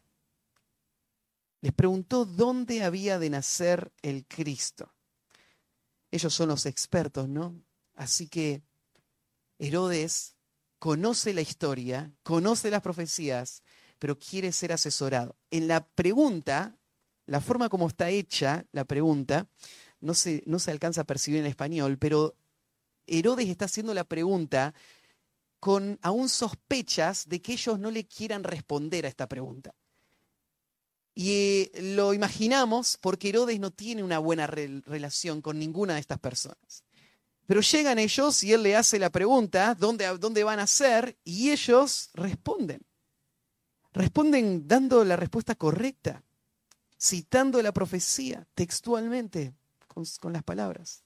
Les 1.62 1.74
preguntó 1.74 2.26
dónde 2.26 2.84
había 2.84 3.20
de 3.20 3.30
nacer 3.30 3.92
el 4.02 4.26
Cristo. 4.26 4.94
Ellos 6.12 6.34
son 6.34 6.50
los 6.50 6.66
expertos, 6.66 7.28
¿no? 7.28 7.62
Así 7.96 8.28
que 8.28 8.64
Herodes 9.58 10.36
conoce 10.80 11.34
la 11.34 11.42
historia, 11.42 12.14
conoce 12.24 12.72
las 12.72 12.82
profecías, 12.82 13.62
pero 14.00 14.18
quiere 14.18 14.52
ser 14.54 14.72
asesorado. 14.72 15.36
En 15.52 15.68
la 15.68 15.86
pregunta, 15.86 16.78
la 17.26 17.42
forma 17.42 17.68
como 17.68 17.88
está 17.88 18.10
hecha 18.10 18.66
la 18.72 18.86
pregunta, 18.86 19.50
no 20.00 20.14
se, 20.14 20.42
no 20.46 20.60
se 20.60 20.72
alcanza 20.72 21.02
a 21.02 21.06
percibir 21.06 21.42
en 21.42 21.46
español, 21.46 21.98
pero 21.98 22.36
Herodes 23.06 23.50
está 23.50 23.66
haciendo 23.66 23.94
la 23.94 24.06
pregunta 24.06 24.74
con 25.60 26.00
aún 26.02 26.30
sospechas 26.30 27.28
de 27.28 27.42
que 27.42 27.54
ellos 27.54 27.78
no 27.78 27.92
le 27.92 28.08
quieran 28.08 28.46
responder 28.46 29.06
a 29.06 29.10
esta 29.10 29.28
pregunta. 29.28 29.76
Y 31.20 31.34
eh, 31.74 31.82
lo 31.96 32.14
imaginamos 32.14 32.98
porque 33.02 33.28
Herodes 33.28 33.60
no 33.60 33.72
tiene 33.72 34.04
una 34.04 34.20
buena 34.20 34.48
relación 34.48 35.42
con 35.42 35.60
ninguna 35.60 35.96
de 35.96 36.00
estas 36.00 36.18
personas. 36.18 36.86
Pero 37.46 37.60
llegan 37.60 38.00
ellos 38.00 38.42
y 38.42 38.54
él 38.54 38.64
le 38.64 38.78
hace 38.78 38.98
la 39.00 39.10
pregunta, 39.10 39.76
¿dónde, 39.76 40.08
¿dónde 40.18 40.46
van 40.46 40.62
a 40.62 40.66
ser? 40.66 41.18
Y 41.26 41.52
ellos 41.52 42.10
responden. 42.14 42.80
Responden 43.92 44.66
dando 44.66 45.04
la 45.04 45.18
respuesta 45.18 45.56
correcta, 45.56 46.24
citando 46.98 47.62
la 47.62 47.74
profecía 47.74 48.48
textualmente 48.56 49.54
con, 49.90 50.06
con 50.22 50.32
las 50.32 50.44
palabras. 50.44 51.04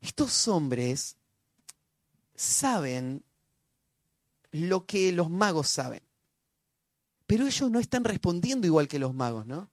Estos 0.00 0.48
hombres 0.48 1.18
saben 2.34 3.22
lo 4.52 4.86
que 4.86 5.12
los 5.12 5.28
magos 5.28 5.68
saben, 5.68 6.00
pero 7.30 7.46
ellos 7.46 7.70
no 7.70 7.78
están 7.78 8.02
respondiendo 8.02 8.66
igual 8.66 8.88
que 8.88 8.98
los 8.98 9.14
magos, 9.14 9.46
¿no? 9.46 9.70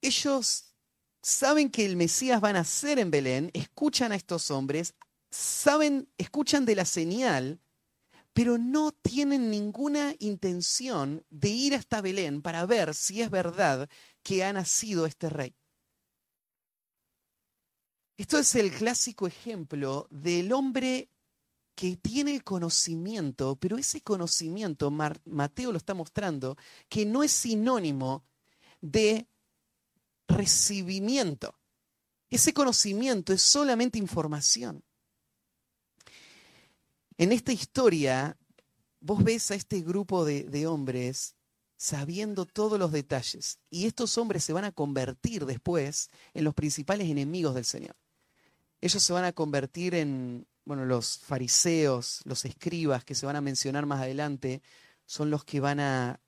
Ellos 0.00 0.74
saben 1.20 1.70
que 1.70 1.84
el 1.84 1.96
Mesías 1.96 2.42
va 2.42 2.48
a 2.48 2.54
nacer 2.54 2.98
en 2.98 3.10
Belén, 3.10 3.50
escuchan 3.52 4.10
a 4.10 4.14
estos 4.14 4.50
hombres, 4.50 4.94
saben, 5.30 6.08
escuchan 6.16 6.64
de 6.64 6.74
la 6.74 6.86
señal, 6.86 7.60
pero 8.32 8.56
no 8.56 8.90
tienen 8.90 9.50
ninguna 9.50 10.14
intención 10.18 11.26
de 11.28 11.50
ir 11.50 11.74
hasta 11.74 12.00
Belén 12.00 12.40
para 12.40 12.64
ver 12.64 12.94
si 12.94 13.20
es 13.20 13.28
verdad 13.28 13.90
que 14.22 14.42
ha 14.42 14.54
nacido 14.54 15.04
este 15.04 15.28
rey. 15.28 15.54
Esto 18.16 18.38
es 18.38 18.54
el 18.54 18.72
clásico 18.72 19.26
ejemplo 19.26 20.08
del 20.10 20.50
hombre 20.54 21.10
que 21.82 21.96
tiene 21.96 22.32
el 22.36 22.44
conocimiento, 22.44 23.56
pero 23.56 23.76
ese 23.76 24.02
conocimiento, 24.02 24.88
Mateo 24.92 25.72
lo 25.72 25.78
está 25.78 25.94
mostrando, 25.94 26.56
que 26.88 27.04
no 27.04 27.24
es 27.24 27.32
sinónimo 27.32 28.24
de 28.80 29.26
recibimiento. 30.28 31.58
Ese 32.30 32.54
conocimiento 32.54 33.32
es 33.32 33.42
solamente 33.42 33.98
información. 33.98 34.84
En 37.18 37.32
esta 37.32 37.52
historia, 37.52 38.38
vos 39.00 39.24
ves 39.24 39.50
a 39.50 39.56
este 39.56 39.80
grupo 39.80 40.24
de, 40.24 40.44
de, 40.44 40.68
hombres 40.68 41.34
sabiendo 41.76 42.46
todos 42.46 42.78
los 42.78 42.92
detalles. 42.92 43.58
Y 43.70 43.86
estos 43.86 44.16
hombres 44.18 44.44
se 44.44 44.52
van 44.52 44.66
a 44.66 44.70
convertir 44.70 45.46
después 45.46 46.10
en 46.32 46.44
los 46.44 46.54
principales 46.54 47.10
enemigos 47.10 47.56
del 47.56 47.64
Señor. 47.64 47.96
Ellos 48.80 49.02
se 49.02 49.12
van 49.12 49.24
a 49.24 49.32
convertir 49.32 49.96
en, 49.96 50.46
bueno, 50.64 50.84
los 50.84 51.18
fariseos, 51.18 52.20
los 52.24 52.44
escribas 52.44 53.04
que 53.04 53.14
se 53.14 53.26
van 53.26 53.36
a 53.36 53.40
mencionar 53.40 53.86
más 53.86 54.00
adelante, 54.00 54.62
son 55.06 55.30
los 55.30 55.44
que 55.44 55.60
van 55.60 55.80
a 55.80 56.20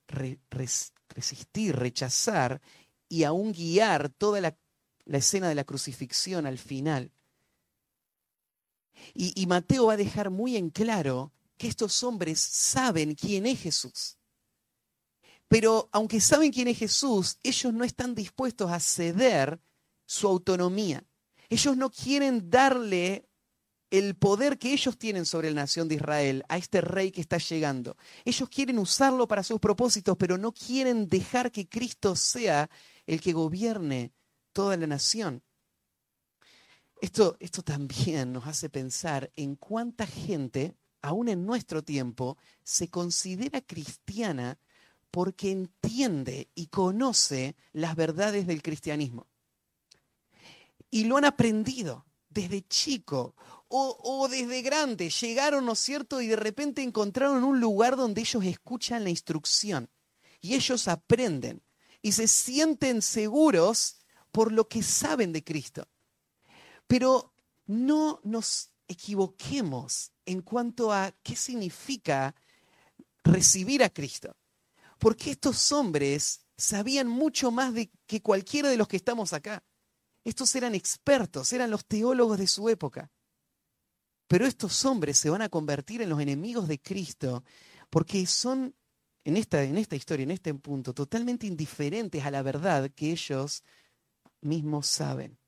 resistir, 1.11 1.77
rechazar 1.77 2.61
y 3.09 3.25
aún 3.25 3.53
guiar 3.53 4.09
toda 4.09 4.41
la, 4.41 4.57
escena 5.07 5.49
de 5.49 5.55
la 5.55 5.65
crucifixión 5.65 6.47
al 6.47 6.59
final. 6.59 7.13
Y, 9.13 9.41
y 9.41 9.47
Mateo 9.47 9.87
va 9.87 9.95
a 9.95 9.99
dejar 9.99 10.31
muy 10.31 10.57
en 10.57 10.71
claro 10.71 11.33
que 11.57 11.69
estos 11.69 12.03
hombres 12.03 12.41
saben 12.41 13.15
quién 13.15 13.47
es 13.47 13.61
Jesús. 13.61 14.19
Pero 15.49 15.89
aunque 15.93 16.21
saben 16.21 16.51
quién 16.51 16.69
es 16.69 16.79
Jesús, 16.79 17.39
ellos 17.43 17.73
no 17.73 17.85
están 17.85 18.15
dispuestos 18.15 18.71
a 18.71 18.81
ceder 18.81 19.61
su 20.07 20.27
autonomía. 20.27 21.05
Ellos 21.49 21.77
no 21.77 21.91
quieren 21.91 22.51
darle 22.51 23.29
el 23.99 24.17
poder 24.17 24.59
que 24.59 24.73
ellos 24.73 24.99
tienen 24.99 25.25
sobre 25.25 25.51
la 25.53 25.63
nación 25.63 25.87
de 25.87 25.95
Israel, 25.95 26.45
a 26.49 26.59
este 26.59 26.81
rey 26.81 27.13
que 27.13 27.21
está 27.21 27.39
llegando. 27.39 27.97
Ellos 28.25 28.49
quieren 28.49 28.81
usarlo 28.81 29.29
para 29.29 29.45
sus 29.45 29.61
propósitos, 29.61 30.17
pero 30.17 30.37
no 30.37 30.53
quieren 30.53 31.09
dejar 31.09 31.53
que 31.53 31.69
Cristo 31.69 32.17
sea 32.17 32.69
el 33.07 33.21
que 33.21 33.33
gobierne 33.33 34.13
toda 34.53 34.77
la 34.77 34.89
nación. 34.89 35.45
Esto, 37.01 37.37
esto 37.39 37.63
también 37.63 38.33
nos 38.33 38.49
hace 38.49 38.69
pensar 38.69 39.31
en 39.37 39.55
cuánta 39.55 40.07
gente, 40.09 40.75
aún 41.01 41.29
en 41.29 41.47
nuestro 41.47 41.85
tiempo, 41.85 42.37
se 42.65 42.89
considera 42.89 43.61
cristiana 43.61 44.59
porque 45.13 45.53
entiende 45.53 46.49
y 46.57 46.67
conoce 46.67 47.55
las 47.73 47.95
verdades 47.95 48.49
del 48.49 48.61
cristianismo. 48.61 49.29
Y 50.91 51.05
lo 51.05 51.17
han 51.17 51.27
aprendido 51.27 52.05
desde 52.35 52.67
chico 52.67 53.37
o, 53.69 54.29
desde 54.29 54.63
grande. 54.63 55.11
Llegaron, 55.11 55.67
¿no 55.67 55.73
es 55.73 55.81
cierto? 55.81 56.21
Y 56.21 56.29
de 56.29 56.37
repente 56.37 56.83
encontraron 56.83 57.45
un 57.45 57.61
lugar 57.61 57.97
donde 57.97 58.21
ellos 58.21 58.45
escuchan 58.45 59.05
la 59.05 59.11
instrucción 59.11 59.91
y 60.41 60.55
ellos 60.55 60.89
aprenden 60.89 61.63
y 62.03 62.13
se 62.13 62.29
sienten 62.29 63.03
seguros 63.03 63.99
por 64.31 64.53
lo 64.53 64.69
que 64.69 64.83
saben 64.83 65.33
de 65.33 65.43
Cristo. 65.43 65.89
Pero 66.87 67.35
no 67.67 68.21
nos 68.25 68.71
equivoquemos 68.89 70.13
en 70.27 70.43
cuanto 70.43 70.93
a 70.93 71.13
qué 71.23 71.35
significa 71.35 72.35
recibir 73.23 73.83
a 73.83 73.91
Cristo. 73.91 74.37
Porque 74.99 75.31
estos 75.31 75.73
hombres 75.73 76.45
sabían 76.57 77.09
mucho 77.09 77.51
más 77.51 77.75
de 77.75 77.91
que 78.07 78.23
cualquiera 78.23 78.69
de 78.69 78.77
los 78.77 78.89
que 78.89 78.97
estamos 78.97 79.33
acá. 79.33 79.65
Estos 80.25 80.55
eran 80.55 80.75
expertos, 80.75 81.53
eran 81.53 81.71
los 81.71 81.85
teólogos 81.85 82.39
de 82.39 82.47
su 82.47 82.69
época. 82.69 83.11
Pero 84.27 84.47
estos 84.47 84.85
hombres 84.85 85.19
se 85.19 85.31
van 85.31 85.43
a 85.43 85.49
convertir 85.49 86.03
en 86.03 86.09
los 86.09 86.21
enemigos 86.21 86.67
de 86.69 86.81
Cristo 86.81 87.45
porque 87.91 88.27
son, 88.27 88.75
en 89.25 89.37
esta, 89.37 89.63
en 89.63 89.79
esta 89.79 89.97
historia, 89.97 90.25
en 90.25 90.31
este 90.31 90.55
punto, 90.55 90.95
totalmente 90.95 91.47
indiferentes 91.47 92.25
a 92.25 92.31
la 92.31 92.43
verdad 92.43 92.91
que 92.91 93.13
ellos 93.13 93.63
mismos 94.41 94.87
saben. 94.87 95.39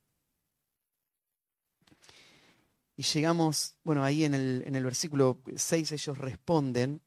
Y 2.96 3.02
llegamos, 3.02 3.76
bueno, 3.84 4.04
ahí 4.04 4.24
en 4.24 4.34
el, 4.34 4.62
en 4.66 4.74
el 4.74 4.84
versículo 4.84 5.40
6 5.54 5.92
ellos 5.92 6.16
responden 6.16 7.02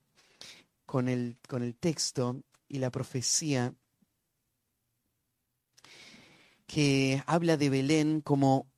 con 0.85 1.07
el, 1.07 1.37
con 1.47 1.63
el 1.63 1.75
texto 1.75 2.43
y 2.67 2.77
la 2.77 2.91
profecía 2.91 3.73
que 6.67 7.23
habla 7.25 7.57
de 7.57 7.71
Belén 7.71 8.21
como 8.21 8.68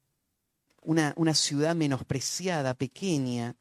una, 0.82 1.14
una 1.16 1.34
ciudad 1.34 1.76
menospreciada, 1.76 2.74
pequeña, 2.74 3.56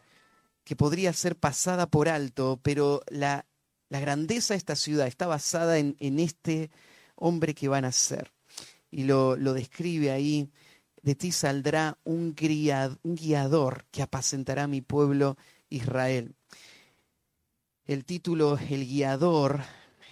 que 0.64 0.76
podría 0.76 1.12
ser 1.12 1.36
pasada 1.36 1.86
por 1.86 2.08
alto, 2.08 2.60
pero 2.62 3.02
la, 3.08 3.46
la 3.88 4.00
grandeza 4.00 4.54
de 4.54 4.58
esta 4.58 4.76
ciudad 4.76 5.06
está 5.06 5.26
basada 5.26 5.78
en, 5.78 5.96
en 6.00 6.18
este 6.18 6.70
hombre 7.16 7.54
que 7.54 7.68
van 7.68 7.84
a 7.84 7.92
ser. 7.92 8.32
Y 8.90 9.04
lo, 9.04 9.36
lo, 9.36 9.52
describe 9.52 10.10
ahí, 10.10 10.50
de 11.02 11.14
ti 11.14 11.32
saldrá 11.32 11.98
un, 12.04 12.34
un 13.02 13.14
guiador 13.14 13.86
que 13.90 14.02
apacentará 14.02 14.64
a 14.64 14.68
mi 14.68 14.80
pueblo 14.80 15.36
Israel. 15.68 16.34
El 17.84 18.04
título 18.04 18.58
El 18.58 18.86
guiador 18.86 19.62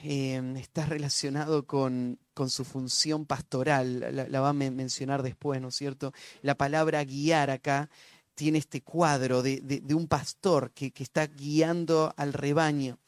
eh, 0.02 0.54
está 0.56 0.86
relacionado 0.86 1.66
con, 1.66 2.18
su 2.48 2.64
función 2.64 3.26
pastoral, 3.26 4.28
la, 4.30 4.40
va 4.40 4.50
a 4.50 4.52
mencionar 4.52 5.22
después, 5.22 5.60
¿no 5.60 5.68
es 5.68 5.74
cierto? 5.74 6.12
La 6.42 6.56
palabra 6.56 7.02
guiar 7.04 7.50
acá 7.50 7.90
tiene 8.34 8.58
este 8.58 8.82
cuadro 8.82 9.42
de, 9.42 9.82
un 9.90 10.06
pastor 10.06 10.70
que, 10.70 10.92
está 10.98 11.26
guiando 11.26 12.14
al 12.16 12.32
rebaño. 12.32 12.98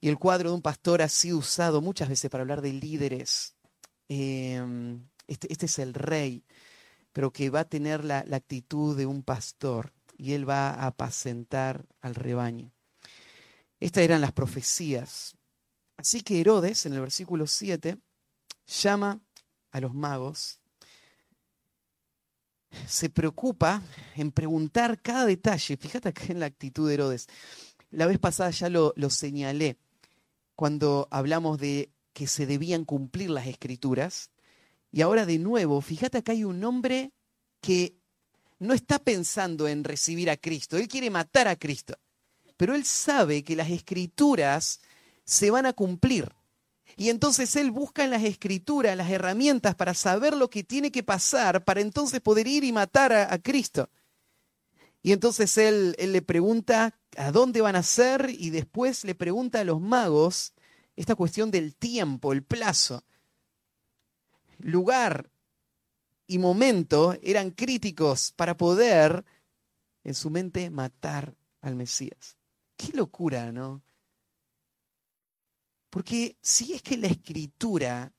Y 0.00 0.08
el 0.08 0.18
cuadro 0.18 0.50
de 0.50 0.54
un 0.54 0.62
pastor 0.62 1.02
ha 1.02 1.08
sido 1.08 1.38
usado 1.38 1.80
muchas 1.80 2.08
veces 2.08 2.30
para 2.30 2.42
hablar 2.42 2.60
de 2.62 2.72
líderes. 2.72 3.56
Eh, 4.08 4.62
este, 5.26 5.52
este, 5.52 5.66
es 5.66 5.78
el 5.80 5.94
rey, 5.94 6.44
pero 7.12 7.32
que 7.32 7.50
va 7.50 7.60
a 7.60 7.68
tener 7.68 8.04
la, 8.04 8.24
la 8.28 8.36
actitud 8.36 8.96
de 8.96 9.06
un 9.06 9.24
pastor 9.24 9.92
y 10.16 10.34
él 10.34 10.48
va 10.48 10.70
a 10.70 10.86
apacentar 10.86 11.84
al 12.00 12.14
rebaño. 12.14 12.70
Estas 13.80 14.04
eran 14.04 14.20
las 14.20 14.32
profecías. 14.32 15.36
Así 15.96 16.20
que 16.20 16.40
Herodes, 16.40 16.86
en 16.86 16.92
el 16.92 17.00
versículo 17.00 17.46
7, 17.46 17.98
llama 18.66 19.20
a 19.70 19.80
los 19.80 19.94
magos, 19.94 20.60
se 22.86 23.08
preocupa 23.08 23.82
en 24.14 24.32
preguntar 24.32 25.00
cada 25.00 25.24
detalle. 25.24 25.76
Fíjate 25.76 26.10
acá 26.10 26.24
en 26.28 26.40
la 26.40 26.46
actitud 26.46 26.88
de 26.88 26.94
Herodes. 26.94 27.26
La 27.90 28.06
vez 28.06 28.18
pasada 28.18 28.50
ya 28.50 28.68
lo, 28.68 28.92
señalé 29.08 29.78
cuando 30.54 31.08
hablamos 31.10 31.58
de 31.58 31.90
que 32.12 32.26
se 32.26 32.46
debían 32.46 32.84
cumplir 32.84 33.30
las 33.30 33.46
escrituras. 33.46 34.30
Y 34.92 35.02
ahora 35.02 35.26
de 35.26 35.38
nuevo, 35.38 35.80
fíjate 35.80 36.18
acá 36.18 36.32
hay 36.32 36.44
un 36.44 36.62
hombre 36.64 37.12
que 37.60 37.96
no 38.58 38.74
está 38.74 38.98
pensando 38.98 39.68
en 39.68 39.84
recibir 39.84 40.30
a 40.30 40.36
Cristo, 40.36 40.76
él 40.76 40.88
quiere 40.88 41.10
matar 41.10 41.46
a 41.48 41.56
Cristo 41.56 41.98
pero 42.56 42.74
él 42.74 42.84
sabe 42.84 43.44
que 43.44 43.56
las 43.56 43.70
escrituras 43.70 44.80
se 45.26 45.50
van 45.50 45.66
a 45.66 45.72
cumplir. 45.72 46.32
Y 46.96 47.10
entonces 47.10 47.54
él 47.56 47.70
busca 47.70 48.04
en 48.04 48.10
las 48.10 48.22
escrituras 48.22 48.96
las 48.96 49.10
herramientas 49.10 49.74
para 49.74 49.92
saber 49.92 50.34
lo 50.34 50.48
que 50.48 50.64
tiene 50.64 50.90
que 50.90 51.02
pasar 51.02 51.64
para 51.64 51.80
entonces 51.80 52.20
poder 52.20 52.46
ir 52.46 52.64
y 52.64 52.72
matar 52.72 53.12
a, 53.12 53.38
Cristo. 53.38 53.90
Y 55.02 55.12
entonces 55.12 55.58
él, 55.58 55.94
él, 55.98 56.12
le 56.12 56.22
pregunta 56.22 56.98
a 57.18 57.32
dónde 57.32 57.60
van 57.60 57.76
a 57.76 57.82
ser 57.82 58.30
y 58.30 58.50
después 58.50 59.04
le 59.04 59.14
pregunta 59.14 59.60
a 59.60 59.64
los 59.64 59.80
magos 59.80 60.54
esta 60.94 61.14
cuestión 61.14 61.50
del 61.50 61.76
tiempo, 61.76 62.32
el 62.32 62.42
plazo. 62.42 63.04
Lugar 64.58 65.30
y 66.26 66.38
momento 66.38 67.16
eran 67.22 67.50
críticos 67.50 68.32
para 68.32 68.56
poder 68.56 69.24
en 70.02 70.14
su 70.14 70.30
mente 70.30 70.70
matar 70.70 71.34
al 71.60 71.74
Mesías. 71.74 72.36
Qué 72.76 72.96
locura, 72.96 73.52
¿no? 73.52 73.82
Porque 75.90 76.36
si 76.42 76.74
es 76.74 76.82
que 76.82 76.96
la 76.96 77.08
escritura 77.08 78.12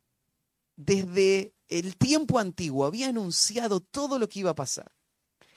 desde 0.76 1.54
el 1.68 1.98
tiempo 1.98 2.40
antiguo 2.40 2.86
había 2.86 3.10
anunciado 3.10 3.80
todo 3.80 4.20
lo 4.20 4.30
que 4.30 4.40
iba 4.40 4.52
a 4.52 4.56
pasar, 4.56 4.92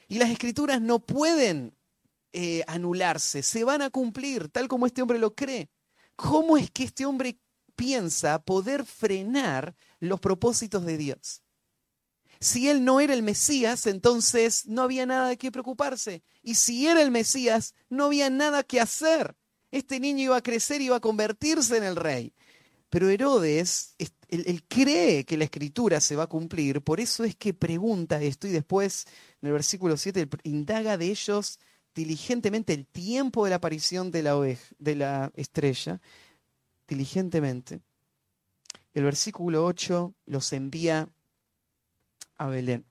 y 0.09 0.19
las 0.19 0.31
escrituras 0.31 0.81
no 0.81 0.99
pueden 0.99 1.77
eh, 2.33 2.65
anularse, 2.67 3.43
se 3.43 3.65
van 3.65 3.83
a 3.83 3.91
cumplir 3.91 4.49
tal 4.49 4.69
como 4.69 4.87
este 4.87 5.03
hombre 5.03 5.19
lo 5.19 5.35
cree. 5.35 5.71
¿Cómo 6.17 6.57
es 6.57 6.71
que 6.71 6.85
este 6.85 7.07
hombre 7.07 7.39
piensa 7.77 8.43
poder 8.43 8.85
frenar 8.85 9.75
los 10.01 10.21
propósitos 10.21 10.85
de 10.85 10.97
Dios? 10.97 11.43
Si 12.41 12.69
él 12.69 12.85
no 12.85 13.01
era 13.01 13.15
el 13.15 13.23
Mesías, 13.23 13.87
entonces 13.87 14.67
no 14.67 14.83
había 14.83 15.07
nada 15.07 15.29
de 15.29 15.37
qué 15.37 15.53
preocuparse. 15.53 16.23
Y 16.43 16.55
si 16.55 16.87
era 16.87 17.03
el 17.03 17.11
Mesías, 17.11 17.75
no 17.89 18.07
había 18.07 18.31
nada 18.31 18.63
que 18.63 18.81
hacer. 18.81 19.37
Este 19.71 20.01
niño 20.01 20.25
iba 20.25 20.37
a 20.37 20.43
crecer 20.43 20.81
y 20.81 20.87
iba 20.87 20.97
a 20.97 21.01
convertirse 21.01 21.77
en 21.77 21.85
el 21.85 21.97
rey. 21.97 22.33
Pero 22.91 23.09
Herodes, 23.09 23.95
él, 24.29 24.65
cree 24.67 25.25
que 25.25 25.37
la 25.37 25.45
escritura 25.45 26.01
se 26.01 26.17
va 26.17 26.25
a 26.25 26.29
cumplir, 26.29 26.83
por 26.83 26.99
eso 26.99 27.23
es 27.23 27.37
que 27.37 27.55
pregunta 27.55 28.21
esto 28.21 28.49
y 28.49 28.51
después 28.51 29.07
en 29.41 29.47
el 29.47 29.53
versículo 29.53 29.97
7 29.97 30.29
indaga 30.43 30.99
de 30.99 31.07
ellos 31.07 31.61
diligentemente 31.95 32.73
el 32.73 32.87
tiempo 32.87 33.45
de 33.45 33.51
la 33.51 33.57
aparición 33.57 34.11
de 34.11 34.23
la, 34.25 34.35
de 34.79 34.95
la 34.97 35.31
estrella, 35.37 36.01
diligentemente. 36.89 37.81
El 38.93 39.05
versículo 39.05 39.65
8 39.65 40.13
los 40.27 40.53
envía 40.53 41.09
a 42.39 42.47
Belén. 42.49 42.90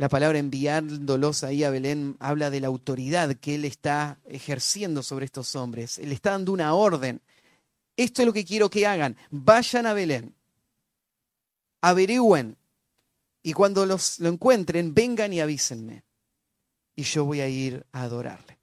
La 0.00 0.08
palabra 0.08 0.38
enviándolos 0.38 1.44
ahí 1.44 1.62
a 1.62 1.68
Belén 1.68 2.16
habla 2.20 2.48
de 2.48 2.58
la 2.60 2.68
autoridad 2.68 3.34
que 3.34 3.56
él 3.56 3.66
está 3.66 4.18
ejerciendo 4.24 5.02
sobre 5.02 5.26
estos 5.26 5.54
hombres. 5.56 5.98
Él 5.98 6.10
está 6.10 6.30
dando 6.30 6.52
una 6.52 6.72
orden. 6.72 7.20
Esto 7.98 8.22
es 8.22 8.26
lo 8.26 8.32
que 8.32 8.46
quiero 8.46 8.70
que 8.70 8.86
hagan. 8.86 9.18
Vayan 9.28 9.84
a 9.84 9.92
Belén. 9.92 10.34
Averigüen. 11.82 12.56
Y 13.42 13.52
cuando 13.52 13.84
los, 13.84 14.20
lo 14.20 14.30
encuentren, 14.30 14.94
vengan 14.94 15.34
y 15.34 15.40
avísenme. 15.40 16.02
Y 16.96 17.02
yo 17.02 17.26
voy 17.26 17.42
a 17.42 17.48
ir 17.50 17.84
a 17.92 18.04
adorarle. 18.04 18.58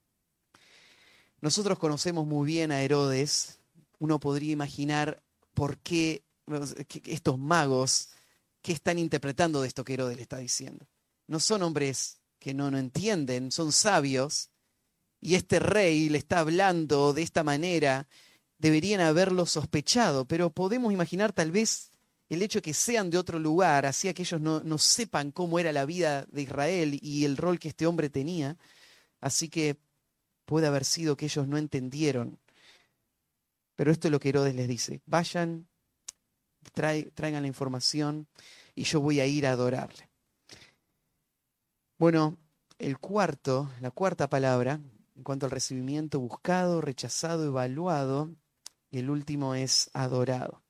Nosotros 1.40 1.78
conocemos 1.78 2.26
muy 2.26 2.48
bien 2.48 2.72
a 2.72 2.82
Herodes. 2.82 3.60
Uno 4.00 4.18
podría 4.18 4.50
imaginar 4.50 5.22
por 5.54 5.78
qué 5.78 6.24
estos 7.04 7.38
magos 7.38 8.08
¿qué 8.60 8.72
están 8.72 8.98
interpretando 8.98 9.62
de 9.62 9.68
esto 9.68 9.84
que 9.84 9.94
Herodes 9.94 10.16
le 10.16 10.22
está 10.22 10.38
diciendo? 10.38 10.84
No 11.28 11.38
son 11.38 11.62
hombres 11.62 12.18
que 12.40 12.54
no, 12.54 12.70
no 12.70 12.78
entienden, 12.78 13.52
son 13.52 13.70
sabios, 13.70 14.50
y 15.20 15.34
este 15.34 15.58
rey 15.58 16.08
le 16.08 16.18
está 16.18 16.40
hablando 16.40 17.12
de 17.12 17.22
esta 17.22 17.44
manera, 17.44 18.08
deberían 18.58 19.00
haberlo 19.00 19.46
sospechado, 19.46 20.26
pero 20.26 20.50
podemos 20.50 20.92
imaginar 20.92 21.32
tal 21.32 21.50
vez 21.50 21.92
el 22.28 22.42
hecho 22.42 22.58
de 22.58 22.62
que 22.62 22.74
sean 22.74 23.10
de 23.10 23.18
otro 23.18 23.38
lugar 23.38 23.86
hacía 23.86 24.12
que 24.14 24.22
ellos 24.22 24.40
no, 24.40 24.60
no 24.60 24.78
sepan 24.78 25.30
cómo 25.30 25.58
era 25.58 25.72
la 25.72 25.86
vida 25.86 26.26
de 26.26 26.42
Israel 26.42 26.98
y 27.00 27.24
el 27.24 27.36
rol 27.36 27.58
que 27.58 27.68
este 27.68 27.86
hombre 27.86 28.10
tenía, 28.10 28.56
así 29.20 29.48
que 29.48 29.78
puede 30.44 30.66
haber 30.66 30.84
sido 30.84 31.16
que 31.16 31.26
ellos 31.26 31.46
no 31.48 31.56
entendieron. 31.58 32.38
Pero 33.76 33.92
esto 33.92 34.08
es 34.08 34.12
lo 34.12 34.20
que 34.20 34.30
Herodes 34.30 34.54
les 34.54 34.68
dice, 34.68 35.00
vayan 35.06 35.68
traigan 36.72 37.42
la 37.42 37.48
información 37.48 38.28
y 38.74 38.84
yo 38.84 39.00
voy 39.00 39.20
a 39.20 39.26
ir 39.26 39.46
a 39.46 39.52
adorarle. 39.52 40.07
Bueno, 41.98 42.38
el 42.78 42.96
cuarto, 42.98 43.72
la 43.80 43.90
cuarta 43.90 44.30
palabra, 44.30 44.80
en 45.16 45.22
cuanto 45.24 45.46
al 45.46 45.50
recibimiento, 45.50 46.20
buscado, 46.20 46.80
rechazado, 46.80 47.44
evaluado, 47.44 48.30
y 48.88 49.00
el 49.00 49.10
último 49.10 49.56
es 49.56 49.90
adorado. 49.94 50.62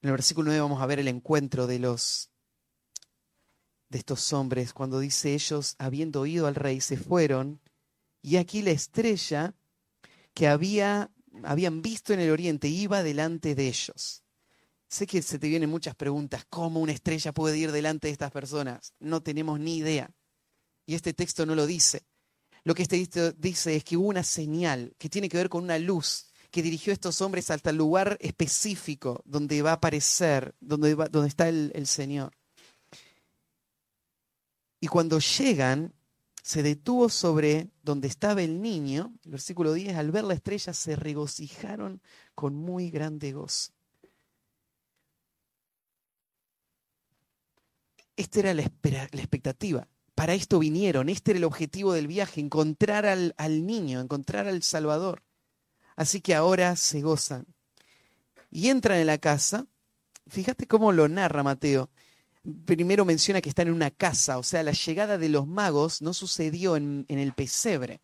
En 0.00 0.10
el 0.10 0.12
versículo 0.12 0.46
9 0.46 0.60
vamos 0.60 0.80
a 0.80 0.86
ver 0.86 1.00
el 1.00 1.08
encuentro 1.08 1.66
de 1.66 1.80
los 1.80 2.30
de 3.88 3.98
estos 3.98 4.32
hombres 4.32 4.72
cuando 4.72 5.00
dice 5.00 5.34
ellos 5.34 5.74
habiendo 5.78 6.20
oído 6.20 6.46
al 6.46 6.54
rey 6.54 6.80
se 6.80 6.98
fueron 6.98 7.58
y 8.20 8.36
aquí 8.36 8.60
la 8.62 8.70
estrella 8.70 9.54
que 10.34 10.46
había 10.46 11.10
habían 11.42 11.82
visto 11.82 12.12
en 12.12 12.20
el 12.20 12.30
oriente 12.30 12.68
iba 12.68 13.02
delante 13.02 13.56
de 13.56 13.66
ellos. 13.66 14.22
Sé 14.88 15.06
que 15.06 15.20
se 15.20 15.38
te 15.38 15.48
vienen 15.48 15.68
muchas 15.68 15.94
preguntas. 15.94 16.46
¿Cómo 16.48 16.80
una 16.80 16.92
estrella 16.92 17.32
puede 17.32 17.58
ir 17.58 17.72
delante 17.72 18.08
de 18.08 18.12
estas 18.12 18.30
personas? 18.30 18.94
No 18.98 19.22
tenemos 19.22 19.60
ni 19.60 19.76
idea. 19.76 20.10
Y 20.86 20.94
este 20.94 21.12
texto 21.12 21.44
no 21.44 21.54
lo 21.54 21.66
dice. 21.66 22.06
Lo 22.64 22.74
que 22.74 22.82
este 22.82 22.98
texto 22.98 23.32
dice 23.32 23.76
es 23.76 23.84
que 23.84 23.98
hubo 23.98 24.08
una 24.08 24.24
señal 24.24 24.94
que 24.98 25.10
tiene 25.10 25.28
que 25.28 25.36
ver 25.36 25.50
con 25.50 25.62
una 25.62 25.78
luz 25.78 26.32
que 26.50 26.62
dirigió 26.62 26.92
a 26.92 26.94
estos 26.94 27.20
hombres 27.20 27.50
hasta 27.50 27.68
el 27.68 27.76
lugar 27.76 28.16
específico 28.20 29.22
donde 29.26 29.60
va 29.60 29.72
a 29.72 29.74
aparecer, 29.74 30.54
donde, 30.58 30.96
está 31.26 31.50
el, 31.50 31.70
el 31.74 31.86
Señor. 31.86 32.32
Y 34.80 34.86
cuando 34.86 35.18
llegan, 35.18 35.92
se 36.42 36.62
detuvo 36.62 37.10
sobre 37.10 37.68
donde 37.82 38.08
estaba 38.08 38.42
el 38.42 38.62
niño, 38.62 39.12
el 39.24 39.32
versículo 39.32 39.74
10, 39.74 39.96
al 39.96 40.10
ver 40.10 40.24
la 40.24 40.32
estrella 40.32 40.72
se 40.72 40.96
regocijaron 40.96 42.00
con 42.34 42.54
muy 42.54 42.90
grande 42.90 43.32
gozo. 43.32 43.72
Esta 48.18 48.40
era 48.40 48.52
la, 48.52 48.62
expectativa. 48.62 49.86
Para 50.16 50.34
esto 50.34 50.58
vinieron, 50.58 51.08
este 51.08 51.30
era 51.30 51.38
el 51.38 51.44
objetivo 51.44 51.92
del 51.92 52.08
viaje, 52.08 52.40
encontrar 52.40 53.06
al, 53.06 53.32
niño, 53.64 54.00
encontrar 54.00 54.48
al 54.48 54.64
Salvador. 54.64 55.22
Así 55.94 56.20
que 56.20 56.34
ahora 56.34 56.74
se 56.74 57.00
gozan. 57.00 57.46
Y 58.50 58.70
entran 58.70 58.98
en 58.98 59.06
la 59.06 59.18
casa. 59.18 59.66
Fíjate 60.26 60.66
cómo 60.66 60.90
lo 60.90 61.08
narra 61.08 61.44
Mateo 61.44 61.90
primero 62.64 63.04
menciona 63.04 63.40
que 63.40 63.50
están 63.50 63.68
en 63.68 63.74
una 63.74 63.90
casa, 63.90 64.38
o 64.38 64.42
sea, 64.42 64.62
la 64.62 64.72
llegada 64.72 65.18
de 65.18 65.28
los 65.28 65.46
magos 65.46 66.00
no 66.00 66.14
sucedió 66.14 66.76
en, 66.76 67.04
el 67.08 67.32
pesebre, 67.34 68.00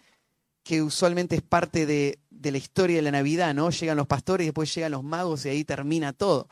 que 0.63 0.83
usualmente 0.83 1.37
es 1.37 1.43
parte 1.43 1.87
de, 1.87 2.19
de, 2.31 2.53
la 2.53 2.59
historia 2.59 2.97
de 2.97 3.03
la 3.03 3.11
Navidad, 3.11 3.55
¿no? 3.55 3.71
Llegan 3.71 3.97
los 3.97 4.07
pastores 4.07 4.47
después 4.47 4.75
llegan 4.75 4.93
los 4.93 5.03
magos 5.03 5.47
y 5.47 5.49
ahí 5.49 5.65
termina 5.65 6.13
todo. 6.13 6.49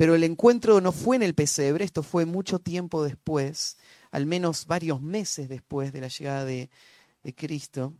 Pero 0.00 0.14
el 0.14 0.24
encuentro 0.24 0.80
no 0.80 0.92
fue 0.92 1.16
en 1.16 1.22
el 1.22 1.34
pesebre, 1.34 1.84
esto 1.84 2.02
fue 2.02 2.24
mucho 2.24 2.58
tiempo 2.58 3.04
después, 3.04 3.76
al 4.10 4.24
menos 4.24 4.64
varios 4.64 5.02
meses 5.02 5.50
después 5.50 5.92
de 5.92 6.00
la 6.00 6.08
llegada 6.08 6.46
de, 6.46 6.70
Cristo. 7.36 7.92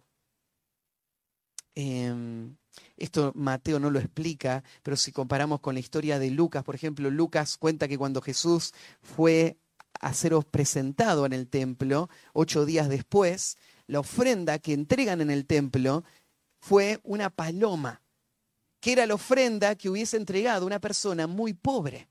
Em, 1.75 2.57
esto 2.97 3.33
Mateo 3.35 3.79
no 3.79 3.91
lo 3.91 3.99
explica, 3.99 4.65
pero 4.83 4.97
si 4.97 5.13
comparamos 5.13 5.61
con 5.61 5.75
la 5.75 5.81
historia 5.81 6.19
de 6.19 6.31
Lucas, 6.31 6.65
por 6.65 6.75
ejemplo, 6.75 7.11
Lucas 7.11 7.59
cuenta 7.59 7.87
que 7.87 7.99
cuando 7.99 8.23
Jesús 8.23 8.73
fue 9.03 9.59
a 10.01 10.15
seros 10.15 10.47
presentado 10.47 11.27
en 11.27 11.35
el 11.35 11.49
templo, 11.49 12.09
ocho 12.33 12.65
días 12.65 12.89
después, 12.89 13.59
la 13.87 14.01
ofrenda 14.01 14.59
que 14.59 14.73
entregan 14.73 15.21
en 15.21 15.31
el 15.31 15.45
templo 15.45 16.05
fue 16.61 16.99
una 17.03 17.29
paloma, 17.29 18.01
que 18.81 18.93
era 18.93 19.07
la 19.07 19.15
ofrenda 19.15 19.75
que 19.75 19.89
hubiese 19.89 20.17
entregado 20.17 20.67
una 20.67 20.81
persona 20.81 21.27
muy 21.27 21.53
pobre. 21.53 22.09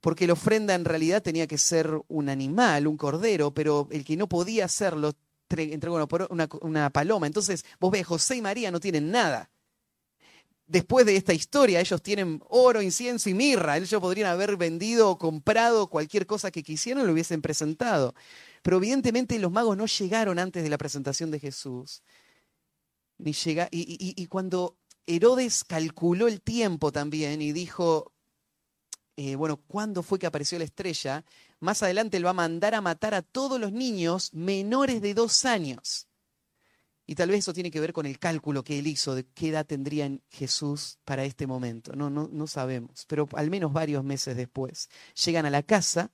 Porque 0.00 0.26
la 0.26 0.34
ofrenda 0.34 0.74
en 0.74 0.84
realidad 0.84 1.22
tenía 1.22 1.46
que 1.46 1.58
ser 1.58 1.90
un 2.08 2.28
animal, 2.28 2.86
un 2.86 2.96
cordero, 2.96 3.52
pero 3.52 3.88
el 3.90 4.04
que 4.04 4.16
no 4.16 4.28
podía 4.28 4.64
hacerlo 4.64 5.12
entregó 5.48 6.06
una, 6.62 6.90
paloma. 6.90 7.26
Entonces, 7.26 7.64
vos 7.78 7.90
ves, 7.90 8.06
José 8.06 8.36
y 8.36 8.42
María 8.42 8.70
no 8.70 8.80
tienen 8.80 9.10
nada 9.10 9.50
después 10.66 11.06
de 11.06 11.16
esta 11.16 11.32
historia, 11.32 11.80
ellos 11.80 12.02
tienen 12.02 12.40
oro, 12.48 12.82
incienso 12.82 13.30
y 13.30 13.34
mirra. 13.34 13.76
Ellos 13.76 14.00
podrían 14.00 14.28
haber 14.28 14.56
vendido 14.56 15.10
o 15.10 15.18
comprado 15.18 15.88
cualquier 15.88 16.26
cosa 16.26 16.50
que 16.50 16.62
quisieran 16.62 17.04
y 17.04 17.06
lo 17.06 17.12
hubiesen 17.12 17.42
presentado. 17.42 18.14
Pero 18.62 18.78
evidentemente 18.78 19.38
los 19.38 19.52
magos 19.52 19.76
no 19.76 19.86
llegaron 19.86 20.38
antes 20.38 20.62
de 20.62 20.68
la 20.68 20.78
presentación 20.78 21.30
de 21.30 21.40
Jesús. 21.40 22.02
Ni 23.18 23.32
llega, 23.32 23.68
y, 23.70 24.26
cuando 24.26 24.76
Herodes 25.06 25.64
calculó 25.64 26.28
el 26.28 26.40
tiempo 26.40 26.92
también 26.92 27.40
y 27.40 27.52
dijo, 27.52 28.12
eh, 29.16 29.36
bueno, 29.36 29.56
¿cuándo 29.56 30.02
fue 30.02 30.18
que 30.18 30.26
apareció 30.26 30.58
la 30.58 30.64
estrella? 30.64 31.24
Más 31.60 31.82
adelante 31.82 32.16
él 32.16 32.26
va 32.26 32.30
a 32.30 32.34
mandar 32.34 32.74
a 32.74 32.80
matar 32.80 33.14
a 33.14 33.22
todos 33.22 33.58
los 33.60 33.72
niños 33.72 34.34
menores 34.34 35.00
de 35.00 35.14
dos 35.14 35.44
años. 35.44 36.06
Y 37.06 37.14
tal 37.14 37.30
vez 37.30 37.38
eso 37.38 37.54
tiene 37.54 37.70
que 37.70 37.80
ver 37.80 37.92
con 37.92 38.04
el 38.04 38.18
cálculo 38.18 38.64
que 38.64 38.80
él 38.80 38.88
hizo 38.88 39.14
de 39.14 39.24
qué 39.24 39.50
edad 39.50 39.64
tendría 39.64 40.10
Jesús 40.28 40.98
para 41.04 41.24
este 41.24 41.46
momento. 41.46 41.94
No, 41.94 42.10
no, 42.10 42.28
no 42.30 42.46
sabemos, 42.48 43.06
pero 43.06 43.28
al 43.34 43.48
menos 43.48 43.72
varios 43.72 44.02
meses 44.02 44.36
después. 44.36 44.90
Llegan 45.24 45.46
a 45.46 45.50
la 45.50 45.62
casa 45.62 46.10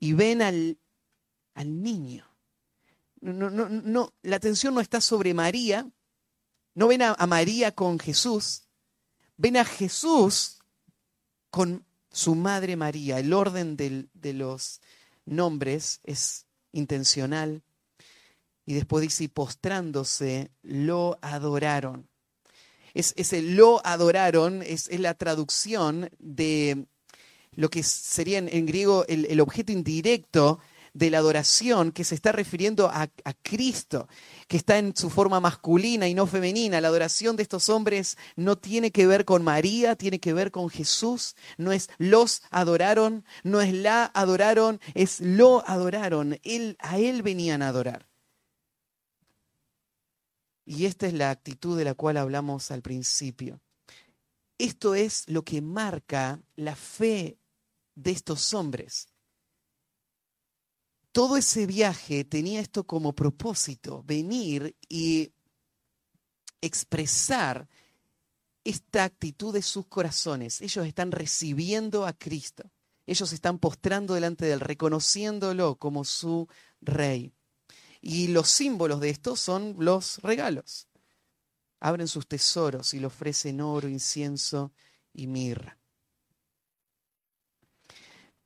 y 0.00 0.14
ven 0.14 0.40
al, 0.40 0.78
al 1.54 1.82
niño. 1.82 2.26
No, 3.20 3.50
no, 3.50 3.68
no, 3.68 4.14
la 4.22 4.36
atención 4.36 4.74
no 4.74 4.80
está 4.80 5.00
sobre 5.00 5.34
María, 5.34 5.90
no 6.76 6.86
ven 6.86 7.02
a, 7.02 7.16
María 7.26 7.72
con 7.72 7.98
Jesús, 7.98 8.62
ven 9.36 9.56
a 9.56 9.64
Jesús 9.64 10.58
con 11.50 11.84
su 12.12 12.36
madre 12.36 12.76
María. 12.76 13.18
El 13.18 13.32
orden 13.32 13.76
de 13.76 14.32
los 14.34 14.80
nombres 15.24 16.00
es 16.04 16.46
intencional, 16.72 17.62
y 18.66 18.74
después 18.74 19.02
dice, 19.02 19.24
y 19.24 19.28
postrándose, 19.28 20.50
lo 20.62 21.18
adoraron. 21.22 22.08
Es, 22.94 23.14
ese 23.16 23.40
lo 23.40 23.80
adoraron 23.86 24.62
es, 24.62 24.90
la 24.98 25.14
traducción 25.14 26.10
de 26.18 26.86
lo 27.52 27.70
que 27.70 27.82
sería 27.82 28.38
en, 28.38 28.66
griego 28.66 29.06
el, 29.08 29.40
objeto 29.40 29.72
indirecto 29.72 30.58
de 30.96 31.10
la 31.10 31.18
adoración 31.18 31.92
que 31.92 32.04
se 32.04 32.14
está 32.14 32.32
refiriendo 32.32 32.88
a, 32.90 33.08
Cristo, 33.42 34.08
que 34.48 34.56
está 34.56 34.78
en 34.78 34.96
su 34.96 35.10
forma 35.10 35.40
masculina 35.40 36.08
y 36.08 36.14
no 36.14 36.26
femenina. 36.26 36.80
La 36.80 36.88
adoración 36.88 37.36
de 37.36 37.42
estos 37.42 37.68
hombres 37.68 38.16
no 38.34 38.56
tiene 38.56 38.90
que 38.90 39.06
ver 39.06 39.26
con 39.26 39.44
María, 39.44 39.94
tiene 39.96 40.20
que 40.20 40.32
ver 40.32 40.50
con 40.50 40.70
Jesús. 40.70 41.36
No 41.58 41.70
es 41.70 41.90
los 41.98 42.42
adoraron, 42.50 43.26
no 43.44 43.60
es 43.60 43.74
la 43.74 44.10
adoraron, 44.14 44.80
es 44.94 45.20
lo 45.20 45.68
adoraron. 45.68 46.38
Él, 46.42 46.78
a 46.80 46.98
Él 46.98 47.22
venían 47.22 47.60
a 47.60 47.68
adorar. 47.68 48.08
Y 50.64 50.86
esta 50.86 51.06
es 51.06 51.12
la 51.12 51.30
actitud 51.30 51.76
de 51.76 51.84
la 51.84 51.92
cual 51.94 52.16
hablamos 52.16 52.70
al 52.70 52.80
principio. 52.80 53.60
Esto 54.56 54.94
es 54.94 55.24
lo 55.28 55.44
que 55.44 55.60
marca 55.60 56.40
la 56.56 56.74
fe 56.74 57.38
de 57.94 58.12
estos 58.12 58.54
hombres. 58.54 59.08
Todo 61.16 61.38
ese 61.38 61.66
viaje 61.66 62.24
tenía 62.26 62.60
esto 62.60 62.84
como 62.84 63.14
propósito, 63.14 64.02
venir 64.02 64.76
y 64.86 65.32
expresar 66.60 67.66
esta 68.64 69.04
actitud 69.04 69.54
de 69.54 69.62
sus 69.62 69.86
corazones. 69.86 70.60
Ellos 70.60 70.86
están 70.86 71.12
recibiendo 71.12 72.04
a 72.04 72.12
Cristo. 72.12 72.70
Ellos 73.06 73.32
están 73.32 73.58
postrando 73.58 74.12
delante 74.12 74.44
de 74.44 74.52
él, 74.52 74.60
reconociéndolo 74.60 75.76
como 75.76 76.04
su 76.04 76.48
rey. 76.82 77.32
Y 78.02 78.28
los 78.28 78.50
símbolos 78.50 79.00
de 79.00 79.08
esto 79.08 79.36
son 79.36 79.74
los 79.78 80.18
regalos. 80.18 80.86
Abren 81.80 82.08
sus 82.08 82.26
tesoros 82.28 82.92
y 82.92 83.00
le 83.00 83.06
ofrecen 83.06 83.62
oro, 83.62 83.88
incienso 83.88 84.70
y 85.14 85.28
mirra. 85.28 85.78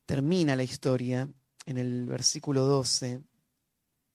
Termina 0.07 0.55
la 0.55 0.63
historia 0.63 1.29
en 1.67 1.79
el 1.79 2.07
versículo 2.07 2.63
12 2.63 3.23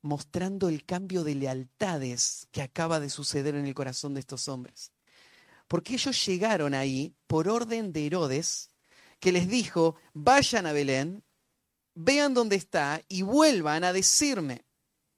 mostrando 0.05 0.69
el 0.69 0.85
cambio 0.85 1.23
de 1.23 1.33
lealtades 1.33 2.47
que 2.51 2.61
acaba 2.61 2.99
de 2.99 3.09
suceder 3.09 3.55
en 3.55 3.65
el 3.65 3.73
corazón 3.73 4.13
de 4.13 4.19
estos 4.19 4.47
hombres. 4.47 4.91
Porque 5.67 5.95
ellos 5.95 6.23
llegaron 6.25 6.75
ahí 6.75 7.15
por 7.25 7.49
orden 7.49 7.91
de 7.91 8.05
Herodes, 8.05 8.69
que 9.19 9.31
les 9.31 9.49
dijo, 9.49 9.95
vayan 10.13 10.67
a 10.67 10.73
Belén, 10.73 11.23
vean 11.95 12.35
dónde 12.35 12.55
está 12.55 13.01
y 13.07 13.23
vuelvan 13.23 13.83
a 13.83 13.93
decirme. 13.93 14.63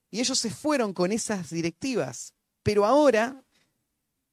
Y 0.10 0.22
ellos 0.22 0.40
se 0.40 0.50
fueron 0.50 0.94
con 0.94 1.12
esas 1.12 1.50
directivas. 1.50 2.34
Pero 2.64 2.86
ahora 2.86 3.44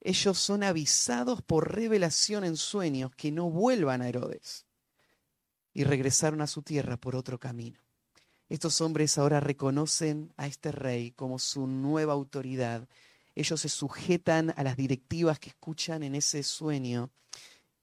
ellos 0.00 0.38
son 0.38 0.62
avisados 0.62 1.42
por 1.42 1.74
revelación 1.74 2.44
en 2.44 2.56
sueños 2.56 3.10
que 3.16 3.32
no 3.32 3.50
vuelvan 3.50 4.02
a 4.02 4.08
Herodes. 4.08 4.66
Y 5.74 5.84
regresaron 5.84 6.40
a 6.40 6.46
su 6.46 6.62
tierra 6.62 6.96
por 6.96 7.16
otro 7.16 7.38
camino. 7.38 7.78
Estos 8.48 8.80
hombres 8.80 9.18
ahora 9.18 9.40
reconocen 9.40 10.32
a 10.36 10.46
este 10.46 10.70
rey 10.70 11.10
como 11.10 11.38
su 11.38 11.66
nueva 11.66 12.12
autoridad. 12.12 12.88
Ellos 13.34 13.60
se 13.60 13.68
sujetan 13.68 14.54
a 14.56 14.62
las 14.62 14.76
directivas 14.76 15.38
que 15.38 15.50
escuchan 15.50 16.02
en 16.02 16.14
ese 16.14 16.42
sueño 16.42 17.10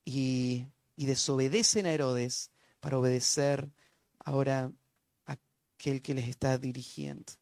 y, 0.06 0.66
y 0.96 1.06
desobedecen 1.06 1.86
a 1.86 1.92
Herodes 1.92 2.52
para 2.80 2.98
obedecer 2.98 3.70
ahora 4.20 4.72
a 5.26 5.38
aquel 5.78 6.02
que 6.02 6.14
les 6.14 6.30
está 6.30 6.58
dirigiendo. 6.58 7.34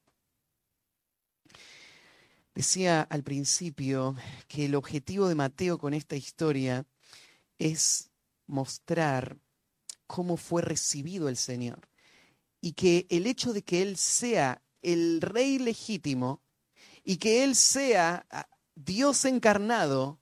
Decía 2.55 3.01
al 3.01 3.23
principio 3.23 4.15
que 4.47 4.65
el 4.65 4.75
objetivo 4.75 5.27
de 5.27 5.35
Mateo 5.35 5.77
con 5.77 5.93
esta 5.93 6.15
historia 6.15 6.85
es 7.57 8.09
mostrar 8.47 9.37
cómo 10.09 10.37
fue 10.37 10.63
recibido 10.63 11.29
el 11.29 11.37
Señor 11.37 11.87
y 12.61 12.73
que 12.73 13.05
el 13.11 13.27
hecho 13.27 13.53
de 13.53 13.61
que 13.61 13.83
Él 13.83 13.95
sea 13.95 14.63
el 14.81 15.21
rey 15.21 15.59
legítimo 15.59 16.41
y 17.03 17.17
que 17.17 17.43
Él 17.43 17.55
sea 17.55 18.25
ah, 18.31 18.49
Dios 18.73 19.23
encarnado, 19.25 20.19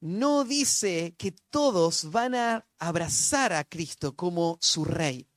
no 0.00 0.44
dice 0.44 1.14
que 1.18 1.32
todos 1.50 2.10
van 2.10 2.34
a 2.34 2.66
abrazar 2.78 3.52
a 3.52 3.64
Cristo 3.64 4.16
como 4.16 4.56
su 4.62 4.86
rey. 4.86 5.28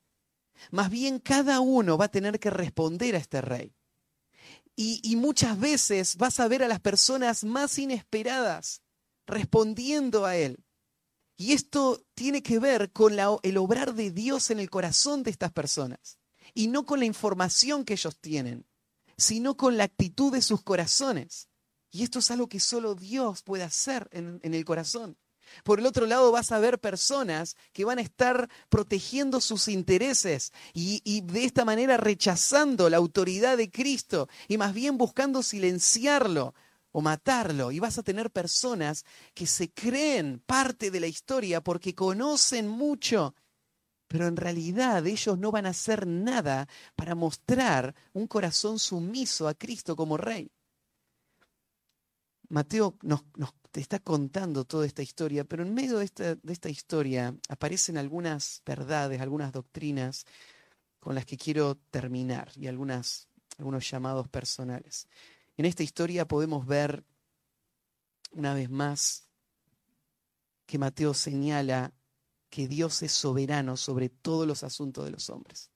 Más 0.71 0.89
bien 0.89 1.19
cada 1.19 1.59
uno 1.59 1.97
va 1.97 2.05
a 2.05 2.11
tener 2.11 2.39
que 2.39 2.49
responder 2.49 3.15
a 3.15 3.19
este 3.19 3.41
rey. 3.41 3.76
Y, 4.78 5.15
muchas 5.15 5.57
veces 5.57 6.17
vas 6.17 6.39
a 6.41 6.49
ver 6.49 6.61
a 6.61 6.67
las 6.67 6.82
personas 6.82 7.45
más 7.45 7.78
inesperadas 7.80 8.82
respondiendo 9.26 10.26
a 10.26 10.36
Él. 10.36 10.64
Y 11.38 11.53
esto 11.53 12.05
tiene 12.13 12.41
que 12.41 12.59
ver 12.59 12.91
con 12.91 13.17
el 13.43 13.57
obrar 13.57 13.93
de 13.93 14.11
Dios 14.11 14.49
en 14.51 14.59
el 14.59 14.69
corazón 14.69 15.23
de 15.23 15.31
estas 15.31 15.51
personas. 15.51 16.17
Y 16.53 16.67
no 16.67 16.86
con 16.86 16.99
la 16.99 17.05
información 17.05 17.83
que 17.83 17.93
ellos 17.93 18.17
tienen, 18.19 18.65
sino 19.17 19.57
con 19.57 19.77
la 19.77 19.83
actitud 19.83 20.31
de 20.31 20.41
sus 20.41 20.61
corazones. 20.61 21.49
Y 21.91 22.03
esto 22.03 22.19
es 22.19 22.31
algo 22.31 22.47
que 22.47 22.59
solo 22.59 22.95
Dios 22.95 23.41
puede 23.43 23.63
hacer 23.63 24.07
en, 24.11 24.39
en 24.43 24.53
el 24.53 24.63
corazón. 24.63 25.17
Por 25.63 25.79
el 25.79 25.86
otro 25.86 26.05
lado 26.05 26.31
vas 26.31 26.51
a 26.51 26.59
ver 26.59 26.79
personas 26.79 27.55
que 27.71 27.86
van 27.86 27.99
a 27.99 28.01
estar 28.01 28.49
protegiendo 28.69 29.41
sus 29.41 29.67
intereses 29.67 30.51
y, 30.73 31.01
y, 31.03 31.21
de 31.21 31.45
esta 31.45 31.65
manera 31.65 31.97
rechazando 31.97 32.89
la 32.89 32.97
autoridad 32.97 33.57
de 33.57 33.69
Cristo 33.69 34.27
y 34.47 34.57
más 34.57 34.73
bien 34.73 34.97
buscando 34.97 35.43
silenciarlo 35.43 36.53
o 36.98 37.02
matarlo. 37.02 37.74
Y 37.74 37.80
vas 37.80 37.98
a 37.98 38.04
tener 38.04 38.32
personas 38.32 39.04
que 39.34 39.46
se 39.46 39.70
creen 39.70 40.41
parte 40.46 40.91
de 40.91 41.02
la 41.02 41.08
historia 41.08 41.60
porque 41.60 41.93
conocen 41.93 42.70
mucho, 42.70 43.36
pero 44.08 44.28
en 44.28 44.38
realidad 44.38 45.06
ellos 45.06 45.38
no 45.38 45.52
van 45.52 45.66
a 45.66 45.72
hacer 45.72 46.08
nada 46.08 46.70
para 46.96 47.14
mostrar 47.14 47.93
un 48.14 48.28
corazón 48.28 48.80
sumiso 48.80 49.50
a 49.50 49.56
Cristo 49.56 49.98
como 49.98 50.16
rey. 50.16 50.50
Mateo 52.48 52.98
nos, 53.02 53.26
te 53.72 53.82
está 53.82 54.00
contando 54.00 54.64
toda 54.64 54.86
esta 54.86 55.04
historia, 55.04 55.43
pero 55.43 55.64
en 55.64 55.74
medio 55.74 55.98
de 55.98 56.06
esta, 56.06 56.36
de 56.36 56.54
esta 56.54 56.70
historia 56.70 57.36
aparecen 57.50 57.98
algunas 57.98 58.62
verdades, 58.66 59.20
algunas 59.20 59.52
doctrinas 59.52 60.26
con 61.02 61.14
las 61.14 61.26
que 61.26 61.36
quiero 61.36 61.76
terminar 61.91 62.54
y 62.56 62.68
algunas, 62.68 63.28
algunos 63.58 63.89
llamados 63.89 64.30
personales. 64.30 65.10
En 65.58 65.66
esta 65.66 65.84
historia 65.84 66.28
podemos 66.28 66.66
ver 66.66 67.06
una 68.32 68.53
vez 68.53 68.70
más 68.70 69.30
que 70.66 70.78
Mateo 70.78 71.14
señala 71.14 71.93
que 72.49 72.68
Dios 72.68 73.01
es 73.03 73.12
soberano 73.12 73.78
sobre 73.78 74.10
todos 74.10 74.47
los 74.47 74.64
asuntos 74.64 75.06
de 75.06 75.12
los 75.12 75.30
hombres. 75.30 75.72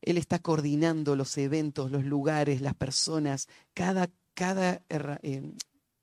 Él 0.00 0.16
está 0.16 0.38
coordinando 0.38 1.16
los 1.16 1.36
eventos, 1.38 1.90
los 1.90 2.04
lugares, 2.04 2.60
las 2.60 2.74
personas, 2.74 3.48
cada, 3.74 4.08
cada 4.34 4.82
eh, 4.88 5.52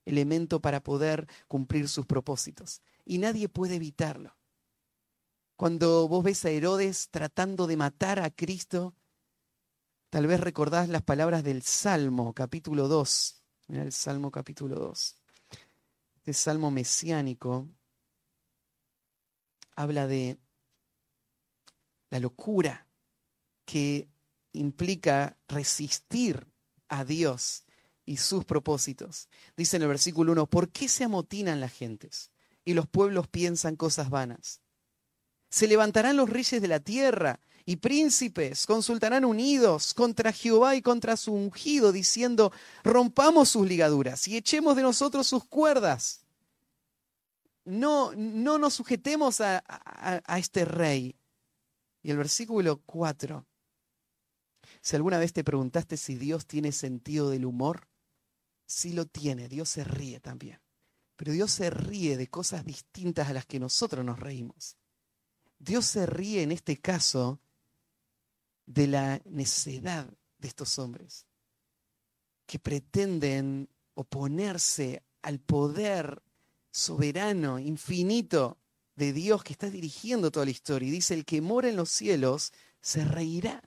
elemento 0.05 0.59
para 0.61 0.81
poder 0.81 1.27
cumplir 1.47 1.87
sus 1.87 2.05
propósitos. 2.05 2.81
Y 3.05 3.17
nadie 3.17 3.49
puede 3.49 3.75
evitarlo. 3.75 4.35
Cuando 5.55 6.07
vos 6.07 6.23
ves 6.23 6.43
a 6.45 6.49
Herodes 6.49 7.09
tratando 7.09 7.65
de 7.65 7.77
matar 7.77 8.19
a 8.19 8.29
Cristo, 8.29 8.93
tal 10.09 10.27
vez 10.27 10.39
recordás 10.39 10.89
las 10.89 11.01
palabras 11.01 11.43
del 11.43 11.61
Salmo, 11.61 12.33
capítulo 12.33 12.87
2. 12.87 13.41
Mira 13.67 13.83
el 13.83 13.91
Salmo 13.91 14.31
capítulo 14.31 14.75
2. 14.75 15.15
Este 16.17 16.33
salmo 16.33 16.71
mesiánico 16.71 17.67
habla 19.75 20.07
de 20.07 20.39
la 22.09 22.19
locura 22.19 22.87
que 23.65 24.09
implica 24.53 25.37
resistir 25.47 26.47
a 26.87 27.05
Dios 27.05 27.65
y 28.05 28.17
sus 28.17 28.45
propósitos. 28.45 29.29
Dice 29.57 29.77
en 29.77 29.83
el 29.83 29.89
versículo 29.89 30.31
1, 30.31 30.47
¿por 30.47 30.71
qué 30.71 30.87
se 30.87 31.03
amotinan 31.03 31.59
las 31.59 31.73
gentes 31.73 32.31
y 32.63 32.73
los 32.73 32.87
pueblos 32.87 33.27
piensan 33.27 33.75
cosas 33.75 34.09
vanas? 34.09 34.61
Se 35.49 35.67
levantarán 35.67 36.17
los 36.17 36.29
reyes 36.29 36.61
de 36.61 36.67
la 36.67 36.79
tierra 36.79 37.39
y 37.65 37.77
príncipes 37.77 38.67
consultarán 38.67 39.25
unidos 39.25 39.93
contra 39.93 40.31
Jehová 40.31 40.75
y 40.75 40.81
contra 40.81 41.17
su 41.17 41.33
ungido, 41.33 41.91
diciendo, 41.91 42.51
rompamos 42.83 43.49
sus 43.49 43.67
ligaduras 43.67 44.27
y 44.27 44.37
echemos 44.37 44.75
de 44.75 44.83
nosotros 44.83 45.25
sus 45.25 45.45
cuerdas. 45.45 46.21
No, 47.63 48.13
no 48.15 48.59
nos 48.59 48.75
sujetemos 48.75 49.41
a, 49.41 49.63
a 49.67 50.39
este 50.39 50.65
rey. 50.65 51.15
Y 52.03 52.11
el 52.11 52.17
versículo 52.17 52.81
4, 52.85 53.43
si 54.81 54.95
alguna 54.95 55.17
vez 55.17 55.33
te 55.33 55.43
preguntaste 55.43 55.97
si 55.97 56.13
Dios 56.13 56.45
tiene 56.45 56.71
sentido 56.71 57.31
del 57.31 57.45
humor, 57.45 57.87
sí 58.67 58.93
lo 58.93 59.07
tiene, 59.07 59.49
Dios 59.49 59.69
se 59.69 59.83
ríe 59.83 60.19
también. 60.19 60.59
Pero 61.15 61.31
Dios 61.31 61.51
se 61.51 61.71
ríe 61.71 62.17
de 62.17 62.27
cosas 62.27 62.63
distintas 62.63 63.29
a 63.29 63.33
las 63.33 63.47
que 63.47 63.59
nosotros 63.59 64.05
nos 64.05 64.19
reímos. 64.19 64.77
Dios 65.57 65.85
se 65.85 66.05
ríe 66.05 66.43
en 66.43 66.51
este 66.51 66.77
caso 66.77 67.39
de 68.65 68.87
la 68.87 69.21
necedad 69.25 70.07
de 70.37 70.47
estos 70.47 70.77
hombres 70.79 71.25
que 72.45 72.59
pretenden 72.59 73.69
oponerse 73.95 75.03
al 75.21 75.39
poder 75.39 76.21
soberano, 76.71 77.57
infinito 77.57 78.57
de 78.95 79.13
Dios 79.13 79.43
que 79.43 79.53
está 79.53 79.69
dirigiendo 79.69 80.31
toda 80.31 80.45
la 80.45 80.51
historia. 80.51 80.87
Y 80.87 80.91
dice, 80.91 81.13
el 81.13 81.25
que 81.25 81.41
mora 81.41 81.69
en 81.69 81.75
los 81.75 81.89
cielos 81.89 82.53
se 82.81 83.03
reirá. 83.03 83.63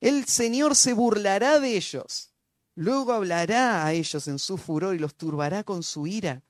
El 0.00 0.26
Señor 0.26 0.76
se 0.76 0.92
burlará 0.92 1.58
de 1.58 1.76
ellos. 1.76 2.32
Luego 2.74 3.12
hablará 3.12 3.86
a 3.86 3.92
ellos 3.94 4.28
en 4.28 4.38
su 4.38 4.58
furor 4.58 4.94
y 4.94 4.98
los 4.98 5.14
turbará 5.14 5.64
con 5.64 5.82
su 5.82 6.06
ira. 6.06 6.42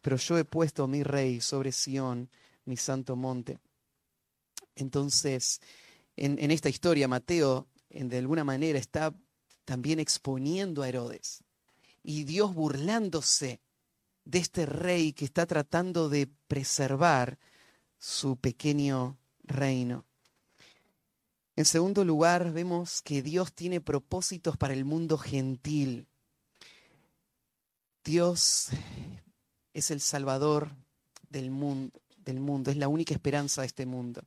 Pero 0.00 0.16
yo 0.16 0.38
he 0.38 0.44
puesto 0.44 0.86
mi 0.88 1.02
rey 1.02 1.40
sobre 1.40 1.70
Sión, 1.70 2.30
mi 2.64 2.76
santo 2.76 3.14
monte. 3.14 3.60
Entonces, 4.74 5.60
en, 6.16 6.50
esta 6.50 6.68
historia, 6.68 7.08
Mateo, 7.08 7.68
de 7.90 8.18
alguna 8.18 8.44
manera, 8.44 8.78
está 8.78 9.14
también 9.64 10.00
exponiendo 10.00 10.82
a 10.82 10.88
Herodes. 10.88 11.42
Y 12.02 12.24
Dios 12.24 12.54
burlándose 12.54 13.60
de 14.24 14.38
este 14.38 14.66
rey 14.66 15.12
que 15.12 15.24
está 15.24 15.46
tratando 15.46 16.08
de 16.08 16.28
preservar 16.48 17.38
su 17.98 18.36
pequeño 18.36 19.18
reino. 19.44 20.04
En 21.54 21.64
segundo 21.64 22.04
lugar, 22.04 22.52
vemos 22.52 23.02
que 23.02 23.22
Dios 23.22 23.52
tiene 23.52 23.80
propósitos 23.80 24.56
para 24.56 24.74
el 24.74 24.84
mundo 24.84 25.18
gentil. 25.18 26.06
Dios 28.04 28.68
es 29.74 29.90
el 29.90 30.00
Salvador 30.00 30.70
del 31.28 31.50
mundo, 31.50 32.00
del 32.16 32.40
mundo, 32.40 32.70
es 32.70 32.76
la 32.76 32.88
única 32.88 33.14
esperanza 33.14 33.60
de 33.62 33.66
este 33.66 33.86
mundo. 33.86 34.22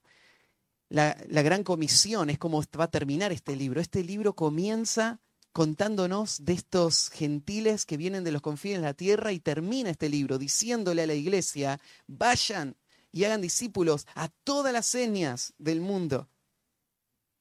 La, 0.89 1.15
gran 1.27 1.63
comisión 1.63 2.29
es 2.29 2.38
cómo 2.38 2.63
va 2.79 2.86
a 2.86 2.91
terminar 2.91 3.31
este 3.31 3.55
libro. 3.55 3.81
Este 3.81 4.03
libro 4.03 4.36
comienza 4.36 5.19
contándonos 5.51 6.45
de 6.45 6.53
estos 6.53 7.09
gentiles 7.09 7.86
que 7.86 7.97
vienen 7.97 8.23
de 8.23 8.31
los 8.31 8.41
confines 8.41 8.79
de 8.79 8.88
la 8.88 8.93
tierra 8.93 9.31
y 9.31 9.39
termina 9.39 9.89
este 9.89 10.09
libro 10.09 10.38
diciéndole 10.38 11.03
a 11.03 11.07
la 11.07 11.13
iglesia, 11.13 11.79
vayan 12.07 12.75
y 13.11 13.23
hagan 13.23 13.41
discípulos 13.41 14.05
a 14.15 14.27
todas 14.43 14.73
las 14.73 14.86
señas 14.86 15.53
del 15.57 15.79
mundo 15.79 16.29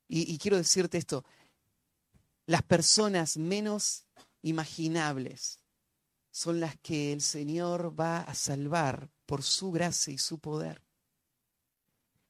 y, 0.09 0.39
quiero 0.39 0.57
decirte 0.57 0.99
esto, 0.99 1.25
las 2.47 2.63
personas 2.63 3.37
menos 3.37 4.07
imaginables 4.43 5.61
son 6.31 6.61
las 6.61 6.77
que 6.79 7.13
el 7.13 7.21
Señor 7.21 7.99
va 7.99 8.21
a 8.21 8.35
salvar 8.35 9.11
por 9.27 9.43
su 9.43 9.71
gracia 9.71 10.13
y 10.13 10.19
su 10.19 10.39
poder. 10.39 10.83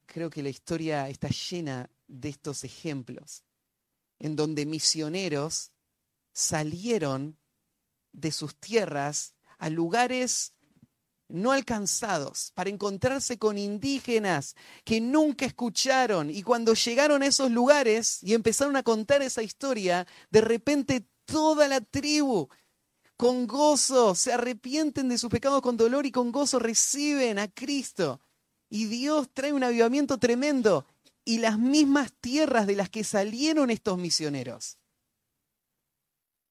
Creo 0.07 0.31
que 0.31 0.43
la 0.43 0.49
historia 0.49 1.09
está 1.09 1.29
llena 1.29 1.91
de 2.07 2.29
estos 2.29 2.65
ejemplos, 2.65 3.45
en 4.19 4.37
donde 4.37 4.67
misioneros 4.67 5.73
salieron 6.33 7.39
de 8.13 8.31
sus 8.31 8.55
tierras 8.57 9.35
a 9.59 9.71
lugares 9.71 10.53
no 11.29 11.53
alcanzados, 11.53 12.53
para 12.55 12.71
encontrarse 12.71 13.39
con 13.39 13.59
indígenas 13.59 14.55
que 14.85 15.01
nunca 15.01 15.47
escucharon. 15.47 16.31
Y 16.31 16.43
cuando 16.43 16.75
llegaron 16.75 17.23
a 17.23 17.27
esos 17.27 17.51
lugares 17.51 18.23
y 18.23 18.35
empezaron 18.35 18.77
a 18.77 18.83
contar 18.83 19.23
esa 19.23 19.43
historia, 19.43 20.07
de 20.31 20.41
repente 20.43 21.09
toda 21.25 21.67
la 21.67 21.81
tribu 21.81 22.49
con 23.17 23.47
gozo 23.47 24.15
se 24.15 24.33
arrepienten 24.33 25.09
de 25.09 25.19
sus 25.19 25.31
pecados 25.31 25.63
con 25.63 25.77
dolor 25.77 26.05
y 26.05 26.13
con 26.13 26.31
gozo 26.31 26.59
reciben 26.59 27.39
a 27.39 27.49
Cristo. 27.49 28.21
Y 28.75 28.87
Dios 28.87 29.29
trae 29.33 29.53
un 29.53 29.63
avivamiento 29.63 30.19
tremendo. 30.19 30.85
Y 31.25 31.39
las 31.39 31.61
mismas 31.61 32.13
tierras 32.13 32.67
de 32.67 32.75
las 32.75 32.91
que 32.91 33.05
salieron 33.05 33.71
estos 33.71 33.97
misioneros 33.97 34.79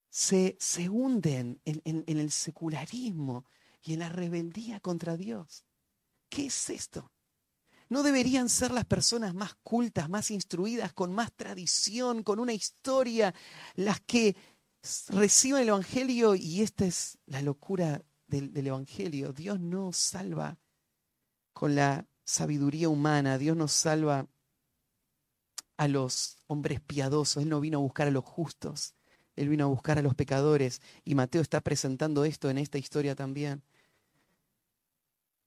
se, 0.10 0.56
se 0.58 0.88
hunden 0.88 1.60
en, 1.66 1.82
en 1.84 2.18
el 2.18 2.32
secularismo, 2.32 3.44
y 3.84 3.92
en 3.92 4.00
la 4.00 4.08
rebeldía 4.08 4.80
contra 4.80 5.18
Dios. 5.18 5.66
¿Qué 6.30 6.46
es 6.46 6.70
esto? 6.70 7.12
¿No 7.90 8.02
deberían 8.04 8.48
ser 8.48 8.72
las 8.72 8.86
personas 8.86 9.34
más 9.34 9.56
cultas, 9.56 10.10
más 10.10 10.32
instruidas, 10.32 10.94
con 10.94 11.14
más 11.14 11.34
tradición, 11.34 12.24
con 12.24 12.40
una 12.40 12.54
historia, 12.54 13.36
las 13.76 14.00
que 14.00 14.38
reciban 15.10 15.64
el 15.64 15.68
Evangelio? 15.68 16.36
Y 16.36 16.62
esta 16.62 16.86
es 16.86 17.18
la 17.26 17.42
locura 17.42 18.02
del, 18.28 18.54
del 18.54 18.68
Evangelio. 18.68 19.34
Dios 19.34 19.60
no 19.60 19.92
salva 19.92 20.58
con 21.52 21.76
la 21.76 22.08
sabiduría 22.24 22.90
humana, 22.90 23.38
Dios 23.38 23.58
nos 23.58 23.72
salva 23.72 24.28
a 25.78 25.88
los 25.88 26.38
hombres 26.48 26.80
piadosos, 26.82 27.44
Él 27.44 27.50
no 27.50 27.60
vino 27.60 27.80
a 27.80 27.82
buscar 27.82 28.08
a 28.08 28.12
los 28.12 28.24
justos, 28.24 28.94
Él 29.36 29.50
vino 29.50 29.66
a 29.66 29.68
buscar 29.68 29.98
a 29.98 30.02
los 30.02 30.16
pecadores 30.16 30.82
y 31.04 31.16
Mateo 31.16 31.42
está 31.42 31.62
presentando 31.62 32.26
esto 32.26 32.50
en 32.50 32.58
esta 32.58 32.78
historia 32.78 33.16
también. 33.16 33.64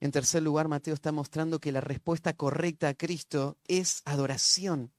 En 0.00 0.10
tercer 0.10 0.42
lugar, 0.42 0.68
Mateo 0.68 0.94
está 0.94 1.10
mostrando 1.10 1.58
que 1.58 1.72
la 1.72 1.80
respuesta 1.80 2.34
correcta 2.34 2.88
a 2.88 2.94
Cristo 2.94 3.56
es 3.66 4.02
adoración, 4.04 4.92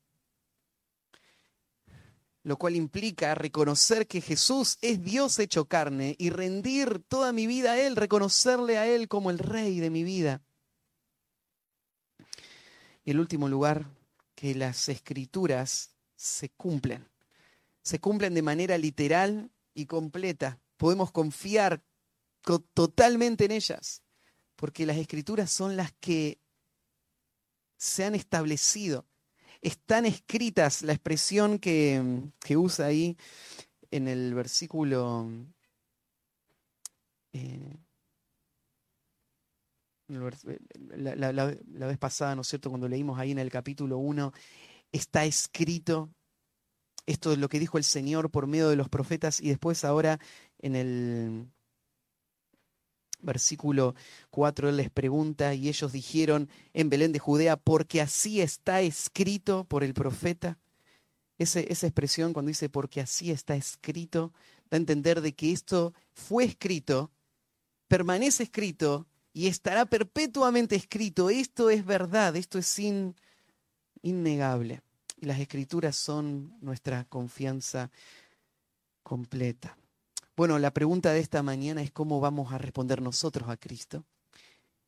lo 2.42 2.58
cual 2.58 2.76
implica 2.76 3.36
reconocer 3.36 4.08
que 4.08 4.22
Jesús 4.22 4.78
es 4.82 5.04
Dios 5.04 5.38
hecho 5.38 5.66
carne 5.66 6.16
y 6.18 6.30
rendir 6.30 7.04
toda 7.08 7.32
mi 7.32 7.46
vida 7.46 7.74
a 7.74 7.80
Él, 7.80 7.96
reconocerle 7.96 8.78
a 8.78 8.88
Él 8.88 9.08
como 9.08 9.30
el 9.30 9.38
rey 9.38 9.80
de 9.80 9.90
mi 9.90 10.04
vida. 10.04 10.42
En 13.08 13.20
último 13.20 13.48
lugar, 13.48 13.90
que 14.36 14.54
las 14.54 14.90
escrituras 14.90 15.92
se 16.18 16.50
cumplen, 16.50 17.08
se 17.82 18.00
cumplen 18.00 18.34
de 18.34 18.42
manera 18.42 18.78
literal 18.78 19.50
y 19.74 19.86
completa. 19.86 20.60
Podemos 20.76 21.14
confiar 21.14 21.82
totalmente 22.74 23.46
en 23.46 23.52
ellas 23.52 24.04
porque 24.58 24.86
las 24.86 24.98
escrituras 24.98 25.50
son 25.52 25.78
las 25.78 25.94
que 25.94 26.42
se 27.78 28.04
han 28.04 28.14
establecido. 28.14 29.06
Están 29.62 30.06
escritas, 30.06 30.82
la 30.82 30.92
expresión 30.92 31.60
que, 31.60 32.30
usa 32.58 32.88
ahí 32.88 33.16
en 33.90 34.10
el 34.10 34.34
versículo... 34.34 35.32
Eh, 37.32 37.78
la, 40.08 41.34
la, 41.34 41.88
vez 41.88 41.98
pasada, 41.98 42.36
¿no 42.36 42.42
es 42.42 42.48
cierto? 42.48 42.70
Cuando 42.70 42.88
leímos 42.88 43.20
ahí 43.20 43.32
en 43.32 43.40
el 43.40 43.50
capítulo 43.50 43.98
1, 43.98 44.34
está 44.92 45.26
escrito, 45.26 46.10
esto 47.06 47.32
es 47.32 47.38
lo 47.38 47.50
que 47.50 47.60
dijo 47.60 47.78
el 47.78 47.84
Señor 47.84 48.32
por 48.32 48.48
medio 48.48 48.70
de 48.70 48.76
los 48.76 48.90
profetas, 48.90 49.42
y 49.42 49.50
después 49.50 49.84
ahora 49.84 50.20
en 50.60 50.76
el 50.76 51.48
Versículo 53.20 53.96
4, 54.30 54.70
él 54.70 54.78
les 54.78 54.92
pregunta 54.92 55.54
y 55.56 55.70
ellos 55.70 55.92
dijeron 55.92 56.50
en 56.74 56.90
Belén 56.90 57.12
de 57.12 57.20
Judea, 57.20 57.58
porque 57.58 58.00
así 58.00 58.42
está 58.42 58.82
escrito 58.82 59.66
por 59.66 59.84
el 59.84 59.94
profeta. 59.94 60.60
esa 61.40 61.60
expresión 61.60 62.34
cuando 62.34 62.50
dice 62.50 62.70
porque 62.70 63.02
así 63.02 63.32
está 63.32 63.56
escrito, 63.56 64.34
da 64.70 64.78
a 64.78 64.78
entender 64.78 65.22
de 65.22 65.34
que 65.34 65.52
esto 65.52 65.94
fue 66.14 66.46
escrito, 66.46 67.12
permanece 67.88 68.44
escrito 68.44 69.08
y 69.38 69.46
estará 69.46 69.86
perpetuamente 69.86 70.76
escrito. 70.76 71.30
Esto 71.30 71.70
es 71.70 71.86
verdad, 71.86 72.36
esto 72.36 72.58
es 72.58 72.82
innegable. 74.02 74.82
Y 75.16 75.28
las 75.28 75.40
escrituras 75.40 75.96
son 75.96 76.58
nuestra 76.60 77.04
confianza 77.04 77.92
completa. 79.04 79.78
Bueno, 80.36 80.58
la 80.58 80.72
pregunta 80.72 81.12
de 81.14 81.20
esta 81.20 81.44
mañana 81.44 81.84
es 81.84 81.92
cómo 81.92 82.20
vamos 82.20 82.52
a 82.52 82.58
responder 82.58 83.00
nosotros 83.00 83.48
a 83.48 83.58
Cristo. 83.58 84.06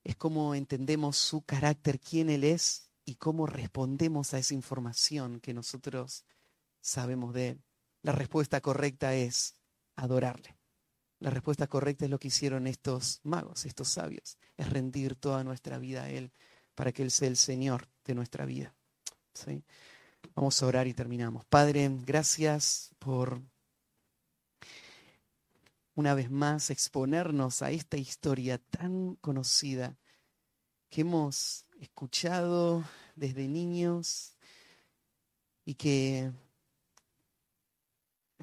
Es 0.03 0.15
cómo 0.15 0.55
entendemos 0.55 1.15
su 1.17 1.43
carácter, 1.43 1.99
quién 1.99 2.31
Él 2.31 2.43
es 2.43 2.89
y 3.05 3.17
cómo 3.17 3.45
respondemos 3.45 4.33
a 4.33 4.39
esa 4.39 4.55
información 4.55 5.41
que 5.41 5.53
nosotros 5.53 6.25
sabemos 6.81 7.35
de 7.35 7.49
Él. 7.49 7.61
La 8.01 8.13
respuesta 8.13 8.61
correcta 8.61 9.13
es 9.13 9.53
adorarle. 9.95 10.58
La 11.19 11.29
respuesta 11.29 11.67
correcta 11.67 12.05
es 12.05 12.11
lo 12.11 12.19
que 12.19 12.29
hicieron 12.29 12.67
estos 12.67 13.19
magos, 13.23 13.65
estos 13.65 13.89
sabios, 13.89 14.37
es 14.57 14.69
rendir 14.69 15.15
toda 15.15 15.43
nuestra 15.43 15.77
vida 15.77 16.03
a 16.03 16.09
Él 16.09 16.31
para 16.75 16.91
que 16.91 17.03
Él 17.03 17.11
sea 17.11 17.27
el 17.27 17.35
Señor 17.35 17.89
de 18.05 18.15
nuestra 18.15 18.45
vida. 18.45 18.73
¿Sí? 19.33 19.63
Vamos 20.33 20.61
a 20.61 20.65
orar 20.65 20.87
y 20.87 20.93
terminamos. 20.93 21.45
Padre, 21.45 21.89
gracias 22.05 22.95
por 22.99 23.41
una 25.95 26.13
vez 26.13 26.31
más 26.31 26.69
exponernos 26.69 27.61
a 27.61 27.71
esta 27.71 27.97
historia 27.97 28.57
tan 28.57 29.15
conocida 29.15 29.97
que 30.89 31.01
hemos 31.01 31.65
escuchado 31.79 32.85
desde 33.15 33.49
niños 33.49 34.37
y 35.65 35.75
que 35.75 36.31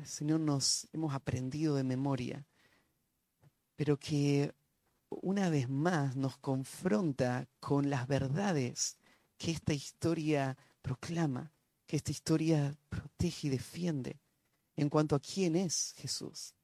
Señor 0.04 0.40
nos 0.40 0.86
hemos 0.92 1.14
aprendido 1.14 1.74
de 1.74 1.82
memoria, 1.82 2.46
pero 3.76 3.98
que 3.98 4.52
una 5.08 5.50
vez 5.50 5.68
más 5.68 6.16
nos 6.16 6.36
confronta 6.38 7.46
con 7.60 7.90
las 7.90 8.08
verdades 8.08 8.96
que 9.38 9.52
esta 9.52 9.72
historia 9.72 10.56
proclama, 10.82 11.52
que 11.86 11.96
esta 11.96 12.10
historia 12.10 12.76
protege 12.88 13.46
y 13.46 13.50
defiende 13.50 14.20
en 14.76 14.88
cuanto 14.88 15.14
a 15.14 15.20
quién 15.20 15.54
es 15.56 15.94
Jesús 15.96 16.56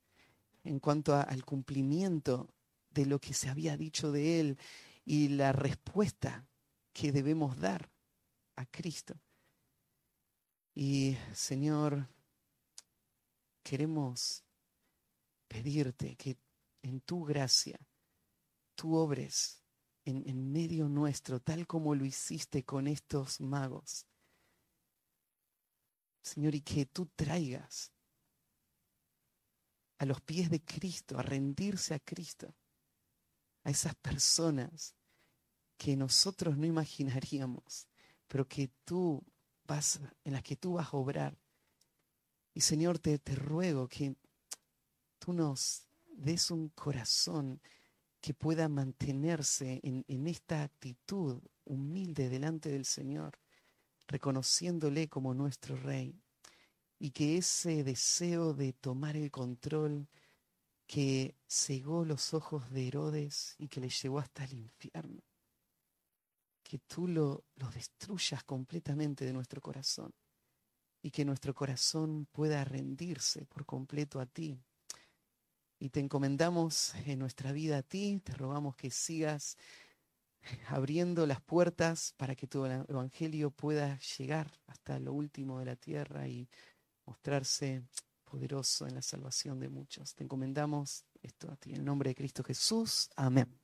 en 0.64 0.78
cuanto 0.78 1.14
al 1.14 1.44
cumplimiento 1.44 2.48
de 2.90 3.06
lo 3.06 3.18
que 3.18 3.34
se 3.34 3.48
había 3.48 3.76
dicho 3.76 4.12
de 4.12 4.40
Él 4.40 4.58
y 5.04 5.28
la 5.28 5.52
respuesta 5.52 6.46
que 6.92 7.10
debemos 7.10 7.58
dar 7.58 7.90
a 8.56 8.66
Cristo. 8.66 9.14
Y 10.74 11.16
Señor, 11.34 12.08
queremos 13.62 14.44
pedirte 15.48 16.14
que 16.16 16.36
en 16.82 17.00
tu 17.00 17.24
gracia 17.24 17.78
tú 18.74 18.96
obres 18.96 19.62
en, 20.04 20.28
en, 20.28 20.50
medio 20.50 20.88
nuestro, 20.88 21.40
tal 21.40 21.66
como 21.66 21.94
lo 21.94 22.04
hiciste 22.04 22.64
con 22.64 22.88
estos 22.88 23.40
magos. 23.40 24.06
Señor, 26.22 26.54
y 26.54 26.60
que 26.62 26.86
tú 26.86 27.06
traigas 27.14 27.92
a 29.98 30.04
los 30.04 30.20
pies 30.20 30.50
de 30.50 30.64
Cristo, 30.64 31.18
a 31.18 31.22
rendirse 31.22 31.94
a 31.94 32.00
Cristo, 32.00 32.52
a 33.62 33.70
esas 33.70 33.94
personas 33.94 34.96
que 35.76 35.96
nosotros 35.96 36.56
no 36.56 36.66
imaginaríamos, 36.66 37.86
pero 38.26 38.48
que 38.48 38.68
tú 38.84 39.24
vas, 39.64 40.00
en 40.24 40.32
las 40.32 40.42
que 40.42 40.56
tú 40.56 40.74
vas 40.74 40.92
a 40.92 40.96
obrar. 40.96 41.38
Y 42.54 42.60
Señor, 42.60 42.98
te, 42.98 43.18
te 43.18 43.36
ruego 43.36 43.88
que 43.88 44.16
tú 45.18 45.32
nos 45.32 45.86
des 46.12 46.50
un 46.50 46.68
corazón 46.70 47.60
que 48.20 48.34
pueda 48.34 48.68
mantenerse 48.68 49.80
en, 49.82 50.04
en 50.06 50.26
esta 50.28 50.62
actitud 50.62 51.42
humilde 51.64 52.28
delante 52.28 52.70
del 52.70 52.84
Señor, 52.84 53.38
reconociéndole 54.06 55.08
como 55.08 55.34
nuestro 55.34 55.76
Rey 55.76 56.22
y 56.98 57.10
que 57.10 57.36
ese 57.36 57.82
deseo 57.82 58.54
de 58.54 58.72
tomar 58.72 59.16
el 59.16 59.30
control 59.30 60.08
que 60.86 61.36
cegó 61.48 62.04
los 62.04 62.34
ojos 62.34 62.70
de 62.70 62.86
Herodes 62.86 63.56
y 63.58 63.68
que 63.68 63.80
le 63.80 63.88
llevó 63.88 64.18
hasta 64.18 64.44
el 64.44 64.52
infierno, 64.52 65.22
que 66.62 66.78
tú 66.78 67.08
lo, 67.08 67.44
lo 67.56 67.70
destruyas 67.70 68.44
completamente 68.44 69.24
de 69.24 69.32
nuestro 69.32 69.60
corazón 69.60 70.12
y 71.02 71.10
que 71.10 71.24
nuestro 71.24 71.54
corazón 71.54 72.26
pueda 72.30 72.64
rendirse 72.64 73.46
por 73.46 73.66
completo 73.66 74.20
a 74.20 74.26
ti. 74.26 74.62
Y 75.82 75.90
te 75.90 75.98
encomendamos 75.98 76.94
en 77.06 77.18
nuestra 77.18 77.50
vida 77.50 77.78
a 77.78 77.82
ti, 77.82 78.20
te 78.22 78.34
rogamos 78.34 78.76
que 78.76 78.88
sigas 78.88 79.56
abriendo 80.68 81.26
las 81.26 81.40
puertas 81.40 82.14
para 82.16 82.36
que 82.36 82.46
tu 82.46 82.64
evangelio 82.64 83.50
pueda 83.50 83.98
llegar 84.16 84.52
hasta 84.68 85.00
lo 85.00 85.12
último 85.12 85.58
de 85.58 85.64
la 85.64 85.74
tierra 85.74 86.28
y 86.28 86.48
mostrarse 87.04 87.82
poderoso 88.22 88.86
en 88.86 88.94
la 88.94 89.02
salvación 89.02 89.58
de 89.58 89.70
muchos. 89.70 90.14
Te 90.14 90.22
encomendamos 90.22 91.04
esto 91.20 91.50
a 91.50 91.56
ti 91.56 91.70
en 91.70 91.78
el 91.78 91.84
nombre 91.84 92.10
de 92.10 92.14
Cristo 92.14 92.44
Jesús. 92.44 93.10
Amén. 93.16 93.61